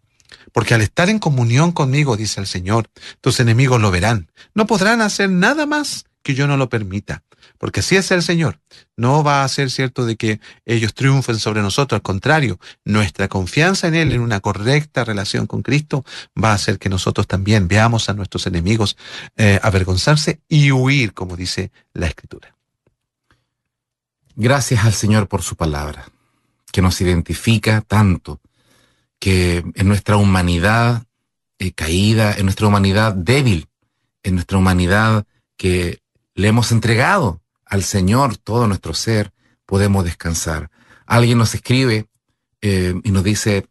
Porque 0.52 0.76
al 0.76 0.82
estar 0.82 1.10
en 1.10 1.18
comunión 1.18 1.72
conmigo, 1.72 2.16
dice 2.16 2.40
el 2.40 2.46
Señor, 2.46 2.92
tus 3.22 3.40
enemigos 3.40 3.82
lo 3.82 3.90
verán. 3.90 4.30
No 4.54 4.68
podrán 4.68 5.02
hacer 5.02 5.32
nada 5.32 5.66
más 5.66 6.06
que 6.24 6.34
yo 6.34 6.48
no 6.48 6.58
lo 6.58 6.70
permita. 6.70 7.24
Porque 7.58 7.82
así 7.82 7.96
es 7.96 8.10
el 8.12 8.24
Señor. 8.24 8.60
No 8.98 9.24
va 9.24 9.44
a 9.44 9.48
ser 9.48 9.70
cierto 9.70 10.06
de 10.06 10.16
que 10.16 10.40
ellos 10.66 10.94
triunfen 10.94 11.38
sobre 11.38 11.62
nosotros. 11.62 11.98
Al 11.98 12.02
contrario, 12.02 12.60
nuestra 12.86 13.28
confianza 13.28 13.88
en 13.88 13.96
Él, 13.96 14.12
en 14.14 14.22
una 14.22 14.40
correcta 14.40 15.04
relación 15.04 15.46
con 15.46 15.62
Cristo, 15.62 16.06
va 16.42 16.52
a 16.52 16.56
hacer 16.56 16.80
que 16.80 16.90
nosotros 16.90 17.28
también 17.28 17.68
veamos 17.68 18.10
a 18.10 18.14
nuestros 18.14 18.48
enemigos 18.48 18.98
eh, 19.36 19.60
avergonzarse 19.62 20.40
y 20.48 20.72
huir, 20.72 21.14
como 21.14 21.36
dice 21.36 21.72
la 21.94 22.08
Escritura. 22.08 22.56
Gracias 24.36 24.84
al 24.84 24.94
Señor 24.94 25.28
por 25.28 25.44
su 25.44 25.56
palabra, 25.56 26.06
que 26.72 26.82
nos 26.82 27.00
identifica 27.02 27.82
tanto, 27.82 28.42
que 29.20 29.64
en 29.76 29.88
nuestra 29.88 30.18
humanidad 30.18 31.04
eh, 31.60 31.72
caída, 31.72 32.34
en 32.34 32.46
nuestra 32.46 32.68
humanidad 32.68 33.14
débil, 33.14 33.68
en 34.24 34.36
nuestra 34.36 34.58
humanidad 34.58 35.26
que 35.56 36.03
le 36.36 36.48
hemos 36.48 36.72
entregado 36.72 37.42
al 37.66 37.84
Señor 37.84 38.38
todo 38.38 38.68
nuestro 38.68 38.94
ser, 38.94 39.34
podemos 39.66 40.04
descansar. 40.04 40.70
Alguien 41.06 41.38
nos 41.38 41.54
escribe 41.56 42.08
eh, 42.62 42.94
y 43.04 43.12
nos 43.12 43.24
dice, 43.24 43.68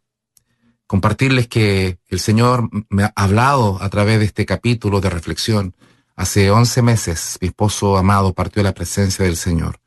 compartirles 0.86 1.48
que 1.48 1.98
el 2.08 2.20
Señor 2.20 2.68
me 2.88 3.04
ha 3.04 3.12
hablado 3.16 3.82
a 3.82 3.88
través 3.88 4.18
de 4.18 4.26
este 4.26 4.44
capítulo 4.46 5.00
de 5.00 5.10
reflexión. 5.10 5.74
Hace 6.16 6.50
once 6.50 6.82
meses 6.82 7.38
mi 7.40 7.48
esposo 7.48 7.96
amado 7.96 8.34
partió 8.34 8.60
a 8.60 8.64
la 8.64 8.74
presencia 8.74 9.24
del 9.24 9.36
Señor. 9.36 9.80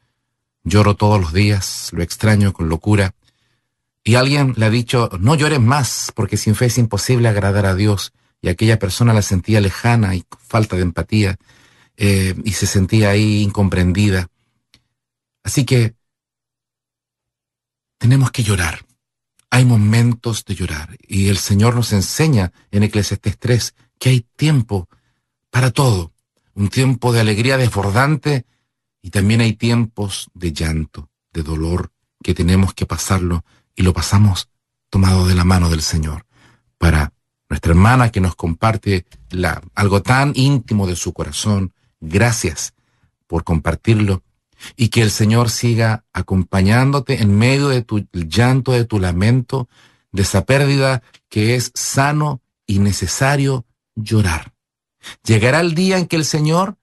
Lloro 0.64 0.96
todos 0.96 1.22
los 1.22 1.32
días, 1.32 1.90
lo 1.94 2.02
extraño 2.02 2.54
con 2.54 2.70
locura. 2.70 3.14
Y 4.04 4.16
alguien 4.16 4.54
le 4.58 4.66
ha 4.66 4.70
dicho, 4.70 5.10
no 5.20 5.36
llores 5.36 5.62
más, 5.62 6.12
porque 6.16 6.38
sin 6.38 6.56
fe 6.56 6.66
es 6.66 6.78
imposible 6.78 7.28
agradar 7.28 7.68
a 7.68 7.76
Dios. 7.76 8.14
Y 8.42 8.50
aquella 8.50 8.80
persona 8.80 9.14
la 9.14 9.22
sentía 9.22 9.62
lejana 9.62 10.16
y 10.16 10.26
falta 10.40 10.76
de 10.76 10.82
empatía. 10.82 11.38
Eh, 11.98 12.36
y 12.44 12.52
se 12.52 12.68
sentía 12.68 13.12
ahí 13.12 13.42
incomprendida. 13.42 14.30
Así 15.44 15.66
que 15.66 15.96
tenemos 17.98 18.32
que 18.32 18.44
llorar. 18.44 18.86
Hay 19.50 19.64
momentos 19.64 20.44
de 20.44 20.56
llorar 20.56 20.98
y 21.08 21.30
el 21.30 21.38
Señor 21.38 21.76
nos 21.76 21.94
enseña 21.94 22.52
en 22.72 22.84
Eclesiastes 22.84 23.38
3 23.40 23.76
que 23.98 24.10
hay 24.10 24.22
tiempo 24.36 24.90
para 25.50 25.72
todo. 25.72 26.12
Un 26.54 26.70
tiempo 26.70 27.14
de 27.14 27.22
alegría 27.22 27.58
desbordante 27.58 28.46
y 29.02 29.12
también 29.12 29.42
hay 29.42 29.54
tiempos 29.54 30.30
de 30.34 30.52
llanto, 30.52 31.10
de 31.32 31.44
dolor, 31.44 31.92
que 32.24 32.34
tenemos 32.34 32.74
que 32.74 32.86
pasarlo 32.86 33.46
y 33.76 33.84
lo 33.84 33.94
pasamos 33.94 34.50
tomado 34.90 35.28
de 35.28 35.36
la 35.36 35.44
mano 35.44 35.70
del 35.70 35.82
Señor 35.82 36.26
para 36.78 37.14
nuestra 37.50 37.72
hermana 37.72 38.10
que 38.10 38.22
nos 38.22 38.36
comparte 38.36 39.06
la, 39.30 39.62
algo 39.76 40.02
tan 40.02 40.32
íntimo 40.36 40.88
de 40.88 40.96
su 40.96 41.14
corazón, 41.14 41.74
Gracias 42.00 42.74
por 43.28 43.44
compartirlo 43.44 44.24
y 44.76 44.90
que 44.90 45.02
el 45.02 45.12
Señor 45.12 45.50
siga 45.50 46.06
acompañándote 46.14 47.22
en 47.22 47.38
medio 47.38 47.70
de 47.70 47.82
tu 47.82 48.08
llanto, 48.14 48.72
de 48.72 48.86
tu 48.86 49.00
lamento, 49.00 49.68
de 50.12 50.22
esa 50.22 50.46
pérdida 50.46 51.04
que 51.30 51.56
es 51.56 51.72
sano 51.74 52.42
y 52.66 52.80
necesario 52.80 53.66
llorar. 53.96 54.54
Llegará 55.24 55.60
el 55.60 55.76
día 55.76 55.98
en 55.98 56.08
que 56.08 56.16
el 56.16 56.26
Señor 56.26 56.78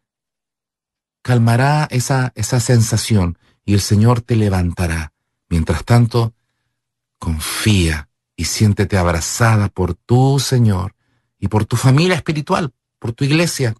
calmará 1.23 1.89
esa, 1.91 2.33
esa 2.35 2.61
sensación 2.61 3.39
y 3.65 3.75
el 3.75 3.81
Señor 3.81 4.21
te 4.21 4.37
levantará. 4.37 5.13
Mientras 5.49 5.85
tanto, 5.85 6.35
confía 7.19 8.09
y 8.37 8.45
siéntete 8.45 8.97
abrazada 8.97 9.69
por 9.69 9.95
tu 9.95 10.39
Señor 10.41 10.95
y 11.39 11.49
por 11.49 11.65
tu 11.65 11.77
familia 11.77 12.17
espiritual, 12.17 12.73
por 12.99 13.13
tu 13.13 13.25
iglesia, 13.25 13.75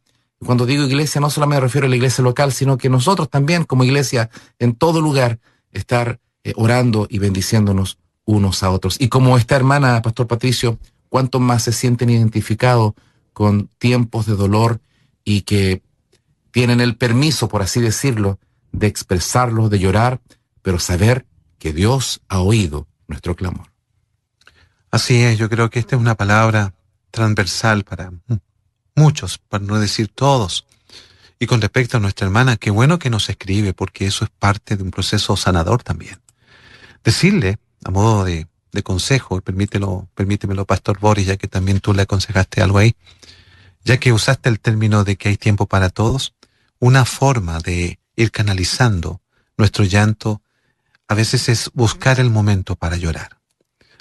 cuando 0.45 0.67
digo 0.67 0.85
iglesia, 0.85 1.21
no 1.21 1.31
solamente 1.31 1.61
me 1.61 1.67
refiero 1.67 1.87
a 1.87 1.91
la 1.91 1.97
iglesia 1.97 2.25
local, 2.25 2.53
sino 2.53 2.77
que 2.77 2.89
nosotros 2.89 3.29
también, 3.31 3.65
como 3.65 3.85
iglesia, 3.85 4.31
en 4.59 4.75
todo 4.75 5.01
lugar, 5.01 5.39
estar 5.71 6.21
eh, 6.45 6.53
orando 6.57 7.07
y 7.09 7.19
bendiciéndonos 7.19 7.99
unos 8.25 8.63
a 8.63 8.71
otros. 8.71 8.97
Y 9.01 9.09
como 9.09 9.37
esta 9.37 9.57
hermana, 9.57 10.03
Pastor 10.03 10.27
Patricio, 10.27 10.79
cuánto 11.09 11.41
más 11.41 11.65
se 11.65 11.73
sienten 11.73 12.11
identificados 12.11 12.95
con 13.33 13.69
tiempos 13.79 14.27
de 14.27 14.35
dolor 14.35 14.81
y 15.25 15.43
que 15.43 15.83
tienen 16.51 16.81
el 16.81 16.97
permiso, 16.97 17.49
por 17.49 17.63
así 17.63 17.81
decirlo, 17.81 18.39
de 18.73 18.87
expresarlo, 18.87 19.69
de 19.69 19.79
llorar, 19.79 20.21
pero 20.63 20.79
saber 20.79 21.27
que 21.59 21.73
Dios 21.73 22.21
ha 22.29 22.41
oído 22.41 22.89
nuestro 23.07 23.37
clamor. 23.37 23.73
Así 24.91 25.23
es, 25.23 25.39
yo 25.39 25.49
creo 25.49 25.71
que 25.71 25.79
esta 25.79 25.97
es 25.97 26.01
una 26.01 26.15
palabra 26.15 26.75
transversal 27.11 27.85
para 27.85 28.13
muchos, 28.95 29.39
para 29.39 29.65
no 29.65 29.79
decir 29.79 30.09
todos. 30.09 30.67
Y 31.39 31.47
con 31.47 31.61
respecto 31.61 31.97
a 31.97 32.01
nuestra 32.01 32.27
hermana, 32.27 32.57
qué 32.57 32.71
bueno 32.71 32.99
que 32.99 33.11
nos 33.11 33.29
escribe, 33.29 33.73
porque 33.73 34.07
eso 34.07 34.25
es 34.25 34.31
parte 34.31 34.77
de 34.77 34.83
un 34.83 34.91
proceso 34.91 35.37
sanador 35.37 35.83
también. 35.83 36.21
Decirle, 37.03 37.59
a 37.85 37.91
modo 37.91 38.25
de, 38.25 38.47
consejo, 38.85 39.37
y 39.37 39.41
permítelo, 39.41 40.09
permítemelo, 40.15 40.65
Pastor 40.65 40.99
Boris, 40.99 41.27
ya 41.27 41.37
que 41.37 41.49
también 41.49 41.81
tú 41.81 41.93
le 41.95 42.03
aconsejaste 42.03 42.63
algo 42.63 42.79
ahí, 42.79 42.95
ya 43.85 43.99
que 43.99 44.13
usaste 44.13 44.49
el 44.49 44.61
término 44.61 45.05
de 45.05 45.17
que 45.17 45.29
hay 45.29 45.37
tiempo 45.37 45.67
para 45.67 45.91
todos, 45.91 46.35
una 46.79 47.05
forma 47.05 47.59
de 47.59 47.99
ir 48.17 48.31
canalizando 48.31 49.21
nuestro 49.57 49.85
llanto 49.85 50.43
a 51.09 51.15
veces 51.15 51.49
es 51.49 51.71
buscar 51.75 52.21
el 52.21 52.31
momento 52.31 52.77
para 52.77 52.97
llorar, 52.97 53.39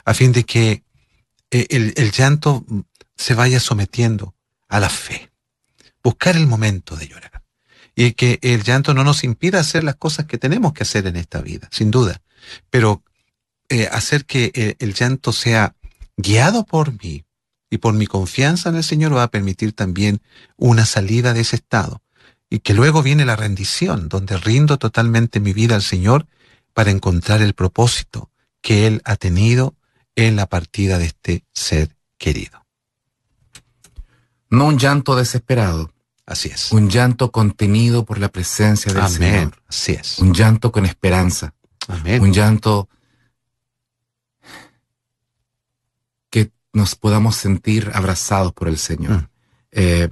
a 0.05 0.13
fin 0.13 0.31
de 0.31 0.43
que 0.43 0.83
eh, 1.49 1.67
el, 1.69 1.93
el 1.97 2.11
llanto 2.11 2.65
se 3.17 3.33
vaya 3.33 3.59
sometiendo 3.59 4.33
a 4.71 4.79
la 4.79 4.89
fe. 4.89 5.29
Buscar 6.01 6.35
el 6.35 6.47
momento 6.47 6.95
de 6.95 7.07
llorar. 7.07 7.43
Y 7.93 8.13
que 8.13 8.39
el 8.41 8.63
llanto 8.63 8.93
no 8.93 9.03
nos 9.03 9.23
impida 9.23 9.59
hacer 9.59 9.83
las 9.83 9.95
cosas 9.95 10.25
que 10.25 10.37
tenemos 10.37 10.73
que 10.73 10.83
hacer 10.83 11.05
en 11.05 11.17
esta 11.17 11.41
vida, 11.41 11.67
sin 11.71 11.91
duda. 11.91 12.21
Pero 12.69 13.03
eh, 13.69 13.87
hacer 13.91 14.25
que 14.25 14.51
eh, 14.55 14.75
el 14.79 14.93
llanto 14.93 15.33
sea 15.33 15.75
guiado 16.15 16.65
por 16.65 16.93
mí 17.03 17.25
y 17.69 17.77
por 17.77 17.93
mi 17.93 18.07
confianza 18.07 18.69
en 18.69 18.77
el 18.77 18.83
Señor 18.83 19.15
va 19.15 19.23
a 19.23 19.31
permitir 19.31 19.73
también 19.73 20.21
una 20.55 20.85
salida 20.85 21.33
de 21.33 21.41
ese 21.41 21.57
estado. 21.57 22.01
Y 22.49 22.59
que 22.59 22.73
luego 22.73 23.03
viene 23.03 23.25
la 23.25 23.35
rendición, 23.35 24.07
donde 24.09 24.37
rindo 24.37 24.77
totalmente 24.77 25.39
mi 25.41 25.53
vida 25.53 25.75
al 25.75 25.83
Señor 25.83 26.27
para 26.73 26.91
encontrar 26.91 27.41
el 27.41 27.53
propósito 27.53 28.31
que 28.61 28.87
Él 28.87 29.01
ha 29.03 29.17
tenido 29.17 29.75
en 30.15 30.37
la 30.37 30.47
partida 30.47 30.97
de 30.97 31.05
este 31.05 31.43
ser 31.53 31.95
querido. 32.17 32.60
No 34.51 34.65
un 34.65 34.77
llanto 34.77 35.15
desesperado. 35.15 35.91
Así 36.25 36.49
es. 36.49 36.71
Un 36.71 36.89
llanto 36.89 37.31
contenido 37.31 38.05
por 38.05 38.19
la 38.19 38.29
presencia 38.29 38.93
del 38.93 39.07
Señor. 39.07 39.53
Así 39.67 39.93
es. 39.93 40.19
Un 40.19 40.33
llanto 40.33 40.71
con 40.71 40.85
esperanza. 40.85 41.53
Amén. 41.87 42.21
Un 42.21 42.31
llanto 42.31 42.87
que 46.29 46.51
nos 46.73 46.95
podamos 46.95 47.37
sentir 47.37 47.89
abrazados 47.93 48.53
por 48.53 48.67
el 48.67 48.77
Señor. 48.77 49.21
Mm. 49.21 49.27
Eh, 49.71 50.09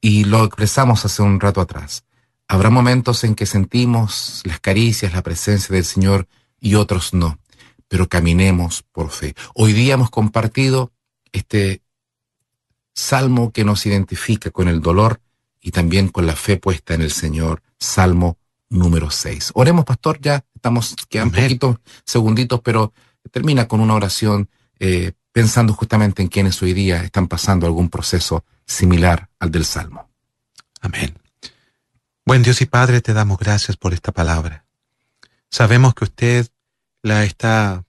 y 0.00 0.24
lo 0.24 0.44
expresamos 0.44 1.04
hace 1.04 1.22
un 1.22 1.38
rato 1.38 1.60
atrás. 1.60 2.04
Habrá 2.48 2.70
momentos 2.70 3.22
en 3.24 3.34
que 3.34 3.46
sentimos 3.46 4.42
las 4.44 4.60
caricias, 4.60 5.12
la 5.12 5.22
presencia 5.22 5.74
del 5.74 5.84
Señor 5.84 6.26
y 6.58 6.74
otros 6.74 7.14
no, 7.14 7.38
pero 7.88 8.08
caminemos 8.08 8.82
por 8.92 9.10
fe. 9.10 9.34
Hoy 9.54 9.72
día 9.72 9.94
hemos 9.94 10.10
compartido 10.10 10.92
este 11.32 11.83
salmo 12.94 13.52
que 13.52 13.64
nos 13.64 13.84
identifica 13.86 14.50
con 14.50 14.68
el 14.68 14.80
dolor 14.80 15.20
y 15.60 15.72
también 15.72 16.08
con 16.08 16.26
la 16.26 16.36
fe 16.36 16.56
puesta 16.56 16.94
en 16.94 17.02
el 17.02 17.10
Señor, 17.10 17.62
Salmo 17.78 18.38
número 18.70 19.10
6. 19.10 19.52
Oremos, 19.54 19.84
pastor, 19.84 20.20
ya 20.20 20.44
estamos, 20.54 20.94
quedan 21.08 21.30
poquitos 21.30 21.78
segunditos, 22.04 22.60
pero 22.62 22.92
termina 23.30 23.66
con 23.66 23.80
una 23.80 23.94
oración 23.94 24.48
eh, 24.78 25.12
pensando 25.32 25.72
justamente 25.72 26.22
en 26.22 26.28
quienes 26.28 26.62
hoy 26.62 26.74
día 26.74 27.02
están 27.02 27.28
pasando 27.28 27.66
algún 27.66 27.90
proceso 27.90 28.44
similar 28.66 29.28
al 29.38 29.50
del 29.50 29.64
Salmo. 29.64 30.08
Amén. 30.80 31.18
Buen 32.24 32.42
Dios 32.42 32.60
y 32.60 32.66
Padre, 32.66 33.00
te 33.00 33.12
damos 33.12 33.38
gracias 33.38 33.76
por 33.76 33.92
esta 33.92 34.12
palabra. 34.12 34.64
Sabemos 35.50 35.94
que 35.94 36.04
usted 36.04 36.48
la 37.02 37.24
está 37.24 37.84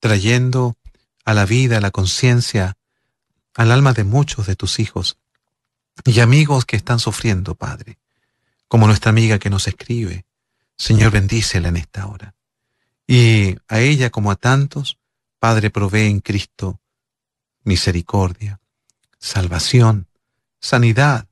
trayendo 0.00 0.76
a 1.24 1.34
la 1.34 1.44
vida, 1.44 1.78
a 1.78 1.80
la 1.80 1.90
conciencia 1.90 2.77
al 3.58 3.72
alma 3.72 3.92
de 3.92 4.04
muchos 4.04 4.46
de 4.46 4.54
tus 4.54 4.78
hijos 4.78 5.18
y 6.04 6.20
amigos 6.20 6.64
que 6.64 6.76
están 6.76 7.00
sufriendo, 7.00 7.56
Padre, 7.56 7.98
como 8.68 8.86
nuestra 8.86 9.10
amiga 9.10 9.40
que 9.40 9.50
nos 9.50 9.66
escribe. 9.66 10.26
Señor, 10.76 11.10
bendícela 11.10 11.66
en 11.66 11.76
esta 11.76 12.06
hora. 12.06 12.36
Y 13.04 13.56
a 13.66 13.80
ella 13.80 14.10
como 14.10 14.30
a 14.30 14.36
tantos, 14.36 14.98
Padre, 15.40 15.70
provee 15.70 16.06
en 16.06 16.20
Cristo 16.20 16.80
misericordia, 17.64 18.60
salvación, 19.18 20.06
sanidad, 20.60 21.26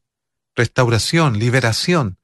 restauración, 0.57 1.39
liberación, 1.39 2.19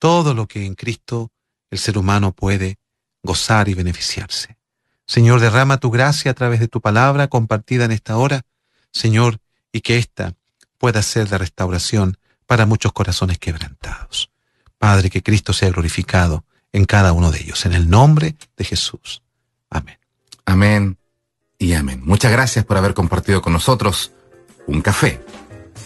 todo 0.00 0.34
lo 0.34 0.48
que 0.48 0.66
en 0.66 0.74
Cristo 0.74 1.30
el 1.70 1.78
ser 1.78 1.96
humano 1.96 2.32
puede 2.32 2.80
gozar 3.22 3.68
y 3.68 3.74
beneficiarse. 3.74 4.58
Señor, 5.06 5.38
derrama 5.38 5.78
tu 5.78 5.92
gracia 5.92 6.32
a 6.32 6.34
través 6.34 6.58
de 6.58 6.66
tu 6.66 6.80
palabra 6.80 7.28
compartida 7.28 7.84
en 7.84 7.92
esta 7.92 8.16
hora, 8.16 8.42
Señor, 8.90 9.38
y 9.74 9.80
que 9.80 9.98
ésta 9.98 10.34
pueda 10.78 11.02
ser 11.02 11.28
de 11.28 11.36
restauración 11.36 12.16
para 12.46 12.64
muchos 12.64 12.92
corazones 12.92 13.38
quebrantados. 13.38 14.30
Padre, 14.78 15.10
que 15.10 15.22
Cristo 15.22 15.52
sea 15.52 15.70
glorificado 15.70 16.44
en 16.72 16.84
cada 16.84 17.12
uno 17.12 17.32
de 17.32 17.40
ellos, 17.40 17.66
en 17.66 17.72
el 17.72 17.90
nombre 17.90 18.36
de 18.56 18.64
Jesús. 18.64 19.22
Amén. 19.68 19.98
Amén 20.46 20.96
y 21.58 21.72
amén. 21.72 22.02
Muchas 22.04 22.30
gracias 22.30 22.64
por 22.64 22.76
haber 22.76 22.94
compartido 22.94 23.42
con 23.42 23.52
nosotros 23.52 24.12
un 24.68 24.80
café 24.80 25.20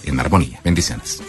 en 0.04 0.20
armonía. 0.20 0.60
Bendiciones. 0.62 1.22